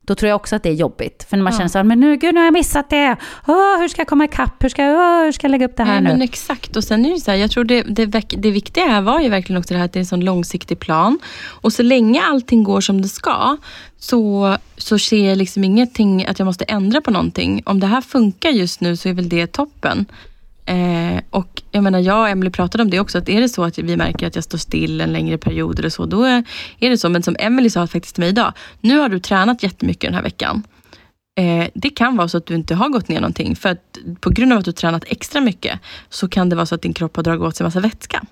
Då 0.04 0.16
tror 0.16 0.30
jag 0.30 0.36
också 0.36 0.56
att 0.56 0.64
det 0.64 0.70
är 0.70 0.74
jobbigt. 0.74 1.26
För 1.30 1.38
när 1.38 1.44
man 1.44 1.54
ja. 1.54 1.58
känner 1.58 1.70
så 1.70 1.78
här, 1.78 1.84
men 1.84 2.00
nu, 2.00 2.16
gud, 2.16 2.34
nu 2.34 2.40
har 2.40 2.46
jag 2.46 2.54
missat 2.54 2.90
det. 2.90 3.18
Oh, 3.48 3.80
hur 3.80 3.88
ska 3.88 4.02
jag 4.02 4.08
komma 4.08 4.26
ikapp? 4.26 4.64
Hur 4.64 4.70
ska, 4.70 4.84
oh, 4.84 5.24
hur 5.24 5.32
ska 5.32 5.46
jag 5.46 5.52
lägga 5.52 5.66
upp 5.66 5.78
det 5.78 5.84
här 5.84 5.94
Nej, 5.94 6.02
nu? 6.02 6.10
Men 6.10 6.22
exakt. 6.22 6.76
Och 6.76 6.84
sen 6.84 7.06
är 7.06 7.10
det 7.14 7.20
så 7.20 7.32
här, 7.32 7.38
jag 7.38 7.52
tror 7.52 7.64
det, 7.64 7.82
det, 7.82 8.06
det 8.30 8.52
viktiga 8.52 8.86
här 8.86 9.02
var 9.02 9.20
ju 9.20 9.30
verkligen 9.30 9.60
också 9.60 9.74
det 9.74 9.78
här 9.78 9.86
att 9.86 9.94
det 9.94 9.98
är 9.98 10.02
en 10.02 10.06
sån 10.06 10.26
långsiktig 10.26 10.80
plan. 10.80 11.20
Och 11.48 11.74
så 11.74 11.84
länge 11.84 12.22
allting 12.22 12.64
går 12.64 12.82
som 12.82 13.02
det 13.02 13.08
ska, 13.08 13.58
så, 14.00 14.58
så 14.78 15.00
ser 15.00 15.30
jag 15.30 15.38
liksom 15.38 15.64
ingenting 15.64 16.26
att 16.26 16.40
jag 16.40 16.46
måste 16.46 16.64
ändra 16.66 17.02
på 17.02 17.12
någonting. 17.12 17.62
Om 17.66 17.80
det 17.80 17.88
här 17.88 18.02
funkar 18.02 18.50
just 18.50 18.82
nu 18.82 18.98
så 18.98 19.10
är 19.10 19.14
väl 19.14 19.30
det 19.30 19.48
toppen. 19.48 20.06
Eh, 20.66 21.22
och 21.30 21.62
jag 21.72 21.84
menar, 21.84 22.00
jag 22.00 22.22
och 22.22 22.30
Emily 22.30 22.50
pratade 22.50 22.84
om 22.84 22.90
det 22.90 23.00
också, 23.00 23.18
att 23.18 23.30
är 23.30 23.42
det 23.42 23.50
så 23.50 23.64
att 23.64 23.78
vi 23.78 23.98
märker 23.98 24.28
att 24.28 24.36
jag 24.36 24.44
står 24.44 24.58
still 24.58 25.02
en 25.02 25.14
längre 25.14 25.38
period 25.38 25.80
eller 25.80 25.90
så, 25.90 26.06
då 26.06 26.24
är, 26.24 26.44
är 26.80 26.90
det 26.90 26.98
så. 26.98 27.10
Men 27.10 27.24
som 27.24 27.36
Emily 27.40 27.70
sa 27.70 27.88
faktiskt 27.88 28.16
till 28.16 28.22
mig 28.22 28.30
idag, 28.30 28.54
nu 28.82 29.00
har 29.00 29.10
du 29.10 29.20
tränat 29.20 29.64
jättemycket 29.64 30.08
den 30.08 30.14
här 30.14 30.24
veckan. 30.24 30.64
Eh, 31.38 31.68
det 31.74 31.90
kan 31.90 32.18
vara 32.18 32.28
så 32.28 32.38
att 32.38 32.46
du 32.46 32.56
inte 32.56 32.76
har 32.76 32.90
gått 32.90 33.08
ner 33.08 33.22
någonting, 33.22 33.56
för 33.56 33.70
att 33.70 33.98
på 34.20 34.30
grund 34.30 34.54
av 34.54 34.60
att 34.60 34.66
du 34.66 34.72
tränat 34.72 35.04
extra 35.08 35.42
mycket, 35.42 35.80
så 36.10 36.30
kan 36.30 36.50
det 36.50 36.56
vara 36.56 36.66
så 36.66 36.76
att 36.76 36.82
din 36.82 36.94
kropp 36.94 37.16
har 37.16 37.24
dragit 37.24 37.42
åt 37.42 37.56
sig 37.56 37.64
massa 37.64 37.80
vätska. 37.80 38.24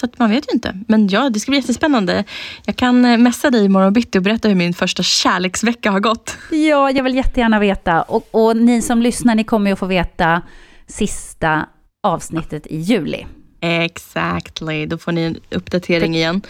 Så 0.00 0.08
man 0.16 0.30
vet 0.30 0.48
ju 0.48 0.54
inte. 0.54 0.80
Men 0.88 1.08
ja, 1.08 1.30
det 1.30 1.40
ska 1.40 1.50
bli 1.50 1.58
jättespännande. 1.58 2.24
Jag 2.64 2.76
kan 2.76 3.04
eh, 3.04 3.18
messa 3.18 3.50
dig 3.50 3.64
imorgon 3.64 3.92
bitti 3.92 4.18
och 4.18 4.22
berätta 4.22 4.48
hur 4.48 4.54
min 4.54 4.74
första 4.74 5.02
kärleksvecka 5.02 5.90
har 5.90 6.00
gått. 6.00 6.36
Ja, 6.50 6.90
jag 6.90 7.04
vill 7.04 7.14
jättegärna 7.14 7.58
veta. 7.58 8.02
Och, 8.02 8.28
och 8.30 8.56
ni 8.56 8.82
som 8.82 9.02
lyssnar, 9.02 9.34
ni 9.34 9.44
kommer 9.44 9.70
ju 9.70 9.72
att 9.72 9.78
få 9.78 9.86
veta 9.86 10.42
sista 10.86 11.66
avsnittet 12.02 12.66
i 12.66 12.76
juli. 12.76 13.26
Exactly, 13.60 14.86
då 14.86 14.98
får 14.98 15.12
ni 15.12 15.22
en 15.22 15.36
uppdatering 15.50 16.12
För... 16.12 16.16
igen. 16.16 16.42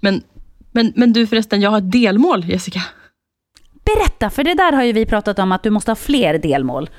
Men, 0.00 0.22
men, 0.72 0.92
men 0.96 1.12
du 1.12 1.26
förresten, 1.26 1.60
jag 1.60 1.70
har 1.70 1.78
ett 1.78 1.92
delmål 1.92 2.44
Jessica. 2.44 2.82
Berätta, 3.84 4.30
för 4.30 4.44
det 4.44 4.54
där 4.54 4.72
har 4.72 4.82
ju 4.82 4.92
vi 4.92 5.06
pratat 5.06 5.38
om 5.38 5.52
att 5.52 5.62
du 5.62 5.70
måste 5.70 5.90
ha 5.90 5.96
fler 5.96 6.38
delmål. 6.38 6.90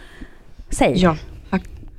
Säg. 0.70 0.94
Ja, 0.96 1.18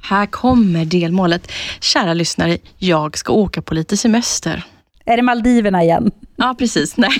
här 0.03 0.27
kommer 0.27 0.85
delmålet. 0.85 1.53
Kära 1.81 2.15
lyssnare, 2.15 2.59
jag 2.79 3.19
ska 3.19 3.33
åka 3.33 3.63
på 3.63 3.75
lite 3.75 3.97
semester. 3.97 4.65
Är 5.05 5.17
det 5.17 5.23
Maldiverna 5.23 5.83
igen? 5.83 6.11
Ja, 6.37 6.55
precis. 6.59 6.97
Nej. 6.97 7.11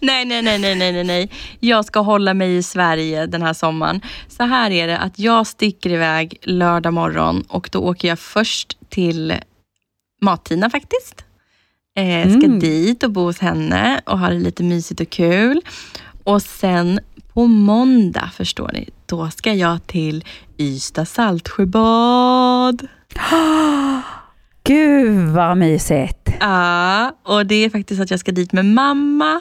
nej, 0.00 0.24
nej, 0.24 0.42
nej, 0.42 0.58
nej, 0.58 0.92
nej, 0.92 1.04
nej. 1.04 1.30
Jag 1.60 1.84
ska 1.84 2.00
hålla 2.00 2.34
mig 2.34 2.56
i 2.56 2.62
Sverige 2.62 3.26
den 3.26 3.42
här 3.42 3.52
sommaren. 3.52 4.00
Så 4.28 4.42
här 4.42 4.70
är 4.70 4.86
det 4.86 4.98
att 4.98 5.18
jag 5.18 5.46
sticker 5.46 5.90
iväg 5.90 6.38
lördag 6.42 6.94
morgon 6.94 7.42
och 7.48 7.68
då 7.72 7.78
åker 7.78 8.08
jag 8.08 8.18
först 8.18 8.78
till 8.88 9.34
Mattina 10.20 10.70
faktiskt. 10.70 11.24
Eh, 11.96 12.30
ska 12.30 12.46
mm. 12.46 12.58
dit 12.58 13.02
och 13.02 13.10
bo 13.10 13.20
hos 13.20 13.38
henne 13.38 14.00
och 14.06 14.18
ha 14.18 14.28
det 14.28 14.38
lite 14.38 14.62
mysigt 14.62 15.00
och 15.00 15.10
kul. 15.10 15.60
Och 16.24 16.42
sen 16.42 17.00
på 17.32 17.46
måndag, 17.46 18.30
förstår 18.36 18.70
ni, 18.72 18.88
då 19.06 19.30
ska 19.30 19.54
jag 19.54 19.86
till 19.86 20.24
Ystad 20.58 21.04
Saltsjöbad. 21.04 22.88
Gud 24.64 25.28
vad 25.28 25.56
mysigt! 25.56 26.30
Ja, 26.40 27.12
och 27.22 27.46
det 27.46 27.54
är 27.54 27.70
faktiskt 27.70 28.00
att 28.00 28.10
jag 28.10 28.20
ska 28.20 28.32
dit 28.32 28.52
med 28.52 28.64
mamma. 28.64 29.40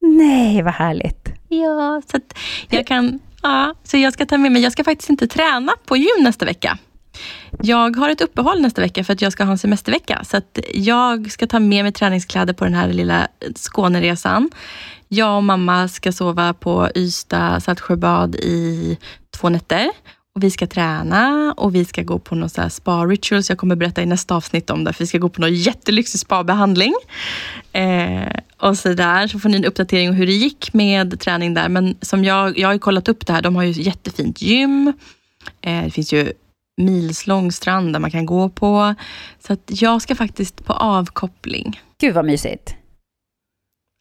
Nej, 0.00 0.62
vad 0.62 0.74
härligt. 0.74 1.28
Ja, 1.48 2.02
så 2.10 2.18
jag 2.68 2.86
kan... 2.86 3.18
Ja, 3.42 3.74
så 3.84 3.96
jag 3.96 4.12
ska 4.12 4.26
ta 4.26 4.38
med 4.38 4.52
mig, 4.52 4.62
jag 4.62 4.72
ska 4.72 4.84
faktiskt 4.84 5.10
inte 5.10 5.26
träna 5.26 5.72
på 5.86 5.96
gym 5.96 6.22
nästa 6.22 6.44
vecka. 6.44 6.78
Jag 7.62 7.96
har 7.96 8.10
ett 8.10 8.20
uppehåll 8.20 8.60
nästa 8.60 8.80
vecka 8.80 9.04
för 9.04 9.12
att 9.12 9.22
jag 9.22 9.32
ska 9.32 9.44
ha 9.44 9.52
en 9.52 9.58
semestervecka. 9.58 10.24
Så 10.24 10.40
jag 10.74 11.30
ska 11.30 11.46
ta 11.46 11.60
med 11.60 11.84
mig 11.84 11.92
träningskläder 11.92 12.52
på 12.52 12.64
den 12.64 12.74
här 12.74 12.92
lilla 12.92 13.28
Skåneresan. 13.56 14.50
Jag 15.08 15.36
och 15.36 15.44
mamma 15.44 15.88
ska 15.88 16.12
sova 16.12 16.54
på 16.54 16.88
Ystad 16.94 17.60
Saltsjöbad 17.60 18.34
i 18.34 18.98
två 19.36 19.48
nätter. 19.48 19.90
Och 20.34 20.44
vi 20.44 20.50
ska 20.50 20.66
träna 20.66 21.54
och 21.56 21.74
vi 21.74 21.84
ska 21.84 22.02
gå 22.02 22.18
på 22.18 22.34
någon 22.34 22.48
så 22.48 22.70
spa 22.70 23.06
rituals. 23.06 23.48
Jag 23.48 23.58
kommer 23.58 23.76
berätta 23.76 24.02
i 24.02 24.06
nästa 24.06 24.34
avsnitt 24.34 24.70
om 24.70 24.84
det. 24.84 24.92
För 24.92 25.04
vi 25.04 25.06
ska 25.06 25.18
gå 25.18 25.28
på 25.28 25.40
någon 25.40 25.54
jättelyxig 25.54 26.20
spabehandling. 26.20 26.94
Eh, 27.72 28.32
och 28.60 28.78
så 28.78 28.92
där 28.94 29.28
så 29.28 29.38
får 29.38 29.48
ni 29.48 29.56
en 29.56 29.64
uppdatering 29.64 30.08
om 30.08 30.14
hur 30.14 30.26
det 30.26 30.32
gick 30.32 30.72
med 30.72 31.20
träning 31.20 31.54
där. 31.54 31.68
Men 31.68 31.96
som 32.02 32.24
jag, 32.24 32.58
jag 32.58 32.68
har 32.68 32.78
kollat 32.78 33.08
upp 33.08 33.26
det 33.26 33.32
här. 33.32 33.42
De 33.42 33.56
har 33.56 33.62
ju 33.62 33.82
jättefint 33.82 34.42
gym. 34.42 34.92
Eh, 35.60 35.84
det 35.84 35.90
finns 35.90 36.12
ju 36.12 36.32
milslång 36.76 37.52
strand 37.52 37.92
där 37.92 38.00
man 38.00 38.10
kan 38.10 38.26
gå 38.26 38.48
på. 38.48 38.94
Så 39.46 39.52
att 39.52 39.82
jag 39.82 40.02
ska 40.02 40.14
faktiskt 40.14 40.64
på 40.64 40.72
avkoppling. 40.72 41.80
Gud 42.00 42.14
vad 42.14 42.24
mysigt. 42.24 42.77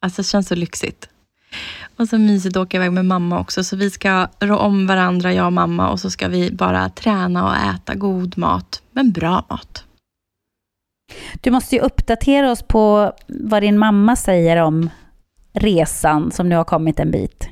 Alltså 0.02 0.22
det 0.22 0.28
känns 0.28 0.48
så 0.48 0.56
lyxigt. 0.56 1.10
Och 1.98 2.10
så 2.10 2.18
mysigt 2.18 2.58
att 2.58 2.62
åka 2.62 2.78
iväg 2.78 2.92
med 2.92 3.06
mamma 3.06 3.40
också. 3.40 3.64
Så 3.64 3.76
vi 3.76 3.90
ska 3.90 4.28
rå 4.40 4.58
om 4.58 4.88
varandra, 4.88 5.34
jag 5.34 5.46
och 5.46 5.54
mamma. 5.54 5.90
Och 5.90 6.00
så 6.00 6.10
ska 6.10 6.28
vi 6.28 6.52
bara 6.52 6.90
träna 6.90 7.46
och 7.46 7.56
äta 7.56 7.96
god 7.96 8.38
mat. 8.38 8.82
Men 8.92 9.12
bra 9.12 9.46
mat. 9.50 9.84
Du 11.42 11.52
måste 11.52 11.76
ju 11.76 11.82
uppdatera 11.82 12.52
oss 12.52 12.62
på 12.62 13.14
vad 13.28 13.64
din 13.64 13.78
mamma 13.78 14.16
säger 14.16 14.58
om 14.58 14.90
resan 15.54 16.32
som 16.32 16.50
nu 16.50 16.56
har 16.56 16.64
kommit 16.64 17.00
en 17.00 17.12
bit. 17.12 17.50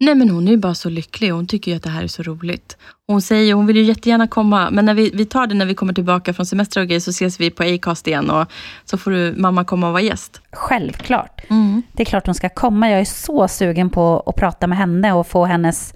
Nej 0.00 0.14
men 0.14 0.30
hon 0.30 0.48
är 0.48 0.52
ju 0.52 0.56
bara 0.56 0.74
så 0.74 0.88
lycklig. 0.88 1.30
Hon 1.30 1.46
tycker 1.46 1.70
ju 1.70 1.76
att 1.76 1.82
det 1.82 1.90
här 1.90 2.02
är 2.02 2.08
så 2.08 2.22
roligt. 2.22 2.76
Hon 3.06 3.22
säger, 3.22 3.54
hon 3.54 3.66
vill 3.66 3.76
ju 3.76 3.82
jättegärna 3.82 4.28
komma, 4.28 4.70
men 4.70 4.84
när 4.84 4.94
vi, 4.94 5.10
vi 5.14 5.24
tar 5.24 5.46
det 5.46 5.54
när 5.54 5.66
vi 5.66 5.74
kommer 5.74 5.92
tillbaka 5.92 6.34
från 6.34 6.46
semester 6.46 6.80
och 6.80 6.86
grejer, 6.86 7.00
så 7.00 7.10
ses 7.10 7.40
vi 7.40 7.50
på 7.50 7.62
Acast 7.62 8.06
igen 8.06 8.30
och 8.30 8.46
så 8.84 8.98
får 8.98 9.10
du 9.10 9.34
mamma 9.36 9.64
komma 9.64 9.86
och 9.86 9.92
vara 9.92 10.02
gäst. 10.02 10.40
Självklart. 10.52 11.40
Mm. 11.50 11.82
Det 11.92 12.02
är 12.02 12.04
klart 12.04 12.26
hon 12.26 12.34
ska 12.34 12.48
komma. 12.48 12.90
Jag 12.90 13.00
är 13.00 13.04
så 13.04 13.48
sugen 13.48 13.90
på 13.90 14.22
att 14.26 14.36
prata 14.36 14.66
med 14.66 14.78
henne 14.78 15.12
och 15.12 15.26
få 15.26 15.44
hennes 15.44 15.94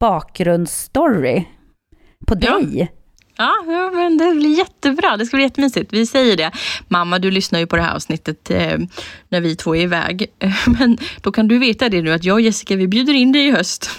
bakgrundsstory 0.00 1.44
på 2.26 2.34
dig. 2.34 2.78
Ja. 2.78 3.01
Ja, 3.36 3.52
men 3.94 4.18
det 4.18 4.34
blir 4.34 4.58
jättebra. 4.58 5.16
Det 5.16 5.26
ska 5.26 5.36
bli 5.36 5.44
jättemysigt. 5.44 5.92
Vi 5.92 6.06
säger 6.06 6.36
det. 6.36 6.50
Mamma, 6.88 7.18
du 7.18 7.30
lyssnar 7.30 7.58
ju 7.58 7.66
på 7.66 7.76
det 7.76 7.82
här 7.82 7.94
avsnittet 7.94 8.50
eh, 8.50 8.78
när 9.28 9.40
vi 9.40 9.56
två 9.56 9.76
är 9.76 9.80
iväg. 9.80 10.26
Men 10.78 10.98
då 11.20 11.32
kan 11.32 11.48
du 11.48 11.58
veta 11.58 11.88
det 11.88 12.02
nu 12.02 12.12
att 12.12 12.24
jag 12.24 12.34
och 12.34 12.40
Jessica, 12.40 12.76
vi 12.76 12.88
bjuder 12.88 13.14
in 13.14 13.32
dig 13.32 13.46
i 13.46 13.50
höst. 13.50 13.90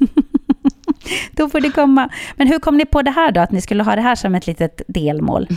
då 1.32 1.48
får 1.48 1.60
det 1.60 1.70
komma. 1.70 2.08
Men 2.36 2.48
hur 2.48 2.58
kom 2.58 2.76
ni 2.76 2.84
på 2.84 3.02
det 3.02 3.10
här 3.10 3.32
då? 3.32 3.40
Att 3.40 3.52
ni 3.52 3.60
skulle 3.60 3.82
ha 3.82 3.96
det 3.96 4.02
här 4.02 4.14
som 4.14 4.34
ett 4.34 4.46
litet 4.46 4.82
delmål? 4.88 5.48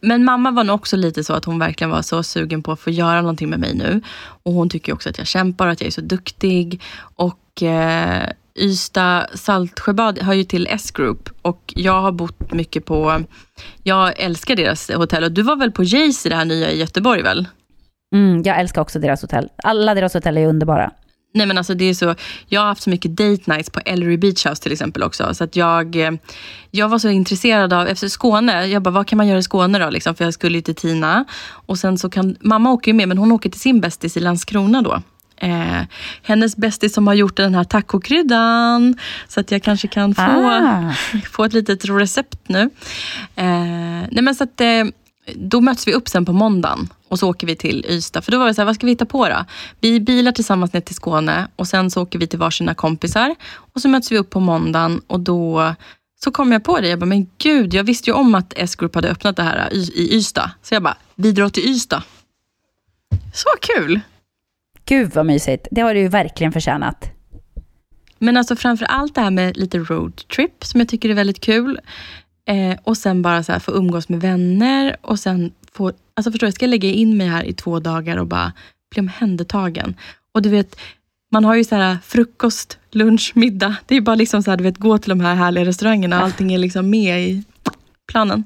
Men 0.00 0.24
mamma 0.24 0.50
var 0.50 0.64
nog 0.64 0.74
också 0.74 0.96
lite 0.96 1.24
så 1.24 1.32
att 1.32 1.44
hon 1.44 1.58
verkligen 1.58 1.90
var 1.90 2.02
så 2.02 2.22
sugen 2.22 2.62
på 2.62 2.72
att 2.72 2.80
få 2.80 2.90
göra 2.90 3.20
någonting 3.20 3.50
med 3.50 3.60
mig 3.60 3.74
nu. 3.74 4.00
Och 4.42 4.52
hon 4.52 4.68
tycker 4.68 4.92
också 4.92 5.08
att 5.08 5.18
jag 5.18 5.26
kämpar 5.26 5.66
och 5.66 5.72
att 5.72 5.80
jag 5.80 5.86
är 5.86 5.92
så 5.92 6.00
duktig. 6.00 6.82
Och 6.98 7.62
eh, 7.62 8.30
Ystad 8.58 9.26
Saltsjöbad 9.34 10.18
har 10.18 10.34
ju 10.34 10.44
till 10.44 10.66
S-Group 10.70 11.30
och 11.42 11.72
jag 11.76 12.00
har 12.00 12.12
bott 12.12 12.52
mycket 12.52 12.84
på, 12.84 13.22
jag 13.82 14.20
älskar 14.20 14.56
deras 14.56 14.90
hotell 14.90 15.24
och 15.24 15.32
du 15.32 15.42
var 15.42 15.56
väl 15.56 15.72
på 15.72 15.84
Jays 15.84 16.26
i 16.26 16.28
det 16.28 16.36
här 16.36 16.44
nya 16.44 16.70
i 16.70 16.78
Göteborg 16.78 17.22
väl? 17.22 17.48
Mm, 18.14 18.42
jag 18.42 18.60
älskar 18.60 18.82
också 18.82 18.98
deras 18.98 19.22
hotell. 19.22 19.48
Alla 19.62 19.94
deras 19.94 20.14
hotell 20.14 20.36
är 20.36 20.46
underbara. 20.46 20.90
Nej 21.34 21.46
men 21.46 21.58
alltså 21.58 21.74
det 21.74 21.84
är 21.84 21.94
så, 21.94 22.14
jag 22.46 22.60
har 22.60 22.68
haft 22.68 22.82
så 22.82 22.90
mycket 22.90 23.10
date 23.10 23.42
nights 23.46 23.70
på 23.70 23.80
Ellery 23.84 24.16
Beach 24.16 24.46
House 24.46 24.62
till 24.62 24.72
exempel 24.72 25.02
också. 25.02 25.34
Så 25.34 25.44
att 25.44 25.56
jag, 25.56 25.96
eh, 25.96 26.10
jag 26.70 26.88
var 26.88 26.98
så 26.98 27.08
intresserad 27.08 27.72
av, 27.72 27.86
efter 27.88 28.08
Skåne, 28.08 28.66
jag 28.66 28.82
bara 28.82 28.90
vad 28.90 29.06
kan 29.06 29.16
man 29.16 29.28
göra 29.28 29.38
i 29.38 29.42
Skåne 29.42 29.78
då? 29.78 29.90
Liksom, 29.90 30.14
för 30.14 30.24
jag 30.24 30.34
skulle 30.34 30.58
ju 30.58 30.62
till 30.62 30.74
Tina. 30.74 31.24
Och 31.50 31.78
sen 31.78 31.98
så 31.98 32.10
kan, 32.10 32.36
mamma 32.40 32.70
åker 32.70 32.90
ju 32.90 32.96
med 32.96 33.08
men 33.08 33.18
hon 33.18 33.32
åker 33.32 33.50
till 33.50 33.60
sin 33.60 33.80
bästis 33.80 34.16
i 34.16 34.20
Landskrona 34.20 34.82
då. 34.82 35.02
Eh, 35.36 35.82
hennes 36.22 36.56
bästis 36.56 36.94
som 36.94 37.06
har 37.06 37.14
gjort 37.14 37.36
den 37.36 37.54
här 37.54 37.64
tacokryddan. 37.64 38.96
Så 39.28 39.40
att 39.40 39.50
jag 39.50 39.62
kanske 39.62 39.88
kan 39.88 40.14
få, 40.14 40.22
Ah. 40.22 40.92
få 41.32 41.44
ett 41.44 41.52
litet 41.52 41.84
recept 41.84 42.48
nu. 42.48 42.60
Eh, 43.36 43.46
nej 44.10 44.22
men 44.22 44.34
så 44.34 44.44
att, 44.44 44.60
eh, 44.60 44.84
då 45.34 45.60
möts 45.60 45.88
vi 45.88 45.92
upp 45.94 46.08
sen 46.08 46.24
på 46.24 46.32
måndagen 46.32 46.88
och 47.08 47.18
så 47.18 47.30
åker 47.30 47.46
vi 47.46 47.56
till 47.56 47.86
Ystad. 47.88 48.22
För 48.22 48.32
då 48.32 48.38
var 48.38 48.46
det 48.46 48.54
så 48.54 48.60
här, 48.60 48.66
vad 48.66 48.74
ska 48.74 48.86
vi 48.86 48.92
hitta 48.92 49.06
på 49.06 49.28
då? 49.28 49.44
Vi 49.80 50.00
bilar 50.00 50.32
tillsammans 50.32 50.72
ner 50.72 50.80
till 50.80 50.94
Skåne 50.94 51.48
och 51.56 51.66
sen 51.68 51.90
så 51.90 52.02
åker 52.02 52.18
vi 52.18 52.26
till 52.26 52.38
varsina 52.38 52.74
kompisar. 52.74 53.34
Och 53.74 53.80
så 53.80 53.88
möts 53.88 54.12
vi 54.12 54.18
upp 54.18 54.30
på 54.30 54.40
måndagen 54.40 55.00
och 55.06 55.20
då 55.20 55.74
så 56.24 56.30
kom 56.30 56.52
jag 56.52 56.64
på 56.64 56.80
det. 56.80 56.88
Jag 56.88 56.98
bara, 56.98 57.06
men 57.06 57.26
gud, 57.38 57.74
jag 57.74 57.84
visste 57.84 58.10
ju 58.10 58.14
om 58.14 58.34
att 58.34 58.52
S-Group 58.56 58.94
hade 58.94 59.08
öppnat 59.08 59.36
det 59.36 59.42
här 59.42 59.68
i, 59.72 60.08
Ystad. 60.16 60.50
Så 60.62 60.74
jag 60.74 60.82
bara, 60.82 60.96
vi 61.14 61.32
drar 61.32 61.48
till 61.48 61.64
Ystad. 61.68 62.02
Så 63.34 63.48
kul! 63.60 64.00
Gud 64.86 65.14
vad 65.14 65.26
mysigt. 65.26 65.68
Det 65.70 65.80
har 65.80 65.94
du 65.94 66.00
ju 66.00 66.08
verkligen 66.08 66.52
förtjänat. 66.52 67.10
Men 68.18 68.36
alltså 68.36 68.56
framför 68.56 68.86
allt 68.86 69.14
det 69.14 69.20
här 69.20 69.30
med 69.30 69.56
lite 69.56 69.78
roadtrip 69.78 70.64
som 70.64 70.80
jag 70.80 70.88
tycker 70.88 71.08
är 71.08 71.14
väldigt 71.14 71.40
kul. 71.40 71.80
Eh, 72.48 72.78
och 72.82 72.96
sen 72.96 73.22
bara 73.22 73.42
så 73.42 73.52
här 73.52 73.58
få 73.58 73.72
umgås 73.72 74.08
med 74.08 74.20
vänner 74.20 74.96
och 75.00 75.18
sen 75.18 75.52
få, 75.72 75.92
alltså 76.14 76.30
förstår 76.30 76.46
du, 76.46 76.48
jag 76.48 76.54
ska 76.54 76.66
lägga 76.66 76.88
in 76.88 77.16
mig 77.16 77.26
här 77.26 77.44
i 77.44 77.52
två 77.52 77.80
dagar 77.80 78.16
och 78.16 78.26
bara 78.26 78.52
bli 78.90 79.00
omhändertagen. 79.00 79.94
Och 80.32 80.42
du 80.42 80.48
vet, 80.48 80.76
man 81.32 81.44
har 81.44 81.54
ju 81.54 81.64
så 81.64 81.74
här 81.74 81.98
frukost, 82.04 82.78
lunch, 82.90 83.32
middag. 83.34 83.76
Det 83.86 83.94
är 83.94 83.98
ju 83.98 84.04
bara 84.04 84.16
liksom 84.16 84.42
så 84.42 84.50
här, 84.50 84.56
du 84.56 84.64
vet, 84.64 84.78
gå 84.78 84.98
till 84.98 85.08
de 85.08 85.20
här 85.20 85.34
härliga 85.34 85.64
restaurangerna. 85.64 86.20
Allting 86.20 86.52
är 86.52 86.58
liksom 86.58 86.90
med 86.90 87.20
i 87.20 87.44
planen. 88.06 88.44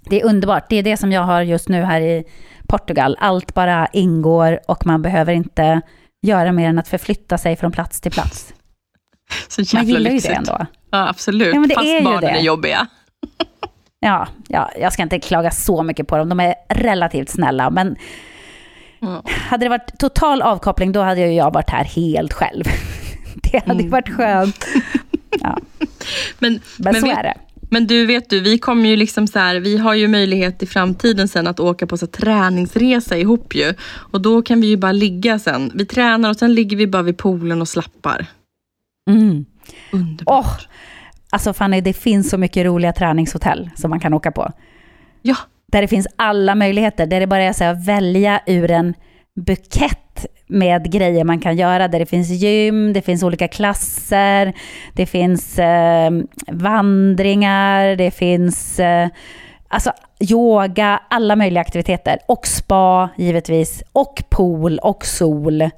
Det 0.00 0.20
är 0.20 0.26
underbart. 0.26 0.68
Det 0.68 0.76
är 0.76 0.82
det 0.82 0.96
som 0.96 1.12
jag 1.12 1.22
har 1.22 1.42
just 1.42 1.68
nu 1.68 1.82
här 1.82 2.00
i 2.00 2.24
Portugal. 2.68 3.16
Allt 3.20 3.54
bara 3.54 3.86
ingår 3.92 4.60
och 4.68 4.86
man 4.86 5.02
behöver 5.02 5.32
inte 5.32 5.80
göra 6.22 6.52
mer 6.52 6.68
än 6.68 6.78
att 6.78 6.88
förflytta 6.88 7.38
sig 7.38 7.56
från 7.56 7.72
plats 7.72 8.00
till 8.00 8.12
plats. 8.12 8.54
Så 9.48 9.60
Man 9.60 9.64
jävla 9.66 9.82
gillar 9.98 10.10
ju 10.10 10.14
lyxigt. 10.14 10.32
det 10.32 10.36
ändå. 10.38 10.66
Ja, 10.90 11.08
absolut. 11.08 11.54
Ja, 11.54 11.60
men 11.60 11.70
Fast 11.70 11.86
är 11.86 11.98
ju 11.98 12.04
barnen 12.04 12.30
är 12.36 12.40
jobbiga. 12.40 12.86
Ja, 14.00 14.28
ja, 14.48 14.70
jag 14.80 14.92
ska 14.92 15.02
inte 15.02 15.18
klaga 15.18 15.50
så 15.50 15.82
mycket 15.82 16.08
på 16.08 16.16
dem. 16.16 16.28
De 16.28 16.40
är 16.40 16.54
relativt 16.68 17.28
snälla, 17.28 17.70
men 17.70 17.96
Ja. 19.00 19.22
hade 19.26 19.64
det 19.64 19.68
varit 19.68 19.98
total 19.98 20.42
avkoppling, 20.42 20.92
då 20.92 21.00
hade 21.02 21.20
ju 21.20 21.26
jag 21.32 21.52
varit 21.52 21.70
här 21.70 21.84
helt 21.84 22.32
själv. 22.32 22.64
Det 23.42 23.58
hade 23.58 23.70
Mm. 23.72 23.84
ju 23.84 23.90
varit 23.90 24.08
skönt. 24.14 24.64
Ja, 25.40 25.58
Men, 26.38 26.60
men, 26.78 26.94
så 26.94 27.06
vet, 27.06 27.18
är 27.18 27.22
det. 27.22 27.34
Men 27.68 27.86
du, 27.86 28.06
vet 28.06 28.30
du, 28.30 28.40
vi 28.40 28.58
kommer 28.58 28.88
ju 28.88 28.96
liksom 28.96 29.26
så 29.26 29.38
här, 29.38 29.56
vi 29.56 29.78
har 29.78 29.94
ju 29.94 30.08
möjlighet 30.08 30.62
i 30.62 30.66
framtiden 30.66 31.28
sen 31.28 31.46
att 31.46 31.60
åka 31.60 31.86
på 31.86 31.96
så 31.96 32.06
träningsresa 32.06 33.16
ihop 33.16 33.54
ju. 33.54 33.74
Och 33.88 34.20
då 34.20 34.42
kan 34.42 34.60
vi 34.60 34.66
ju 34.66 34.76
bara 34.76 34.92
ligga 34.92 35.38
sen. 35.38 35.72
Vi 35.74 35.86
tränar 35.86 36.30
och 36.30 36.36
sen 36.36 36.54
ligger 36.54 36.76
vi 36.76 36.86
bara 36.86 37.02
vid 37.02 37.18
poolen 37.18 37.60
och 37.60 37.68
slappar. 37.68 38.26
Mm. 39.10 39.44
Underbart. 39.92 40.44
Åh, 40.44 40.52
alltså 41.30 41.52
Fanny, 41.52 41.80
det 41.80 41.92
finns 41.92 42.30
så 42.30 42.38
mycket 42.38 42.66
roliga 42.66 42.92
träningshotell 42.92 43.70
som 43.76 43.90
man 43.90 44.00
kan 44.00 44.14
åka 44.14 44.32
på. 44.32 44.52
Ja, 45.22 45.36
Där 45.72 45.82
det 45.82 45.88
finns 45.88 46.06
alla 46.16 46.54
möjligheter, 46.54 47.06
där 47.06 47.20
det 47.20 47.26
bara 47.26 47.42
är 47.42 47.52
så 47.52 47.64
här, 47.64 47.72
att 47.72 47.86
välja 47.86 48.40
ur 48.46 48.70
en 48.70 48.94
bukett 49.44 50.26
med 50.46 50.92
grejer 50.92 51.24
man 51.24 51.40
kan 51.40 51.56
göra. 51.56 51.88
Där 51.88 51.98
det 51.98 52.06
finns 52.06 52.28
gym, 52.28 52.92
det 52.92 53.02
finns 53.02 53.22
olika 53.22 53.48
klasser, 53.48 54.52
det 54.92 55.06
finns 55.06 55.58
eh, 55.58 56.10
vandringar, 56.46 57.96
det 57.96 58.10
finns 58.10 58.80
eh, 58.80 59.08
alltså, 59.68 59.92
yoga, 60.20 61.00
alla 61.10 61.36
möjliga 61.36 61.60
aktiviteter. 61.60 62.18
Och 62.28 62.46
spa 62.46 63.08
givetvis, 63.16 63.82
och 63.92 64.22
pool 64.28 64.78
och 64.78 65.06
sol. 65.06 65.70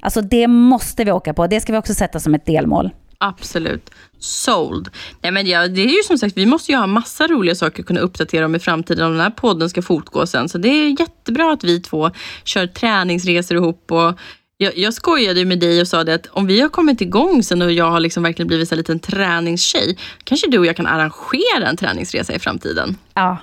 Alltså 0.00 0.20
det 0.20 0.46
måste 0.46 1.04
vi 1.04 1.12
åka 1.12 1.34
på, 1.34 1.46
det 1.46 1.60
ska 1.60 1.72
vi 1.72 1.78
också 1.78 1.94
sätta 1.94 2.20
som 2.20 2.34
ett 2.34 2.46
delmål 2.46 2.90
absolut. 3.18 3.90
Sold. 4.18 4.90
Nej, 5.22 5.32
men 5.32 5.46
ja, 5.46 5.68
det 5.68 5.80
är 5.80 5.96
ju 5.96 6.02
som 6.02 6.18
sagt, 6.18 6.36
vi 6.36 6.46
måste 6.46 6.72
ju 6.72 6.78
ha 6.78 6.86
massa 6.86 7.26
roliga 7.26 7.54
saker 7.54 7.82
att 7.82 7.86
kunna 7.86 8.00
uppdatera 8.00 8.44
om 8.44 8.54
i 8.54 8.58
framtiden 8.58 9.06
om 9.06 9.12
den 9.12 9.20
här 9.20 9.30
podden 9.30 9.70
ska 9.70 9.82
fortgå 9.82 10.26
sen. 10.26 10.48
Så 10.48 10.58
det 10.58 10.68
är 10.68 11.00
jättebra 11.00 11.52
att 11.52 11.64
vi 11.64 11.80
två 11.80 12.10
kör 12.44 12.66
träningsresor 12.66 13.56
ihop. 13.56 13.92
Och 13.92 14.18
jag, 14.56 14.78
jag 14.78 14.94
skojade 14.94 15.44
med 15.44 15.60
dig 15.60 15.80
och 15.80 15.88
sa 15.88 16.04
det 16.04 16.14
att 16.14 16.26
om 16.26 16.46
vi 16.46 16.60
har 16.60 16.68
kommit 16.68 17.00
igång 17.00 17.42
sen 17.42 17.62
och 17.62 17.72
jag 17.72 17.90
har 17.90 18.00
liksom 18.00 18.22
verkligen 18.22 18.46
blivit 18.46 18.72
en 18.72 18.78
liten 18.78 19.00
träningstjej, 19.00 19.98
kanske 20.24 20.50
du 20.50 20.58
och 20.58 20.66
jag 20.66 20.76
kan 20.76 20.86
arrangera 20.86 21.68
en 21.68 21.76
träningsresa 21.76 22.34
i 22.34 22.38
framtiden. 22.38 22.96
Ja. 23.14 23.36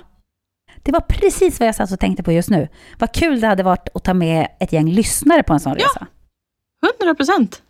Det 0.82 0.92
var 0.92 1.00
precis 1.00 1.60
vad 1.60 1.68
jag 1.68 1.74
satt 1.74 1.92
och 1.92 2.00
tänkte 2.00 2.22
på 2.22 2.32
just 2.32 2.50
nu. 2.50 2.68
Vad 2.98 3.14
kul 3.14 3.40
det 3.40 3.46
hade 3.46 3.62
varit 3.62 3.88
att 3.94 4.04
ta 4.04 4.14
med 4.14 4.48
ett 4.60 4.72
gäng 4.72 4.90
lyssnare 4.90 5.42
på 5.42 5.52
en 5.52 5.60
sån 5.60 5.76
Ja, 5.78 5.84
resa. 5.84 6.06
100 7.00 7.14
procent. 7.14 7.62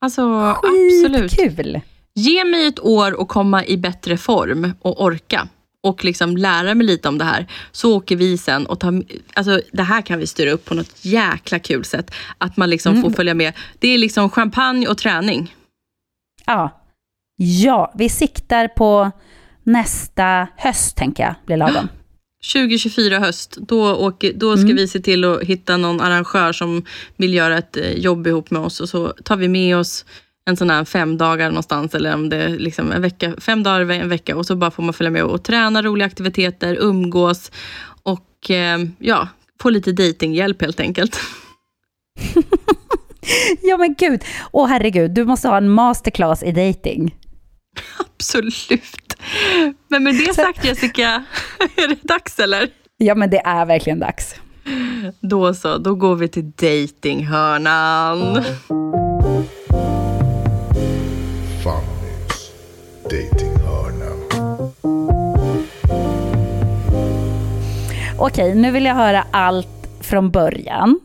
Alltså 0.00 0.22
absolut. 0.62 1.30
Skitkul! 1.36 1.80
Ge 2.14 2.44
mig 2.44 2.66
ett 2.66 2.80
år 2.80 3.20
och 3.20 3.28
komma 3.28 3.64
i 3.64 3.76
bättre 3.76 4.16
form 4.16 4.72
och 4.82 5.02
orka 5.04 5.48
och 5.82 6.04
liksom 6.04 6.36
lära 6.36 6.74
mig 6.74 6.86
lite 6.86 7.08
om 7.08 7.18
det 7.18 7.24
här. 7.24 7.46
Så 7.72 7.96
åker 7.96 8.16
vi 8.16 8.38
sen 8.38 8.66
och 8.66 8.80
tar, 8.80 9.02
alltså 9.34 9.60
det 9.72 9.82
här 9.82 10.02
kan 10.02 10.18
vi 10.18 10.26
styra 10.26 10.50
upp 10.50 10.64
på 10.64 10.74
något 10.74 11.04
jäkla 11.04 11.58
kul 11.58 11.84
sätt. 11.84 12.14
Att 12.38 12.56
man 12.56 12.70
liksom 12.70 12.92
Mm. 12.92 13.02
får 13.02 13.10
följa 13.10 13.34
med. 13.34 13.52
Det 13.78 13.88
är 13.88 13.98
liksom 13.98 14.30
champagne 14.30 14.88
och 14.88 14.98
träning. 14.98 15.54
Ja. 16.46 16.80
ja, 17.36 17.92
vi 17.94 18.08
siktar 18.08 18.68
på 18.68 19.10
nästa 19.62 20.46
höst, 20.56 20.96
tänker 20.96 21.22
jag, 21.22 21.34
blir 21.46 21.56
lagom. 21.56 21.88
2024 22.52 23.18
höst, 23.18 23.56
då, 23.60 23.94
åker, 23.96 24.32
då 24.32 24.56
ska 24.56 24.64
Mm. 24.64 24.76
vi 24.76 24.88
se 24.88 25.00
till 25.00 25.24
att 25.24 25.42
hitta 25.42 25.76
någon 25.76 26.00
arrangör 26.00 26.52
som 26.52 26.84
vill 27.16 27.34
göra 27.34 27.58
ett 27.58 27.76
eh, 27.76 27.92
jobb 27.92 28.26
ihop 28.26 28.50
med 28.50 28.62
oss 28.62 28.80
och 28.80 28.88
så 28.88 29.08
tar 29.24 29.36
vi 29.36 29.48
med 29.48 29.76
oss 29.76 30.04
en 30.44 30.56
sån 30.56 30.70
här 30.70 30.84
fem 30.84 31.18
dagar 31.18 31.48
någonstans 31.48 31.94
eller 31.94 32.14
om 32.14 32.28
det 32.28 32.36
är 32.36 32.48
liksom 32.48 32.92
en 32.92 33.02
vecka, 33.02 33.34
fem 33.38 33.62
dagar 33.62 33.90
en 33.90 34.08
vecka 34.08 34.36
och 34.36 34.46
så 34.46 34.56
bara 34.56 34.70
får 34.70 34.82
man 34.82 34.94
följa 34.94 35.10
med 35.10 35.22
och 35.24 35.42
träna 35.44 35.82
roliga 35.82 36.06
aktiviteter, 36.06 36.76
umgås 36.80 37.50
och 38.02 38.50
eh, 38.50 38.78
ja, 38.98 39.28
få 39.62 39.70
lite 39.70 39.92
datinghjälp 39.92 40.60
helt 40.62 40.80
enkelt. 40.80 41.20
Ja, 43.62 43.76
men 43.76 43.94
gud. 43.98 44.24
Åh, 44.52 44.66
herregud, 44.68 45.10
du 45.14 45.24
måste 45.24 45.48
ha 45.48 45.56
en 45.56 45.70
masterclass 45.70 46.42
i 46.42 46.52
dating. 46.52 47.14
Absolut. 47.98 49.07
Men 49.88 50.02
med 50.02 50.14
det 50.14 50.34
sagt 50.34 50.64
Jessica, 50.64 51.24
är 51.76 51.88
det 51.88 52.02
dags 52.02 52.38
eller? 52.38 52.68
Ja, 52.96 53.14
men 53.14 53.30
det 53.30 53.38
är 53.44 53.66
verkligen 53.66 53.98
dags. 53.98 54.34
Då 55.20 55.54
så, 55.54 55.78
då 55.78 55.94
går 55.94 56.16
vi 56.16 56.28
till 56.28 56.50
datinghörnan. 56.50 58.44
Fannys 61.64 62.52
datinghörna. 63.02 64.10
Okej, 68.18 68.54
nu 68.54 68.70
vill 68.70 68.84
jag 68.84 68.94
höra 68.94 69.24
allt 69.30 69.68
från 70.00 70.30
början. 70.30 71.00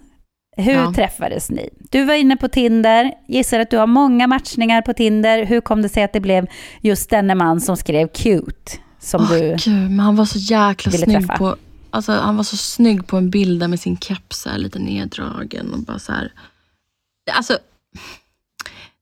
Hur 0.57 0.73
Ja. 0.73 0.93
träffades 0.95 1.49
ni? 1.49 1.69
Du 1.91 2.05
var 2.05 2.13
inne 2.13 2.37
på 2.37 2.47
Tinder, 2.47 3.11
gissar 3.27 3.59
att 3.59 3.69
du 3.69 3.77
har 3.77 3.87
många 3.87 4.27
matchningar 4.27 4.81
på 4.81 4.93
Tinder. 4.93 5.45
Hur 5.45 5.61
kom 5.61 5.81
det 5.81 5.89
sig 5.89 6.03
att 6.03 6.13
det 6.13 6.19
blev 6.19 6.47
just 6.81 7.09
denne 7.09 7.35
man 7.35 7.61
som 7.61 7.77
skrev 7.77 8.07
cute? 8.07 8.71
Som 8.99 9.21
Åh, 9.21 9.29
du... 9.31 9.55
Gud, 9.65 9.73
men 9.91 9.99
han 9.99 10.15
var 10.15 10.25
så 10.25 10.37
jäkla 10.39 10.91
ville 10.91 11.03
snygg 11.05 11.17
träffa. 11.17 11.37
på... 11.37 11.55
Alltså, 11.89 12.11
han 12.11 12.35
var 12.37 12.43
så 12.43 12.57
snygg 12.57 13.07
på 13.07 13.17
en 13.17 13.29
bild 13.29 13.59
där 13.59 13.67
med 13.67 13.79
sin 13.79 13.97
keps 13.97 14.45
här, 14.45 14.57
lite 14.57 14.79
neddragen 14.79 15.73
och 15.73 15.79
bara 15.79 15.99
så 15.99 16.11
här. 16.11 16.31
Alltså, 17.31 17.57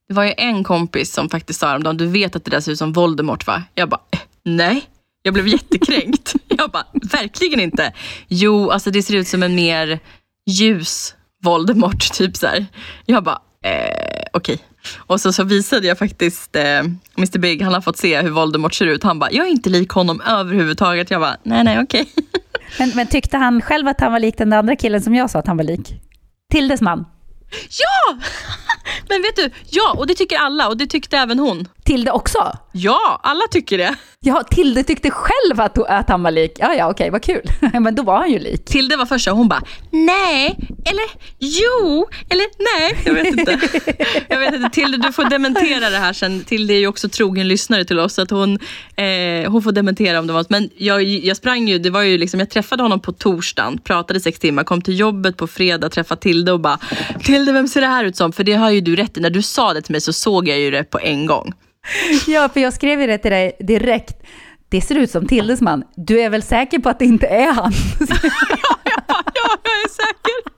det 0.08 0.14
var 0.14 0.24
ju 0.24 0.32
en 0.36 0.64
kompis 0.64 1.12
som 1.12 1.28
faktiskt 1.28 1.60
sa 1.60 1.68
häromdagen, 1.68 1.96
du 1.96 2.06
vet 2.06 2.36
att 2.36 2.44
det 2.44 2.50
där 2.50 2.60
ser 2.60 2.72
ut 2.72 2.78
som 2.78 2.92
Voldemort 2.92 3.46
va? 3.46 3.62
Jag 3.74 3.88
bara, 3.88 4.00
eh, 4.10 4.18
nej. 4.44 4.82
Jag 5.22 5.34
blev 5.34 5.48
jättekränkt. 5.48 6.34
Jag 6.48 6.70
bara, 6.70 6.84
verkligen 7.12 7.60
inte. 7.60 7.92
Jo, 8.28 8.70
alltså 8.70 8.90
det 8.90 9.02
ser 9.02 9.14
ut 9.14 9.28
som 9.28 9.42
en 9.42 9.54
mer 9.54 9.98
ljus 10.46 11.14
Voldemort, 11.42 12.12
typ 12.12 12.36
så 12.36 12.46
här. 12.46 12.66
Jag 13.06 13.24
bara, 13.24 13.38
eh, 13.64 14.24
okej. 14.32 14.58
Och 14.96 15.20
så, 15.20 15.32
så 15.32 15.44
visade 15.44 15.86
jag 15.86 15.98
faktiskt 15.98 16.56
eh, 16.56 16.62
Mr 17.18 17.38
Big, 17.38 17.62
han 17.62 17.74
har 17.74 17.80
fått 17.80 17.96
se 17.96 18.20
hur 18.20 18.30
Voldemort 18.30 18.74
ser 18.74 18.86
ut. 18.86 19.02
Han 19.02 19.18
bara, 19.18 19.30
jag 19.32 19.46
är 19.46 19.50
inte 19.50 19.70
lik 19.70 19.90
honom 19.90 20.20
överhuvudtaget. 20.20 21.10
Jag 21.10 21.20
bara, 21.20 21.36
nej 21.42 21.64
nej 21.64 21.80
okej. 21.80 22.08
Men, 22.78 22.92
men 22.94 23.06
tyckte 23.06 23.36
han 23.36 23.62
själv 23.62 23.88
att 23.88 24.00
han 24.00 24.12
var 24.12 24.20
lik 24.20 24.38
den 24.38 24.50
där 24.50 24.58
andra 24.58 24.76
killen 24.76 25.02
som 25.02 25.14
jag 25.14 25.30
sa 25.30 25.38
att 25.38 25.46
han 25.46 25.56
var 25.56 25.64
lik? 25.64 25.94
Tildes 26.50 26.80
man. 26.80 27.04
Ja! 27.52 28.18
Men 29.08 29.22
vet 29.22 29.36
du, 29.36 29.50
ja 29.70 29.94
och 29.98 30.06
det 30.06 30.14
tycker 30.14 30.36
alla 30.36 30.68
och 30.68 30.76
det 30.76 30.86
tyckte 30.86 31.18
även 31.18 31.38
hon. 31.38 31.68
Tilde 31.84 32.10
också? 32.10 32.52
Ja, 32.72 33.20
alla 33.22 33.42
tycker 33.50 33.78
det. 33.78 33.94
Ja, 34.20 34.42
Tilde 34.50 34.82
tyckte 34.82 35.10
själv 35.10 35.60
att, 35.60 35.78
att 35.78 36.08
han 36.08 36.22
var 36.22 36.30
lik. 36.30 36.52
Ja, 36.56 36.74
ja, 36.74 36.90
okej, 36.90 37.10
vad 37.10 37.22
kul. 37.22 37.42
Men 37.80 37.94
då 37.94 38.02
var 38.02 38.18
han 38.18 38.30
ju 38.30 38.38
lik. 38.38 38.64
Tilde 38.64 38.96
var 38.96 39.06
första 39.06 39.30
och 39.30 39.38
hon 39.38 39.48
bara, 39.48 39.62
nej, 39.90 40.58
eller 40.84 41.04
jo, 41.38 42.08
eller 42.28 42.46
nej. 42.58 43.02
Jag 43.04 43.14
vet 43.14 43.26
inte. 43.26 43.60
Jag 44.28 44.38
vet 44.38 44.54
inte. 44.54 44.70
Tilde, 44.70 44.98
du 44.98 45.12
får 45.12 45.24
dementera 45.24 45.90
det 45.90 45.96
här 45.96 46.12
sen. 46.12 46.44
Tilde 46.44 46.74
är 46.74 46.78
ju 46.78 46.86
också 46.86 47.08
trogen 47.08 47.48
lyssnare 47.48 47.84
till 47.84 47.98
oss, 47.98 48.14
så 48.14 48.22
att 48.22 48.30
hon, 48.30 48.58
eh, 48.96 49.50
hon 49.50 49.62
får 49.62 49.72
dementera 49.72 50.18
om 50.18 50.26
det 50.26 50.32
var 50.32 50.46
Men 50.48 50.70
jag, 50.76 51.02
jag 51.02 51.36
sprang 51.36 51.68
ju, 51.68 51.78
det 51.78 51.90
var 51.90 52.02
ju 52.02 52.18
liksom, 52.18 52.40
jag 52.40 52.50
träffade 52.50 52.82
honom 52.82 53.00
på 53.00 53.12
torsdagen, 53.12 53.78
pratade 53.78 54.20
sex 54.20 54.38
timmar, 54.38 54.64
kom 54.64 54.82
till 54.82 54.98
jobbet 54.98 55.36
på 55.36 55.46
fredag, 55.46 55.88
träffade 55.88 56.20
Tilde 56.20 56.52
och 56.52 56.60
bara, 56.60 56.78
Tilde, 57.24 57.52
vem 57.52 57.68
ser 57.68 57.80
det 57.80 57.86
här 57.86 58.04
ut 58.04 58.16
som? 58.16 58.32
För 58.32 58.44
det 58.44 58.54
har 58.54 58.70
ju 58.70 58.80
du 58.80 58.96
rätt 58.96 59.16
i. 59.16 59.20
När 59.20 59.30
du 59.30 59.42
sa 59.42 59.74
det 59.74 59.82
till 59.82 59.92
mig 59.92 60.00
så 60.00 60.12
såg 60.12 60.48
jag 60.48 60.58
ju 60.58 60.70
det 60.70 60.84
på 60.84 60.98
en 60.98 61.26
gång. 61.26 61.52
Ja, 62.26 62.48
för 62.48 62.60
jag 62.60 62.72
skrev 62.72 63.00
ju 63.00 63.06
det 63.06 63.18
till 63.18 63.30
dig 63.30 63.56
direkt. 63.60 64.16
Det 64.68 64.80
ser 64.80 64.94
ut 64.94 65.10
som 65.10 65.26
Tildes 65.26 65.60
man. 65.60 65.84
Du 65.96 66.20
är 66.20 66.30
väl 66.30 66.42
säker 66.42 66.78
på 66.78 66.88
att 66.88 66.98
det 66.98 67.04
inte 67.04 67.26
är 67.26 67.52
han? 67.52 67.72
ja, 68.00 68.16
ja, 68.54 68.76
ja, 68.84 69.22
jag 69.34 69.52
är 69.52 69.88
säker. 69.88 70.51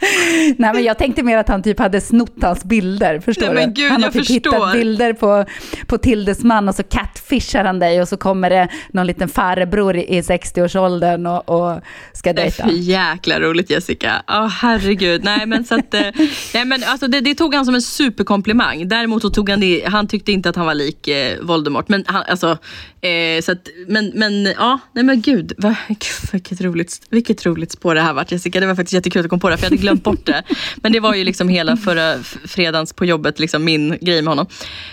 Nej, 0.56 0.72
men 0.74 0.84
jag 0.84 0.98
tänkte 0.98 1.22
mer 1.22 1.36
att 1.38 1.48
han 1.48 1.62
typ 1.62 1.78
hade 1.78 2.00
snott 2.00 2.34
hans 2.42 2.64
bilder. 2.64 3.20
Förstår 3.20 3.46
Nej, 3.46 3.54
men 3.54 3.74
gud, 3.74 3.90
han 3.90 4.02
har 4.02 4.10
typ 4.10 4.26
förstår. 4.26 4.34
hittat 4.52 4.72
bilder 4.72 5.12
på, 5.12 5.44
på 5.86 5.98
Tildes 5.98 6.44
man 6.44 6.68
och 6.68 6.74
så 6.74 6.82
catfishar 6.82 7.64
han 7.64 7.78
dig 7.78 8.02
och 8.02 8.08
så 8.08 8.16
kommer 8.16 8.50
det 8.50 8.68
någon 8.92 9.06
liten 9.06 9.28
farbror 9.28 9.96
i, 9.96 10.16
i 10.16 10.20
60-årsåldern 10.20 11.26
och, 11.26 11.48
och 11.48 11.80
ska 12.12 12.32
Det 12.32 12.40
är 12.40 12.44
dejta. 12.44 12.62
för 12.64 12.72
jäkla 12.72 13.40
roligt 13.40 13.70
Jessica. 13.70 14.22
Ja, 14.26 14.50
herregud. 14.60 15.24
Nej, 15.24 15.46
men 15.46 15.64
så 15.64 15.74
att, 15.74 15.94
eh, 15.94 16.00
nej, 16.54 16.64
men 16.64 16.84
alltså, 16.84 17.08
det, 17.08 17.20
det 17.20 17.34
tog 17.34 17.54
han 17.54 17.64
som 17.64 17.74
en 17.74 17.82
superkomplimang. 17.82 18.88
Däremot 18.88 19.22
så 19.22 19.30
tog 19.30 19.50
han 19.50 19.60
det, 19.60 19.82
han 19.86 20.06
tyckte 20.08 20.32
inte 20.32 20.48
att 20.48 20.56
han 20.56 20.66
var 20.66 20.74
lik 20.74 21.08
eh, 21.08 21.38
Voldemort. 21.42 21.88
Men, 21.88 22.04
han, 22.06 22.22
alltså, 22.28 22.58
eh, 23.00 23.42
så 23.42 23.52
att, 23.52 23.68
men, 23.88 24.12
men 24.14 24.44
ja, 24.44 24.78
nej 24.92 25.04
men 25.04 25.20
gud. 25.20 25.52
Va, 25.58 25.76
gud, 25.88 25.98
vilket, 26.32 26.60
roligt, 26.60 27.00
vilket 27.10 27.46
roligt 27.46 27.72
spår 27.72 27.94
det 27.94 28.00
här 28.00 28.12
vart 28.12 28.32
Jessica. 28.32 28.60
Det 28.60 28.66
var 28.66 28.74
faktiskt 28.74 28.94
jättekul 28.94 29.24
att 29.24 29.30
komma 29.30 29.40
på 29.40 29.48
det, 29.48 29.56
för 29.56 29.64
jag 29.64 29.70
hade 29.70 29.82
glömt 29.88 30.04
bort 30.04 30.26
det. 30.26 30.42
Men 30.76 30.92
det 30.92 31.00
var 31.00 31.14
ju 31.14 31.24
liksom 31.24 31.48
hela 31.48 31.76
förra 31.76 32.18
fredagens 32.46 32.92
på 32.92 33.04
jobbet, 33.04 33.38
liksom 33.38 33.64
min 33.64 33.98
grej 34.00 34.22
med 34.22 34.30
honom. 34.30 34.46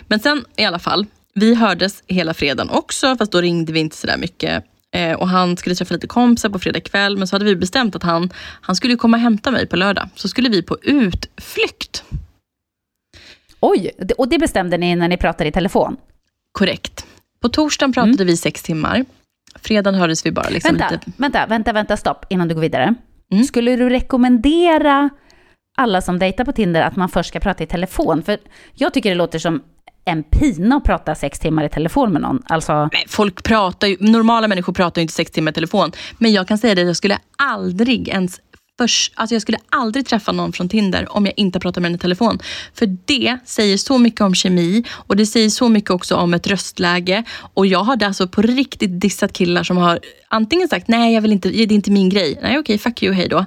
Men 0.07 0.19
sen 0.19 0.45
i 0.57 0.65
alla 0.65 0.79
fall, 0.79 1.05
vi 1.33 1.55
hördes 1.55 2.03
hela 2.07 2.33
fredagen 2.33 2.69
också, 2.69 3.15
fast 3.17 3.31
då 3.31 3.41
ringde 3.41 3.73
vi 3.73 3.79
inte 3.79 3.95
sådär 3.95 4.17
mycket. 4.17 4.63
Eh, 4.95 5.13
och 5.13 5.27
han 5.27 5.57
skulle 5.57 5.75
träffa 5.75 5.93
lite 5.93 6.07
kompisar 6.07 6.49
på 6.49 6.59
fredag 6.59 6.79
kväll, 6.79 7.17
men 7.17 7.27
så 7.27 7.35
hade 7.35 7.45
vi 7.45 7.55
bestämt 7.55 7.95
att 7.95 8.03
han, 8.03 8.29
han 8.61 8.75
skulle 8.75 8.95
komma 8.95 9.17
och 9.17 9.21
hämta 9.21 9.51
mig 9.51 9.67
på 9.67 9.75
lördag. 9.75 10.09
Så 10.15 10.27
skulle 10.27 10.49
vi 10.49 10.61
på 10.61 10.77
utflykt. 10.81 12.03
Oj, 13.59 13.91
och 14.17 14.29
det 14.29 14.39
bestämde 14.39 14.77
ni 14.77 14.95
när 14.95 15.07
ni 15.07 15.17
pratade 15.17 15.49
i 15.49 15.51
telefon? 15.51 15.97
Korrekt. 16.51 17.05
På 17.41 17.49
torsdagen 17.49 17.93
pratade 17.93 18.25
vi 18.25 18.37
sex 18.37 18.63
timmar. 18.63 19.05
Fredagen 19.55 19.95
hördes 19.95 20.25
vi 20.25 20.31
bara 20.31 20.49
liksom 20.49 20.77
Vänta, 20.77 20.93
lite... 20.93 21.11
vänta, 21.17 21.45
vänta, 21.45 21.73
vänta, 21.73 21.97
stopp 21.97 22.25
innan 22.29 22.47
du 22.47 22.53
går 22.53 22.61
vidare. 22.61 22.95
Mm. 23.31 23.43
Skulle 23.43 23.75
du 23.75 23.89
rekommendera 23.89 25.09
alla 25.77 26.01
som 26.01 26.19
dejtar 26.19 26.45
på 26.45 26.51
Tinder 26.51 26.81
att 26.81 26.95
man 26.95 27.09
först 27.09 27.29
ska 27.29 27.39
prata 27.39 27.63
i 27.63 27.67
telefon? 27.67 28.23
För 28.23 28.37
jag 28.73 28.93
tycker 28.93 29.09
det 29.09 29.15
låter 29.15 29.39
som 29.39 29.61
en 30.05 30.23
pina 30.23 30.75
att 30.75 30.83
prata 30.83 31.15
sex 31.15 31.39
timmar 31.39 31.63
i 31.63 31.69
telefon 31.69 32.13
med 32.13 32.21
någon. 32.21 32.41
Alltså, 32.45 32.89
folk 33.07 33.43
pratar 33.43 33.87
ju, 33.87 33.97
normala 33.99 34.47
människor 34.47 34.73
pratar 34.73 35.01
ju 35.01 35.01
inte 35.01 35.13
sex 35.13 35.31
timmar 35.31 35.51
i 35.51 35.53
telefon. 35.53 35.91
Men 36.17 36.33
jag 36.33 36.47
kan 36.47 36.57
säga 36.57 36.75
det, 36.75 36.81
jag 36.81 36.97
skulle 36.97 37.17
aldrig 37.37 38.07
ens 38.07 38.39
Först, 38.77 39.13
alltså 39.15 39.35
jag 39.35 39.41
skulle 39.41 39.57
aldrig 39.69 40.05
träffa 40.05 40.31
någon 40.31 40.53
från 40.53 40.69
Tinder 40.69 41.15
om 41.15 41.25
jag 41.25 41.33
inte 41.37 41.59
pratar 41.59 41.81
med 41.81 41.91
den 41.91 41.95
i 41.95 41.99
telefon. 41.99 42.39
För 42.73 42.97
det 43.05 43.37
säger 43.45 43.77
så 43.77 43.97
mycket 43.97 44.21
om 44.21 44.35
kemi 44.35 44.83
och 44.91 45.15
det 45.15 45.25
säger 45.25 45.49
så 45.49 45.69
mycket 45.69 45.89
också 45.89 46.15
om 46.15 46.33
ett 46.33 46.47
röstläge. 46.47 47.23
Och 47.53 47.67
jag 47.67 47.83
har 47.83 48.03
alltså 48.03 48.27
på 48.27 48.41
riktigt 48.41 49.01
dissat 49.01 49.33
killar 49.33 49.63
som 49.63 49.77
har 49.77 49.99
antingen 50.27 50.67
sagt 50.67 50.87
nej, 50.87 51.13
jag 51.13 51.21
vill 51.21 51.31
inte, 51.31 51.49
det 51.49 51.61
är 51.61 51.71
inte 51.71 51.91
min 51.91 52.09
grej. 52.09 52.39
Nej, 52.41 52.59
okej, 52.59 52.77
fuck 52.77 53.03
you, 53.03 53.13
hej 53.13 53.27
då. 53.27 53.45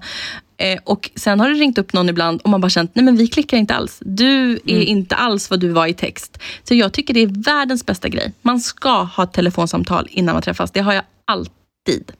Eh, 0.60 0.78
och 0.84 1.10
sen 1.14 1.40
har 1.40 1.48
det 1.48 1.54
ringt 1.54 1.78
upp 1.78 1.92
någon 1.92 2.08
ibland 2.08 2.40
och 2.40 2.50
man 2.50 2.60
bara 2.60 2.70
känt, 2.70 2.94
nej 2.94 3.04
men 3.04 3.16
vi 3.16 3.26
klickar 3.26 3.56
inte 3.56 3.74
alls. 3.74 3.98
Du 4.00 4.52
är 4.66 4.82
inte 4.82 5.14
alls 5.14 5.50
vad 5.50 5.60
du 5.60 5.68
var 5.68 5.86
i 5.86 5.94
text. 5.94 6.38
Så 6.64 6.74
jag 6.74 6.92
tycker 6.92 7.14
det 7.14 7.20
är 7.20 7.44
världens 7.44 7.86
bästa 7.86 8.08
grej. 8.08 8.32
Man 8.42 8.60
ska 8.60 9.02
ha 9.02 9.24
ett 9.24 9.32
telefonsamtal 9.32 10.08
innan 10.10 10.34
man 10.34 10.42
träffas. 10.42 10.70
Det 10.70 10.80
har 10.80 10.92
jag 10.92 11.04
alltid 11.24 12.12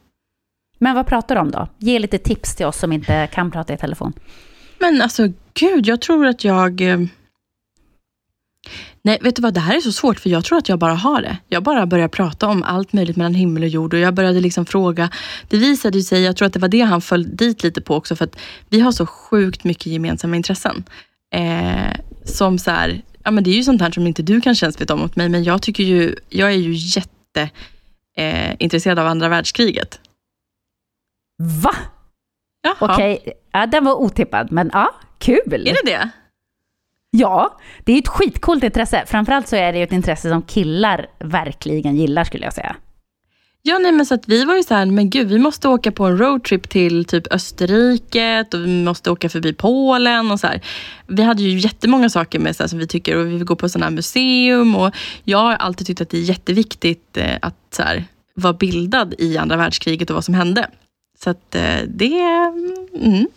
men 0.78 0.94
vad 0.94 1.06
pratar 1.06 1.34
du 1.34 1.40
om 1.40 1.50
då? 1.50 1.68
Ge 1.78 1.98
lite 1.98 2.18
tips 2.18 2.56
till 2.56 2.66
oss 2.66 2.78
som 2.78 2.92
inte 2.92 3.26
kan 3.26 3.50
prata 3.50 3.74
i 3.74 3.76
telefon. 3.76 4.12
Men 4.78 5.02
alltså 5.02 5.28
gud, 5.54 5.86
jag 5.86 6.00
tror 6.00 6.26
att 6.26 6.44
jag... 6.44 6.80
Eh, 6.80 6.98
nej, 9.02 9.18
vet 9.22 9.36
du 9.36 9.42
vad? 9.42 9.54
Det 9.54 9.60
här 9.60 9.76
är 9.76 9.80
så 9.80 9.92
svårt 9.92 10.20
för 10.20 10.30
jag 10.30 10.44
tror 10.44 10.58
att 10.58 10.68
jag 10.68 10.78
bara 10.78 10.94
har 10.94 11.22
det. 11.22 11.38
Jag 11.48 11.62
bara 11.62 11.86
börjar 11.86 12.08
prata 12.08 12.46
om 12.46 12.62
allt 12.62 12.92
möjligt 12.92 13.16
mellan 13.16 13.34
himmel 13.34 13.62
och 13.62 13.68
jord 13.68 13.94
och 13.94 14.00
jag 14.00 14.14
började 14.14 14.40
liksom 14.40 14.66
fråga. 14.66 15.10
Det 15.48 15.56
visade 15.56 16.02
sig, 16.02 16.22
jag 16.22 16.36
tror 16.36 16.46
att 16.46 16.52
det 16.52 16.58
var 16.58 16.68
det 16.68 16.80
han 16.80 17.00
föll 17.00 17.36
dit 17.36 17.62
lite 17.62 17.80
på 17.80 17.94
också, 17.94 18.16
för 18.16 18.24
att 18.24 18.38
vi 18.68 18.80
har 18.80 18.92
så 18.92 19.06
sjukt 19.06 19.64
mycket 19.64 19.86
gemensamma 19.86 20.36
intressen. 20.36 20.84
Eh, 21.34 22.00
som 22.24 22.58
så 22.58 22.70
här, 22.70 23.02
ja 23.24 23.30
men 23.30 23.44
det 23.44 23.50
är 23.50 23.54
ju 23.54 23.62
sånt 23.62 23.80
här 23.80 23.90
som 23.90 24.06
inte 24.06 24.22
du 24.22 24.40
kanske 24.40 24.66
ens 24.66 24.80
vet 24.80 24.90
om 24.90 25.00
mot 25.00 25.16
mig, 25.16 25.28
men 25.28 25.44
jag 25.44 25.62
tycker 25.62 25.84
ju, 25.84 26.14
jag 26.28 26.48
är 26.48 26.56
ju 26.56 26.72
jätte 26.72 27.50
eh, 28.16 28.54
intresserad 28.58 28.98
av 28.98 29.06
andra 29.06 29.28
världskriget. 29.28 30.00
Va? 31.38 31.74
Okej, 32.78 33.32
ja, 33.52 33.66
den 33.66 33.84
var 33.84 33.94
otippad, 33.94 34.52
men 34.52 34.70
ja, 34.72 34.94
kul. 35.18 35.66
är 35.66 35.84
det 35.84 35.90
det? 35.90 36.10
Ja, 37.10 37.58
det 37.84 37.92
är 37.92 37.96
ju 37.96 38.00
ett 38.00 38.08
skitcoolt 38.08 38.64
intresse. 38.64 39.04
Framförallt 39.06 39.48
så 39.48 39.56
är 39.56 39.72
det 39.72 39.78
ju 39.78 39.84
ett 39.84 39.92
intresse 39.92 40.28
som 40.28 40.42
killar 40.42 41.06
verkligen 41.18 41.96
gillar 41.96 42.24
skulle 42.24 42.44
jag 42.44 42.54
säga. 42.54 42.76
Ja, 43.62 43.78
nej, 43.78 43.92
men 43.92 44.06
så 44.06 44.14
att 44.14 44.28
vi 44.28 44.44
var 44.44 44.56
ju 44.56 44.62
så 44.62 44.74
här, 44.74 44.86
men 44.86 45.10
gud, 45.10 45.28
vi 45.28 45.38
måste 45.38 45.68
åka 45.68 45.92
på 45.92 46.04
en 46.04 46.18
roadtrip 46.18 46.68
till 46.68 47.04
typ 47.04 47.32
Österrike 47.32 48.44
och 48.52 48.60
vi 48.60 48.84
måste 48.84 49.10
åka 49.10 49.28
förbi 49.28 49.52
Polen 49.52 50.30
och 50.30 50.40
så 50.40 50.46
här. 50.46 50.60
Vi 51.06 51.22
hade 51.22 51.42
ju 51.42 51.58
jättemånga 51.58 52.10
saker 52.10 52.38
med 52.38 52.56
så 52.56 52.62
här, 52.62 52.68
som 52.68 52.78
vi 52.78 52.86
tycker 52.86 53.16
och 53.16 53.26
vi 53.26 53.30
vill 53.30 53.44
gå 53.44 53.56
på 53.56 53.68
sådana 53.68 53.86
här 53.86 53.90
museum 53.90 54.76
och 54.76 54.94
jag 55.24 55.38
har 55.38 55.54
alltid 55.54 55.86
tyckt 55.86 56.00
att 56.00 56.10
det 56.10 56.18
är 56.18 56.22
jätteviktigt 56.22 57.16
eh, 57.16 57.36
att 57.42 57.56
så 57.70 57.82
här, 57.82 58.04
vara 58.34 58.52
bildad 58.52 59.14
i 59.18 59.38
andra 59.38 59.56
världskriget 59.56 60.10
och 60.10 60.14
vad 60.14 60.24
som 60.24 60.34
hände. 60.34 60.70
Så 61.22 61.30
att 61.30 61.54
eh, 61.54 61.78
det... 61.88 62.20
Mm. 62.94 63.28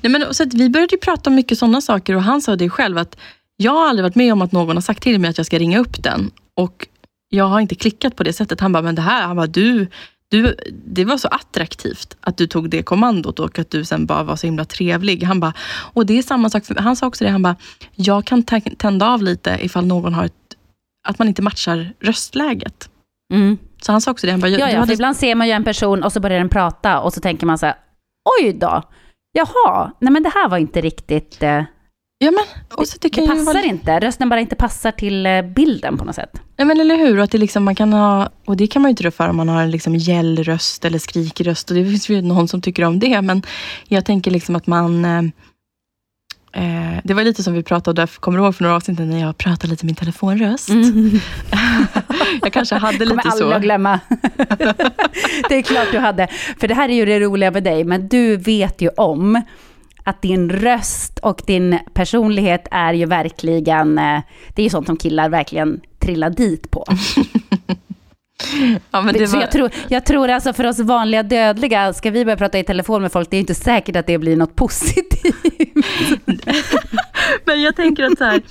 Nej, 0.00 0.12
men, 0.12 0.34
så 0.34 0.42
att 0.42 0.54
vi 0.54 0.70
började 0.70 0.94
ju 0.94 0.98
prata 0.98 1.30
om 1.30 1.36
mycket 1.36 1.58
sådana 1.58 1.80
saker 1.80 2.16
och 2.16 2.22
han 2.22 2.42
sa 2.42 2.56
det 2.56 2.70
själv 2.70 2.98
att 2.98 3.16
jag 3.56 3.72
har 3.72 3.88
aldrig 3.88 4.02
varit 4.04 4.14
med 4.14 4.32
om 4.32 4.42
att 4.42 4.52
någon 4.52 4.76
har 4.76 4.82
sagt 4.82 5.02
till 5.02 5.18
mig 5.18 5.30
att 5.30 5.38
jag 5.38 5.46
ska 5.46 5.58
ringa 5.58 5.78
upp 5.78 6.02
den. 6.02 6.30
Och 6.54 6.88
jag 7.28 7.44
har 7.44 7.60
inte 7.60 7.74
klickat 7.74 8.16
på 8.16 8.22
det 8.22 8.32
sättet. 8.32 8.60
Han 8.60 8.72
bara, 8.72 8.82
men 8.82 8.94
det 8.94 9.02
här, 9.02 9.22
han 9.22 9.36
bara, 9.36 9.46
du, 9.46 9.86
du, 10.28 10.56
det 10.86 11.04
var 11.04 11.16
så 11.16 11.28
attraktivt 11.28 12.16
att 12.20 12.36
du 12.36 12.46
tog 12.46 12.70
det 12.70 12.82
kommandot 12.82 13.38
och 13.38 13.58
att 13.58 13.70
du 13.70 13.84
sen 13.84 14.06
bara 14.06 14.22
var 14.22 14.36
så 14.36 14.46
himla 14.46 14.64
trevlig. 14.64 15.22
Han 15.22 15.40
bara, 15.40 15.52
och 15.92 16.06
det 16.06 16.18
är 16.18 16.22
samma 16.22 16.50
sak, 16.50 16.64
för, 16.64 16.74
han 16.74 16.96
sa 16.96 17.06
också 17.06 17.24
det, 17.24 17.30
han 17.30 17.42
bara, 17.42 17.56
jag 17.94 18.24
kan 18.24 18.42
tända 18.78 19.08
av 19.08 19.22
lite 19.22 19.58
ifall 19.62 19.86
någon 19.86 20.14
har 20.14 20.24
ett, 20.24 20.56
att 21.08 21.18
man 21.18 21.28
inte 21.28 21.42
matchar 21.42 21.92
röstläget. 22.00 22.90
Mm. 23.32 23.58
Så 23.82 23.92
han 23.92 24.00
sa 24.00 24.10
också 24.10 24.26
det, 24.26 24.30
han 24.32 24.40
bara, 24.40 24.48
Ja, 24.50 24.70
ja, 24.70 24.78
hade 24.78 24.92
ibland 24.92 25.16
ser 25.16 25.34
man 25.34 25.46
ju 25.46 25.52
en 25.52 25.64
person 25.64 26.02
och 26.02 26.12
så 26.12 26.20
börjar 26.20 26.38
den 26.38 26.48
prata 26.48 27.00
och 27.00 27.12
så 27.12 27.20
tänker 27.20 27.46
man 27.46 27.58
så 27.58 27.66
här, 27.66 27.74
oj 28.40 28.52
då, 28.52 28.82
jaha, 29.32 29.92
nej 30.00 30.12
men 30.12 30.22
det 30.22 30.30
här 30.34 30.48
var 30.48 30.58
inte 30.58 30.80
riktigt, 30.80 31.42
eh, 31.42 31.62
Ja, 32.24 32.30
men, 32.30 32.44
och 32.78 32.88
så 32.88 32.98
tycker 32.98 33.22
det 33.22 33.26
jag 33.26 33.36
passar 33.36 33.54
vara- 33.54 33.64
inte, 33.64 34.00
rösten 34.00 34.28
bara 34.28 34.40
inte 34.40 34.56
passar 34.56 34.90
till 34.92 35.26
eh, 35.26 35.42
bilden 35.42 35.98
på 35.98 36.04
något 36.04 36.14
sätt. 36.14 36.30
Nej, 36.58 36.66
men 36.66 36.80
eller 36.80 36.96
hur? 36.96 37.18
Och, 37.18 37.24
att 37.24 37.30
det 37.30 37.38
liksom, 37.38 37.64
man 37.64 37.74
kan 37.74 37.92
ha, 37.92 38.30
och 38.46 38.56
det 38.56 38.66
kan 38.66 38.82
man 38.82 38.88
ju 38.88 38.90
inte 38.90 39.02
rå 39.02 39.10
för 39.10 39.28
om 39.28 39.36
man 39.36 39.48
har 39.48 39.62
en 39.62 39.70
liksom 39.70 39.96
gällröst 39.96 40.84
eller 40.84 40.98
skrikig 40.98 41.46
röst. 41.46 41.70
Och 41.70 41.76
det 41.76 41.84
finns 41.84 42.08
ju 42.08 42.22
någon 42.22 42.48
som 42.48 42.60
tycker 42.60 42.84
om 42.84 42.98
det. 42.98 43.22
Men 43.22 43.42
jag 43.88 44.04
tänker 44.04 44.30
liksom 44.30 44.56
att 44.56 44.66
man... 44.66 45.04
Eh, 46.52 46.98
det 47.04 47.14
var 47.14 47.24
lite 47.24 47.42
som 47.42 47.54
vi 47.54 47.62
pratade, 47.62 48.06
kommer 48.06 48.38
du 48.38 48.44
ihåg 48.44 48.54
för 48.54 48.62
några 48.62 48.76
avsnitt 48.76 48.98
när 48.98 49.20
jag 49.20 49.38
pratade 49.38 49.70
lite 49.70 49.86
min 49.86 49.94
telefonröst? 49.94 50.68
jag 52.42 52.52
kanske 52.52 52.74
hade 52.74 52.98
kommer 52.98 53.16
lite 53.16 53.28
aldrig 53.28 53.50
så. 53.50 53.56
att 53.56 53.62
glömma. 53.62 54.00
det 55.48 55.54
är 55.54 55.62
klart 55.62 55.88
du 55.92 55.98
hade. 55.98 56.28
För 56.60 56.68
det 56.68 56.74
här 56.74 56.88
är 56.88 56.94
ju 56.94 57.04
det 57.04 57.20
roliga 57.20 57.50
med 57.50 57.64
dig, 57.64 57.84
men 57.84 58.08
du 58.08 58.36
vet 58.36 58.82
ju 58.82 58.88
om 58.88 59.42
att 60.04 60.22
din 60.22 60.50
röst 60.50 61.18
och 61.18 61.42
din 61.46 61.78
personlighet 61.94 62.68
är 62.70 62.94
ju 62.94 63.06
verkligen, 63.06 63.98
eh, 63.98 64.20
det 64.54 64.62
är 64.62 64.64
ju 64.64 64.70
sånt 64.70 64.86
som 64.86 64.96
killar 64.96 65.28
verkligen 65.28 65.80
trillar 65.98 66.30
dit 66.30 66.70
på. 66.70 66.84
Ja, 68.90 69.00
var, 69.00 69.40
jag, 69.40 69.50
tror, 69.50 69.70
jag 69.88 70.06
tror 70.06 70.28
alltså 70.28 70.52
för 70.52 70.66
oss 70.66 70.78
vanliga 70.78 71.22
dödliga, 71.22 71.92
ska 71.92 72.10
vi 72.10 72.24
börja 72.24 72.36
prata 72.36 72.58
i 72.58 72.64
telefon 72.64 73.02
med 73.02 73.12
folk, 73.12 73.30
det 73.30 73.36
är 73.36 73.40
inte 73.40 73.54
säkert 73.54 73.96
att 73.96 74.06
det 74.06 74.18
blir 74.18 74.36
något 74.36 74.56
positivt. 74.56 75.36
men 77.44 77.62
jag 77.62 77.76
tänker 77.76 78.04
att 78.04 78.18
så 78.18 78.24
här, 78.24 78.42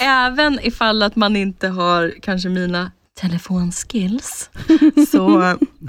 även 0.00 0.58
ifall 0.62 1.02
att 1.02 1.16
man 1.16 1.36
inte 1.36 1.68
har 1.68 2.14
kanske 2.22 2.48
mina 2.48 2.90
telefonskills, 3.20 4.50
så, 5.10 5.40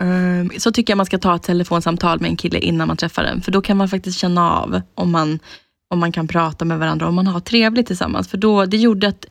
ehm, 0.02 0.52
så 0.58 0.72
tycker 0.72 0.92
jag 0.92 0.98
man 0.98 1.06
ska 1.06 1.18
ta 1.18 1.36
ett 1.36 1.44
telefonsamtal 1.44 2.20
med 2.20 2.30
en 2.30 2.38
kille 2.38 2.60
innan 2.60 2.88
man 2.88 2.98
träffar 2.98 3.24
den. 3.24 3.42
För 3.42 3.52
då 3.52 3.62
kan 3.62 3.78
man 3.78 3.90
faktiskt 3.90 4.20
känna 4.20 4.52
av 4.52 4.82
om 4.96 5.12
man, 5.12 5.40
om 5.90 6.00
man 6.00 6.12
kan 6.12 6.28
prata 6.28 6.66
med 6.66 6.80
varandra, 6.80 7.08
om 7.08 7.16
man 7.16 7.28
har 7.28 7.40
trevligt 7.40 7.88
tillsammans. 7.88 8.28
För 8.28 8.38
då, 8.38 8.66
det 8.66 8.78
gjorde 8.78 9.08
att 9.08 9.26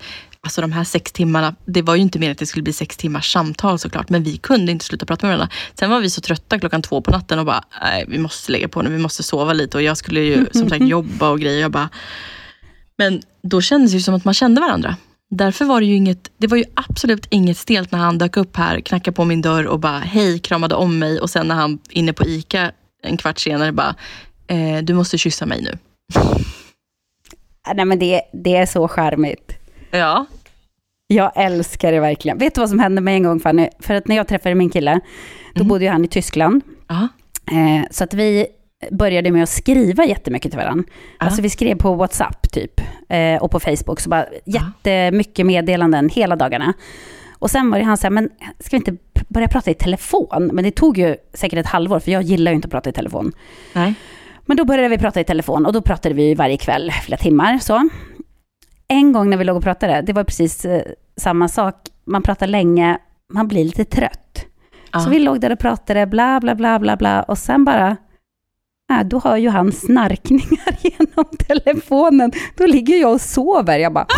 Alltså 0.45 0.61
de 0.61 0.73
här 0.73 0.85
sex 0.85 1.13
timmarna, 1.13 1.55
det 1.65 1.83
var 1.83 1.95
ju 1.95 2.03
inte 2.03 2.19
meningen 2.19 2.33
att 2.33 2.39
det 2.39 2.47
skulle 2.47 2.63
bli 2.63 2.73
sex 2.73 2.97
timmars 2.97 3.33
samtal 3.33 3.79
såklart, 3.79 4.09
men 4.09 4.23
vi 4.23 4.37
kunde 4.37 4.73
inte 4.73 4.85
sluta 4.85 5.07
prata 5.07 5.27
med 5.27 5.37
varandra. 5.37 5.55
Sen 5.75 5.91
var 5.91 6.01
vi 6.01 6.11
så 6.11 6.21
trötta 6.21 6.59
klockan 6.59 6.83
två 6.83 7.01
på 7.01 7.11
natten 7.11 7.39
och 7.39 7.47
bara, 7.47 7.65
nej 7.83 8.05
vi 8.09 8.19
måste 8.19 8.53
lägga 8.53 8.69
på 8.69 8.83
nu, 8.83 8.91
vi 8.91 8.99
måste 8.99 9.23
sova 9.23 9.53
lite 9.53 9.77
och 9.77 9.83
jag 9.83 9.97
skulle 9.97 10.21
ju 10.21 10.47
som 10.53 10.69
sagt 10.69 10.85
jobba 10.85 11.29
och 11.31 11.41
grejer. 11.41 11.61
Jag 11.61 11.71
bara, 11.71 11.89
men 12.99 13.23
då 13.43 13.61
kändes 13.61 13.91
det 13.91 13.97
ju 13.97 14.03
som 14.03 14.15
att 14.15 14.25
man 14.25 14.35
kände 14.35 14.61
varandra. 14.61 14.97
Därför 15.31 15.65
var 15.65 15.81
det 15.81 15.87
ju 15.87 15.95
inget, 15.95 16.31
det 16.39 16.47
var 16.47 16.57
ju 16.57 16.65
absolut 16.75 17.27
inget 17.31 17.59
stelt 17.59 17.93
när 17.93 17.99
han 17.99 18.19
dök 18.19 18.37
upp 18.37 18.57
här, 18.57 18.81
knackade 18.81 19.15
på 19.15 19.25
min 19.25 19.43
dörr 19.43 19.67
och 19.67 19.81
bara 19.81 19.99
hej, 19.99 20.39
kramade 20.39 20.75
om 20.75 20.99
mig 20.99 21.21
och 21.21 21.31
sen 21.31 21.49
när 21.49 21.55
han 21.55 21.79
inne 21.91 22.13
på 22.13 22.27
ICA 22.27 22.73
en 23.03 23.17
kvart 23.17 23.39
senare 23.39 23.73
bara, 23.73 23.95
eh, 24.47 24.79
du 24.83 24.95
måste 24.95 25.19
kyssa 25.19 25.47
mig 25.47 25.63
nu. 25.63 25.79
Nej 27.75 27.85
men 27.85 27.99
det, 27.99 28.23
det 28.33 28.57
är 28.57 28.67
så 28.67 28.89
charmigt. 28.89 29.62
Ja. 29.93 30.27
Jag 31.07 31.33
älskar 31.35 31.93
det 31.93 32.01
verkligen. 32.01 32.39
Vet 32.39 32.55
du 32.55 32.61
vad 32.61 32.71
som 32.71 32.79
hände 32.79 33.01
mig 33.01 33.15
en 33.15 33.23
gång 33.23 33.41
Fanny? 33.41 33.69
För 33.81 33.95
att 33.95 34.09
när 34.09 34.17
jag 34.17 34.29
träffade 34.29 34.55
min 34.55 34.71
kille, 34.71 35.01
då 35.55 35.61
Mm. 35.61 35.69
bodde 35.69 35.85
ju 35.85 35.91
han 35.91 36.05
i 36.05 36.09
Tyskland. 36.09 36.63
Ja. 36.89 37.09
Eh, 37.57 37.85
så 37.91 38.05
att 38.05 38.15
vi 38.15 38.47
började 38.91 39.31
med 39.31 39.43
att 39.43 39.49
skriva 39.49 40.05
jättemycket 40.05 40.53
till 40.53 40.59
varandra. 40.61 40.85
Alltså 41.19 41.43
vi 41.43 41.51
skrev 41.51 41.77
på 41.77 41.95
WhatsApp 41.95 42.51
typ, 42.53 42.81
eh, 43.09 43.43
och 43.43 43.51
på 43.51 43.61
Facebook, 43.61 44.01
så 44.01 44.11
bara 44.11 44.27
jättemycket 44.47 45.47
meddelanden 45.47 46.09
hela 46.09 46.37
dagarna. 46.37 46.73
Och 47.39 47.51
sen 47.51 47.71
var 47.71 47.79
det 47.79 47.85
han 47.85 47.97
så 47.97 48.03
här, 48.03 48.11
men 48.11 48.31
ska 48.59 48.77
vi 48.77 48.91
inte 48.91 48.97
börja 49.29 49.49
prata 49.49 49.71
i 49.71 49.75
telefon? 49.75 50.51
Men 50.53 50.65
det 50.65 50.71
tog 50.71 50.99
ju 50.99 51.17
säkert 51.35 51.59
ett 51.59 51.67
halvår, 51.67 52.01
för 52.01 52.11
jag 52.13 52.23
gillar 52.23 52.53
ju 52.53 52.57
inte 52.57 52.67
att 52.67 52.73
prata 52.73 52.91
i 52.91 52.93
telefon. 52.93 53.33
Nej. 53.73 53.95
Men 54.47 54.57
då 54.57 54.65
började 54.65 54.89
vi 54.89 54.99
prata 54.99 55.21
i 55.21 55.25
telefon 55.25 55.67
och 55.67 55.73
då 55.73 55.83
pratade 55.83 56.15
vi 56.15 56.35
varje 56.35 56.57
kväll, 56.57 56.93
flera 57.05 57.19
timmar 57.19 57.59
så. 57.59 57.89
En 58.93 59.13
gång 59.13 59.31
när 59.31 59.37
vi 59.37 59.45
låg 59.45 59.57
och 59.57 59.63
pratade, 59.63 60.03
det 60.03 60.13
var 60.13 60.25
precis 60.25 60.65
eh, 60.65 60.83
samma 61.17 61.49
sak. 61.49 61.75
Man 62.05 62.23
pratar 62.23 62.47
länge, 62.47 62.99
man 63.33 63.49
blir 63.49 63.65
lite 63.65 63.85
trött. 63.85 64.47
Ja. 64.93 65.01
Så 65.01 65.11
vi 65.11 65.19
låg 65.19 65.41
där 65.41 65.53
och 65.53 65.59
pratade, 65.59 66.07
bla 66.07 66.41
bla 66.41 66.55
bla 66.55 66.79
bla 66.79 66.97
bla. 66.97 67.23
Och 67.23 67.39
sen 67.39 67.65
bara, 67.65 67.97
äh, 68.91 69.03
då 69.05 69.19
hör 69.25 69.37
ju 69.37 69.49
han 69.49 69.73
snarkningar 69.73 70.77
genom 70.83 71.25
telefonen. 71.49 72.33
Då 72.57 72.67
ligger 72.67 73.01
jag 73.01 73.13
och 73.13 73.21
sover. 73.21 73.79
Jag 73.79 73.93
bara... 73.93 74.07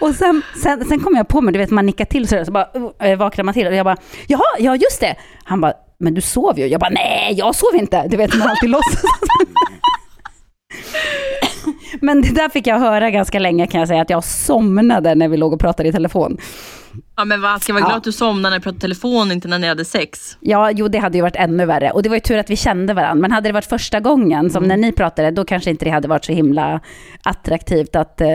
Och 0.00 0.14
sen, 0.14 0.42
sen, 0.62 0.84
sen 0.84 1.00
kom 1.00 1.16
jag 1.16 1.28
på 1.28 1.40
mig, 1.40 1.52
du 1.52 1.58
vet 1.58 1.70
man 1.70 1.86
nickar 1.86 2.04
till 2.04 2.28
så, 2.28 2.34
där, 2.34 2.44
så 2.44 2.52
bara 2.52 2.68
äh, 3.00 3.18
vaknar 3.18 3.44
man 3.44 3.54
till 3.54 3.66
och 3.66 3.74
jag 3.74 3.84
bara, 3.84 3.96
jaha, 4.26 4.58
ja 4.58 4.76
just 4.76 5.00
det. 5.00 5.16
Han 5.44 5.60
bara, 5.60 5.72
men 5.98 6.14
du 6.14 6.20
sov 6.20 6.58
ju. 6.58 6.66
Jag 6.66 6.80
bara, 6.80 6.90
nej 6.90 7.34
jag 7.38 7.54
sov 7.54 7.74
inte. 7.74 8.08
Du 8.08 8.16
vet 8.16 8.34
man 8.34 8.48
alltid 8.48 8.70
låtsas. 8.70 9.04
Men 12.00 12.22
det 12.22 12.34
där 12.34 12.48
fick 12.48 12.66
jag 12.66 12.78
höra 12.78 13.10
ganska 13.10 13.38
länge 13.38 13.66
kan 13.66 13.80
jag 13.80 13.88
säga, 13.88 14.02
att 14.02 14.10
jag 14.10 14.24
somnade 14.24 15.14
när 15.14 15.28
vi 15.28 15.36
låg 15.36 15.52
och 15.52 15.60
pratade 15.60 15.88
i 15.88 15.92
telefon. 15.92 16.36
Ja 17.16 17.24
men 17.24 17.40
vad, 17.40 17.62
ska 17.62 17.72
jag 17.72 17.80
vara 17.80 17.88
glad 17.88 17.96
att 17.96 18.04
du 18.04 18.12
somnade 18.12 18.50
när 18.50 18.58
du 18.58 18.62
pratade 18.62 18.80
telefon, 18.80 19.32
inte 19.32 19.48
när 19.48 19.58
ni 19.58 19.66
hade 19.66 19.84
sex. 19.84 20.36
Ja, 20.40 20.70
jo 20.70 20.88
det 20.88 20.98
hade 20.98 21.18
ju 21.18 21.22
varit 21.22 21.36
ännu 21.36 21.66
värre. 21.66 21.90
Och 21.90 22.02
det 22.02 22.08
var 22.08 22.16
ju 22.16 22.20
tur 22.20 22.38
att 22.38 22.50
vi 22.50 22.56
kände 22.56 22.94
varandra. 22.94 23.20
Men 23.20 23.32
hade 23.32 23.48
det 23.48 23.52
varit 23.52 23.64
första 23.64 24.00
gången, 24.00 24.50
som 24.50 24.64
när 24.64 24.76
ni 24.76 24.92
pratade, 24.92 25.30
då 25.30 25.44
kanske 25.44 25.70
inte 25.70 25.84
det 25.84 25.90
hade 25.90 26.08
varit 26.08 26.24
så 26.24 26.32
himla 26.32 26.80
attraktivt 27.22 27.96
att, 27.96 28.20
eh, 28.20 28.28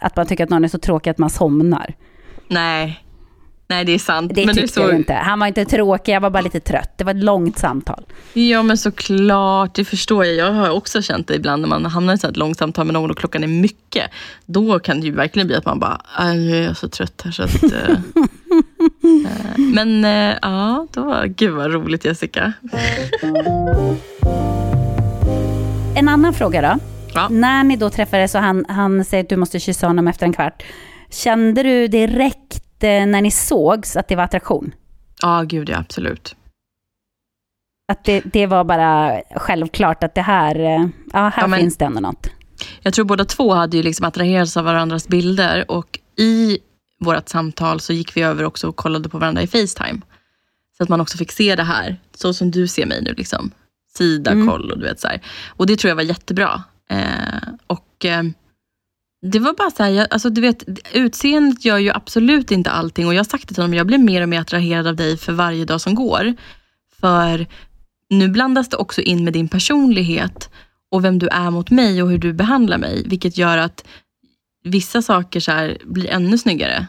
att 0.00 0.16
man 0.16 0.26
tycker 0.26 0.44
att 0.44 0.50
någon 0.50 0.64
är 0.64 0.68
så 0.68 0.78
tråkig 0.78 1.10
att 1.10 1.18
man 1.18 1.30
somnar. 1.30 1.94
Nej. 2.48 3.04
Nej 3.70 3.84
det 3.84 3.92
är 3.92 3.98
sant. 3.98 4.32
Det 4.34 4.46
men 4.46 4.54
tyckte 4.54 4.80
det 4.80 4.84
är 4.84 4.86
så... 4.86 4.92
jag 4.92 4.98
inte. 4.98 5.12
Han 5.14 5.38
var 5.40 5.46
inte 5.46 5.64
tråkig, 5.64 6.12
jag 6.12 6.20
var 6.20 6.30
bara 6.30 6.40
lite 6.40 6.60
trött. 6.60 6.92
Det 6.96 7.04
var 7.04 7.10
ett 7.14 7.24
långt 7.24 7.58
samtal. 7.58 8.04
Ja 8.32 8.62
men 8.62 8.78
såklart, 8.78 9.74
det 9.74 9.84
förstår 9.84 10.24
jag. 10.24 10.34
Jag 10.34 10.52
har 10.52 10.70
också 10.70 11.02
känt 11.02 11.28
det 11.28 11.34
ibland 11.34 11.62
när 11.62 11.68
man 11.68 11.84
hamnar 11.86 12.14
i 12.14 12.28
ett 12.28 12.36
långt 12.36 12.58
samtal 12.58 12.84
med 12.86 12.92
någon 12.94 13.10
och 13.10 13.18
klockan 13.18 13.42
är 13.44 13.48
mycket. 13.48 14.10
Då 14.46 14.78
kan 14.78 15.00
det 15.00 15.06
ju 15.06 15.12
verkligen 15.12 15.46
bli 15.46 15.56
att 15.56 15.64
man 15.64 15.78
bara, 15.78 16.00
"Aj, 16.16 16.36
nu 16.36 16.56
är 16.58 16.62
jag 16.66 16.76
så 16.76 16.88
trött 16.88 17.22
här 17.24 17.30
så 17.30 17.42
att... 17.42 17.62
eh, 17.62 17.98
men 19.56 20.04
eh, 20.04 20.36
ja, 20.42 20.86
då 20.92 21.02
var, 21.04 21.26
gud 21.26 21.50
vad 21.54 21.72
roligt 21.72 22.04
Jessica. 22.04 22.52
En 25.96 26.08
annan 26.08 26.34
fråga 26.34 26.62
då. 26.62 26.78
Ja. 27.14 27.28
När 27.28 27.64
ni 27.64 27.76
då 27.76 27.90
träffades 27.90 28.34
och 28.34 28.40
han, 28.40 28.64
han 28.68 29.04
säger 29.04 29.24
att 29.24 29.28
du 29.30 29.36
måste 29.36 29.60
kyssa 29.60 29.86
honom 29.86 30.08
efter 30.08 30.26
en 30.26 30.32
kvart. 30.32 30.62
Kände 31.10 31.62
du 31.62 31.88
direkt 31.88 32.64
när 32.86 33.22
ni 33.22 33.30
sågs 33.30 33.96
att 33.96 34.08
det 34.08 34.16
var 34.16 34.24
attraktion? 34.24 34.74
Ja, 35.22 35.42
gud 35.42 35.68
ja, 35.68 35.78
absolut. 35.78 36.36
Att 37.92 38.04
det, 38.04 38.20
det 38.20 38.46
var 38.46 38.64
bara 38.64 39.20
självklart 39.36 40.04
att 40.04 40.14
det 40.14 40.22
här, 40.22 40.58
eh, 40.58 40.86
ja 41.12 41.18
här 41.28 41.42
Ja, 41.42 41.46
men- 41.46 41.60
finns 41.60 41.76
det 41.76 41.84
ändå 41.84 42.00
något. 42.00 42.26
Jag 42.82 42.94
tror 42.94 43.04
båda 43.04 43.24
två 43.24 43.54
hade 43.54 43.76
ju 43.76 43.82
liksom 43.82 44.06
attraherats 44.06 44.56
av 44.56 44.64
varandras 44.64 45.08
bilder 45.08 45.70
och 45.70 45.98
i 46.16 46.58
vårt 47.00 47.28
samtal 47.28 47.80
så 47.80 47.92
gick 47.92 48.16
vi 48.16 48.22
över 48.22 48.44
också 48.44 48.68
och 48.68 48.76
kollade 48.76 49.08
på 49.08 49.18
varandra 49.18 49.42
i 49.42 49.46
Facetime. 49.46 50.00
Så 50.76 50.82
att 50.82 50.88
man 50.88 51.00
också 51.00 51.18
fick 51.18 51.32
se 51.32 51.56
det 51.56 51.62
här, 51.62 51.96
så 52.14 52.34
som 52.34 52.50
du 52.50 52.68
ser 52.68 52.86
mig 52.86 53.02
nu. 53.02 53.14
Liksom. 53.14 53.50
Sida, 53.96 54.32
koll 54.46 54.70
och 54.70 54.78
du 54.78 54.84
vet 54.84 55.00
så 55.00 55.08
här. 55.08 55.20
Och 55.48 55.66
det 55.66 55.76
tror 55.76 55.88
jag 55.88 55.96
var 55.96 56.02
jättebra. 56.02 56.62
Eh, 56.90 57.48
och 57.66 58.04
eh, 58.04 58.22
det 59.22 59.38
var 59.38 59.52
bara 59.52 59.70
så 59.70 59.82
här, 59.82 59.90
jag, 59.90 60.06
alltså 60.10 60.30
du 60.30 60.40
vet, 60.40 60.64
utseendet 60.92 61.64
gör 61.64 61.78
ju 61.78 61.90
absolut 61.90 62.50
inte 62.50 62.70
allting. 62.70 63.06
Och 63.06 63.14
jag 63.14 63.18
har 63.18 63.24
sagt 63.24 63.48
det 63.48 63.54
till 63.54 63.62
honom, 63.62 63.74
jag 63.74 63.86
blir 63.86 63.98
mer 63.98 64.22
och 64.22 64.28
mer 64.28 64.40
attraherad 64.40 64.86
av 64.86 64.96
dig 64.96 65.16
för 65.16 65.32
varje 65.32 65.64
dag 65.64 65.80
som 65.80 65.94
går. 65.94 66.34
För 67.00 67.46
nu 68.10 68.28
blandas 68.28 68.68
det 68.68 68.76
också 68.76 69.00
in 69.00 69.24
med 69.24 69.32
din 69.32 69.48
personlighet 69.48 70.50
och 70.90 71.04
vem 71.04 71.18
du 71.18 71.28
är 71.28 71.50
mot 71.50 71.70
mig 71.70 72.02
och 72.02 72.10
hur 72.10 72.18
du 72.18 72.32
behandlar 72.32 72.78
mig. 72.78 73.08
Vilket 73.08 73.38
gör 73.38 73.58
att 73.58 73.84
vissa 74.64 75.02
saker 75.02 75.40
så 75.40 75.52
här 75.52 75.78
blir 75.84 76.06
ännu 76.06 76.38
snyggare. 76.38 76.86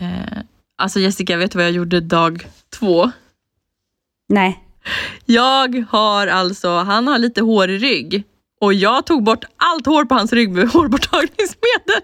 Eh, 0.00 0.38
alltså 0.76 1.00
Jessica, 1.00 1.36
vet 1.36 1.52
du 1.52 1.58
vad 1.58 1.66
jag 1.66 1.72
gjorde 1.72 2.00
dag 2.00 2.46
två? 2.78 3.10
Nej. 4.28 4.64
Jag 5.24 5.84
har 5.88 6.26
alltså, 6.26 6.68
han 6.68 7.06
har 7.06 7.18
lite 7.18 7.40
hårig 7.40 7.82
rygg. 7.82 8.24
Och 8.62 8.74
jag 8.74 9.06
tog 9.06 9.22
bort 9.22 9.44
allt 9.56 9.86
hår 9.86 10.04
på 10.04 10.14
hans 10.14 10.32
rygg 10.32 10.50
med 10.50 10.68
hårborttagningsmedel. 10.72 12.02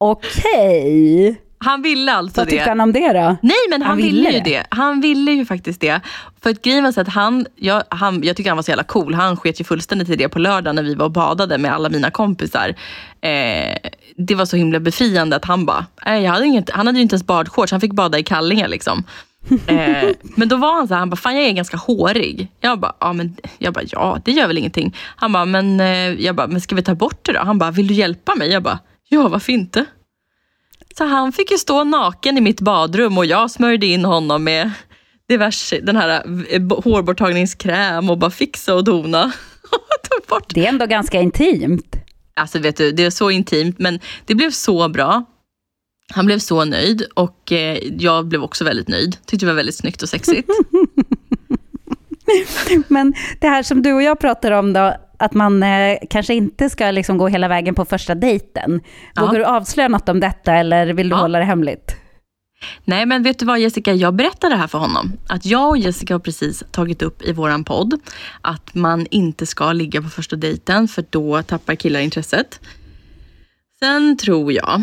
Okej. 0.00 1.40
Han 1.58 1.82
ville 1.82 2.12
alltså 2.12 2.40
Vad 2.40 2.46
det. 2.46 2.50
tyckte 2.50 2.68
han 2.68 2.80
om 2.80 2.92
det 2.92 3.12
då? 3.12 3.36
Nej 3.42 3.56
men 3.70 3.82
han, 3.82 3.88
Han 3.90 3.96
ville, 3.96 4.10
ville 4.30 4.30
ju 4.30 4.40
det. 4.40 4.66
Han 4.70 5.00
ville 5.00 5.32
ju 5.32 5.46
faktiskt 5.46 5.80
det. 5.80 6.00
För 6.42 6.50
att 6.50 6.62
grejen 6.62 6.84
var 6.84 6.92
så 6.92 7.00
att 7.00 7.08
han 7.08 7.46
jag, 7.56 7.82
han, 7.88 8.22
jag 8.24 8.36
tycker 8.36 8.50
han 8.50 8.56
var 8.56 8.62
så 8.62 8.70
jävla 8.70 8.84
cool. 8.84 9.14
Han 9.14 9.36
sket 9.36 9.60
ju 9.60 9.64
fullständigt 9.64 10.08
i 10.08 10.16
det 10.16 10.28
på 10.28 10.38
lördag 10.38 10.74
när 10.74 10.82
vi 10.82 10.94
var 10.94 11.04
och 11.04 11.12
badade 11.12 11.58
med 11.58 11.74
alla 11.74 11.88
mina 11.88 12.10
kompisar. 12.10 12.68
Eh, 13.20 13.76
det 14.16 14.34
var 14.34 14.44
så 14.44 14.56
himla 14.56 14.80
befriande 14.80 15.36
att 15.36 15.44
han 15.44 15.66
bara, 15.66 15.86
nej, 16.06 16.22
jag 16.22 16.32
hade 16.32 16.46
inget, 16.46 16.70
han 16.70 16.86
hade 16.86 16.98
ju 16.98 17.02
inte 17.02 17.14
ens 17.14 17.26
badshorts, 17.26 17.72
han 17.72 17.80
fick 17.80 17.92
bada 17.92 18.18
i 18.18 18.22
kallingar 18.22 18.68
liksom. 18.68 19.04
Eh, 19.66 20.08
men 20.36 20.48
då 20.48 20.56
var 20.56 20.74
han 20.74 20.88
så 20.88 20.94
här, 20.94 20.98
han 20.98 21.10
bara, 21.10 21.16
fan 21.16 21.36
jag 21.36 21.44
är 21.44 21.52
ganska 21.52 21.76
hårig. 21.76 22.48
Jag 22.60 22.80
bara, 22.80 22.92
ja, 23.00 23.12
men, 23.12 23.36
jag 23.58 23.74
bara, 23.74 23.84
ja 23.88 24.20
det 24.24 24.32
gör 24.32 24.46
väl 24.46 24.58
ingenting. 24.58 24.96
Han 25.16 25.32
bara, 25.32 25.44
men, 25.44 25.80
eh, 25.80 26.12
jag 26.24 26.36
bara, 26.36 26.46
men 26.46 26.60
ska 26.60 26.74
vi 26.74 26.82
ta 26.82 26.94
bort 26.94 27.26
det 27.26 27.32
då? 27.32 27.40
Han 27.40 27.58
bara, 27.58 27.70
vill 27.70 27.86
du 27.86 27.94
hjälpa 27.94 28.34
mig? 28.34 28.48
Jag 28.50 28.62
bara, 28.62 28.78
ja 29.08 29.28
varför 29.28 29.52
inte? 29.52 29.84
Så 30.98 31.04
han 31.04 31.32
fick 31.32 31.50
ju 31.50 31.58
stå 31.58 31.84
naken 31.84 32.38
i 32.38 32.40
mitt 32.40 32.60
badrum 32.60 33.18
och 33.18 33.26
jag 33.26 33.50
smörjde 33.50 33.86
in 33.86 34.04
honom 34.04 34.44
med 34.44 34.70
diverse, 35.28 35.80
den 35.80 35.96
här 35.96 36.22
eh, 36.48 36.62
hårborttagningskräm 36.84 38.10
och 38.10 38.18
bara 38.18 38.30
fixa 38.30 38.74
och 38.74 38.84
dona. 38.84 39.32
Det 40.54 40.64
är 40.64 40.68
ändå 40.68 40.86
ganska 40.86 41.20
intimt. 41.20 41.96
Alltså 42.36 42.58
vet 42.58 42.76
du, 42.76 42.92
det 42.92 43.04
är 43.04 43.10
så 43.10 43.30
intimt 43.30 43.78
men 43.78 44.00
det 44.26 44.34
blev 44.34 44.50
så 44.50 44.88
bra. 44.88 45.24
Han 46.12 46.26
blev 46.26 46.38
så 46.38 46.64
nöjd 46.64 47.02
och 47.14 47.52
eh, 47.52 47.78
jag 47.98 48.26
blev 48.26 48.42
också 48.42 48.64
väldigt 48.64 48.88
nöjd. 48.88 49.16
Tyckte 49.26 49.46
det 49.46 49.50
var 49.50 49.56
väldigt 49.56 49.74
snyggt 49.76 50.02
och 50.02 50.08
sexigt. 50.08 50.48
Men 52.88 53.14
det 53.40 53.48
här 53.48 53.62
som 53.62 53.82
du 53.82 53.92
och 53.92 54.02
jag 54.02 54.20
pratar 54.20 54.52
om 54.52 54.72
då, 54.72 54.94
att 55.18 55.34
man 55.34 55.62
eh, 55.62 55.98
kanske 56.10 56.34
inte 56.34 56.70
ska 56.70 56.90
liksom 56.90 57.18
gå 57.18 57.28
hela 57.28 57.48
vägen 57.48 57.74
på 57.74 57.84
första 57.84 58.14
dejten. 58.14 58.80
Ja. 59.14 59.22
Vågar 59.26 59.38
du 59.38 59.44
avslöja 59.44 59.88
något 59.88 60.08
om 60.08 60.20
detta 60.20 60.52
eller 60.54 60.86
vill 60.86 61.08
du 61.08 61.14
Ja. 61.16 61.20
hålla 61.20 61.38
det 61.38 61.44
hemligt? 61.44 61.96
Nej 62.84 63.06
men 63.06 63.22
vet 63.22 63.38
du 63.38 63.46
vad 63.46 63.60
Jessica, 63.60 63.94
jag 63.94 64.14
berättade 64.14 64.54
det 64.54 64.58
här 64.58 64.66
för 64.66 64.78
honom. 64.78 65.12
Att 65.28 65.46
jag 65.46 65.68
och 65.68 65.78
Jessica 65.78 66.14
har 66.14 66.18
precis 66.18 66.64
tagit 66.70 67.02
upp 67.02 67.22
i 67.22 67.32
våran 67.32 67.64
podd 67.64 68.00
att 68.40 68.74
man 68.74 69.06
inte 69.10 69.46
ska 69.46 69.72
ligga 69.72 70.02
på 70.02 70.08
första 70.08 70.36
dejten 70.36 70.88
för 70.88 71.04
då 71.10 71.42
tappar 71.42 71.74
killar 71.74 72.00
intresset. 72.00 72.60
Sen 73.78 74.16
tror 74.16 74.52
jag 74.52 74.82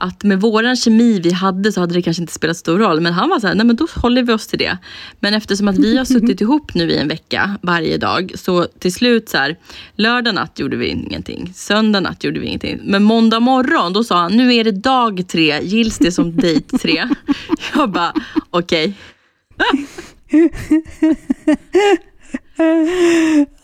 att 0.00 0.24
med 0.24 0.40
våran 0.40 0.76
kemi 0.76 1.20
vi 1.20 1.32
hade 1.32 1.72
så 1.72 1.80
hade 1.80 1.94
det 1.94 2.02
kanske 2.02 2.22
inte 2.22 2.32
spelat 2.32 2.56
stor 2.56 2.78
roll. 2.78 3.00
Men 3.00 3.12
han 3.12 3.30
var 3.30 3.40
så 3.40 3.46
här, 3.46 3.54
nej 3.54 3.66
men 3.66 3.76
då 3.76 3.86
håller 3.96 4.22
vi 4.22 4.32
oss 4.32 4.46
till 4.46 4.58
det. 4.58 4.78
Men 5.20 5.34
eftersom 5.34 5.68
att 5.68 5.78
vi 5.78 5.96
har 5.96 6.04
suttit 6.14 6.40
ihop 6.40 6.74
nu 6.74 6.90
i 6.90 6.96
en 6.96 7.08
vecka 7.08 7.58
varje 7.62 7.96
dag. 7.96 8.32
Så 8.34 8.64
till 8.64 8.92
slut 8.92 9.28
så 9.28 9.36
här, 9.38 9.56
lördag 9.96 10.34
natt 10.34 10.58
gjorde 10.58 10.76
vi 10.76 10.86
ingenting. 10.86 11.52
Söndag 11.54 12.00
natt 12.00 12.24
gjorde 12.24 12.40
vi 12.40 12.46
ingenting. 12.46 12.80
Men 12.84 13.02
måndag 13.02 13.40
morgon 13.40 13.92
då 13.92 14.04
sa 14.04 14.16
han, 14.20 14.36
nu 14.36 14.54
är 14.54 14.64
det 14.64 14.72
dag 14.72 15.24
tre. 15.28 15.60
Gills 15.62 15.98
det 15.98 16.12
som 16.12 16.36
dejt 16.36 16.78
tre? 16.78 17.08
Jag 17.74 17.90
bara, 17.90 18.12
okej. 18.50 18.94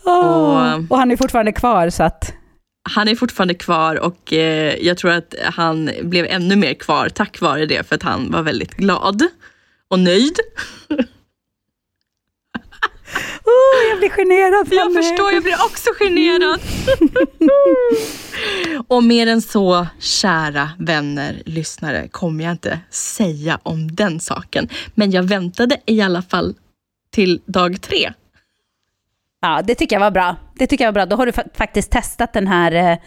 Och, 0.03 0.65
Eh, 0.65 0.81
Och 0.89 0.97
han 0.97 1.11
är 1.11 1.17
fortfarande 1.17 1.51
kvar 1.51 1.89
så 1.89 2.03
att... 2.03 2.33
han 2.89 3.07
är 3.07 3.15
fortfarande 3.15 3.53
kvar 3.53 3.95
och 3.99 4.33
eh, 4.33 4.75
jag 4.81 4.97
tror 4.97 5.11
att 5.11 5.35
han 5.43 5.91
blev 6.01 6.25
ännu 6.25 6.55
mer 6.55 6.73
kvar 6.73 7.09
tack 7.09 7.41
vare 7.41 7.65
det 7.65 7.87
för 7.87 7.95
att 7.95 8.03
han 8.03 8.31
var 8.31 8.41
väldigt 8.41 8.73
glad 8.73 9.23
och 9.87 9.99
nöjd. 9.99 10.39
Oh, 13.43 13.89
jag 13.89 13.99
blir 13.99 14.09
generad. 14.09 14.67
Jag 14.71 14.93
Fanny. 14.93 14.95
förstår, 14.95 15.31
jag 15.31 15.43
blir 15.43 15.53
också 15.65 15.89
generad. 15.99 16.59
och 18.87 19.03
mer 19.03 19.27
än 19.27 19.41
så, 19.41 19.87
kära 19.99 20.69
vänner, 20.79 21.41
lyssnare, 21.45 22.07
kommer 22.07 22.43
jag 22.43 22.51
inte 22.51 22.79
säga 22.89 23.59
om 23.63 23.95
den 23.95 24.19
saken. 24.19 24.69
Men 24.95 25.11
jag 25.11 25.23
väntade 25.23 25.77
i 25.85 26.01
alla 26.01 26.21
fall 26.21 26.55
till 27.11 27.41
dag 27.45 27.81
tre. 27.81 28.13
Ja, 29.41 29.61
det 29.63 29.75
tycker 29.75 29.95
jag 29.95 30.01
var 30.01 30.11
bra. 30.11 30.35
Det 30.55 30.67
tycker 30.67 30.83
jag 30.85 30.91
var 30.91 30.93
bra. 30.93 31.05
Då 31.05 31.15
har 31.15 31.25
du 31.25 31.31
fa- 31.31 31.47
faktiskt 31.57 31.91
testat 31.91 32.33
den 32.33 32.47
här 32.47 32.71
eh, 32.91 32.97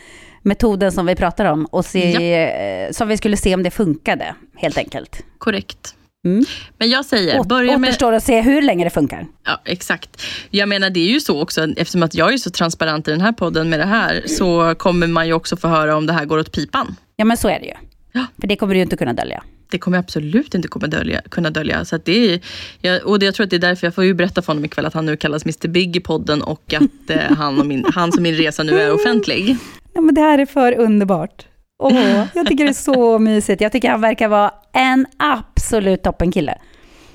metoden 0.42 0.92
som 0.92 1.06
vi 1.06 1.14
pratar 1.14 1.44
om 1.44 1.64
och 1.64 1.84
se, 1.84 2.34
eh, 2.34 2.90
som 2.90 3.08
vi 3.08 3.16
skulle 3.16 3.36
se 3.36 3.54
om 3.54 3.62
det 3.62 3.70
funkade, 3.70 4.34
helt 4.56 4.78
enkelt. 4.78 5.24
Korrekt. 5.38 5.94
Mm. 6.24 6.44
Men 6.78 6.90
jag 6.90 7.04
säger, 7.04 7.40
Åt, 7.40 7.46
börja 7.48 7.78
med... 7.78 7.88
återstår 7.88 8.12
att 8.12 8.24
se 8.24 8.40
hur 8.40 8.62
länge 8.62 8.84
det 8.84 8.90
funkar. 8.90 9.26
Ja, 9.44 9.60
exakt. 9.64 10.22
Jag 10.50 10.68
menar, 10.68 10.90
det 10.90 11.00
är 11.00 11.08
ju 11.12 11.20
så 11.20 11.42
också, 11.42 11.64
eftersom 11.76 12.02
att 12.02 12.14
jag 12.14 12.32
är 12.32 12.36
så 12.38 12.50
transparent 12.50 13.08
i 13.08 13.10
den 13.10 13.20
här 13.20 13.32
podden 13.32 13.68
med 13.70 13.80
det 13.80 13.86
här, 13.86 14.22
så 14.26 14.74
kommer 14.74 15.06
man 15.06 15.26
ju 15.26 15.32
också 15.32 15.56
få 15.56 15.68
höra 15.68 15.96
om 15.96 16.06
det 16.06 16.12
här 16.12 16.24
går 16.24 16.38
åt 16.38 16.52
pipan. 16.52 16.96
Ja, 17.16 17.24
men 17.24 17.36
så 17.36 17.48
är 17.48 17.60
det 17.60 17.66
ju. 17.66 17.74
Ja. 18.12 18.26
För 18.40 18.46
det 18.48 18.56
kommer 18.56 18.74
du 18.74 18.78
ju 18.78 18.82
inte 18.82 18.96
kunna 18.96 19.12
dölja. 19.12 19.42
Det 19.70 19.78
kommer 19.78 19.96
jag 19.96 20.02
absolut 20.02 20.54
inte 20.54 20.68
kommer 20.68 20.88
dölja, 20.88 21.20
kunna 21.28 21.50
dölja. 21.50 21.84
Så 21.84 21.98
det 22.04 22.32
är, 22.32 22.40
jag, 22.80 23.06
och 23.06 23.18
det, 23.18 23.26
jag 23.26 23.34
tror 23.34 23.44
att 23.44 23.50
det 23.50 23.56
är 23.56 23.60
därför 23.60 23.86
jag 23.86 23.94
får 23.94 24.04
ju 24.04 24.14
berätta 24.14 24.42
för 24.42 24.46
honom 24.46 24.64
ikväll 24.64 24.86
att 24.86 24.94
han 24.94 25.06
nu 25.06 25.16
kallas 25.16 25.44
Mr 25.44 25.68
Big 25.68 25.96
i 25.96 26.00
podden 26.00 26.42
och 26.42 26.74
att 26.74 27.10
eh, 27.10 27.36
han 27.36 27.60
och 27.60 27.66
min, 27.66 27.84
hans 27.94 28.16
och 28.16 28.22
min 28.22 28.34
resa 28.34 28.62
nu 28.62 28.80
är 28.80 28.92
offentlig. 28.92 29.56
Ja, 29.92 30.00
men 30.00 30.14
det 30.14 30.20
här 30.20 30.38
är 30.38 30.46
för 30.46 30.78
underbart. 30.78 31.46
Åh, 31.82 32.26
jag 32.34 32.46
tycker 32.46 32.64
det 32.64 32.70
är 32.70 32.72
så 32.72 33.18
mysigt. 33.28 33.60
Jag 33.60 33.72
tycker 33.72 33.90
han 33.90 34.00
verkar 34.00 34.28
vara 34.28 34.54
en 34.72 35.06
absolut 35.16 36.02
toppenkille. 36.02 36.58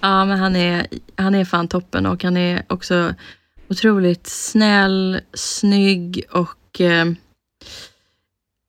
Ja, 0.01 0.25
men 0.25 0.39
han 0.39 0.55
är, 0.55 0.87
han 1.15 1.35
är 1.35 1.45
fan 1.45 1.67
toppen 1.67 2.05
och 2.05 2.23
han 2.23 2.37
är 2.37 2.63
också 2.69 3.13
otroligt 3.69 4.27
snäll, 4.27 5.21
snygg 5.33 6.23
och 6.31 6.81
eh, 6.81 7.05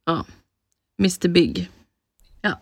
ja, 0.06 0.24
Mr 0.98 1.28
Big. 1.28 1.70
Ja. 2.40 2.60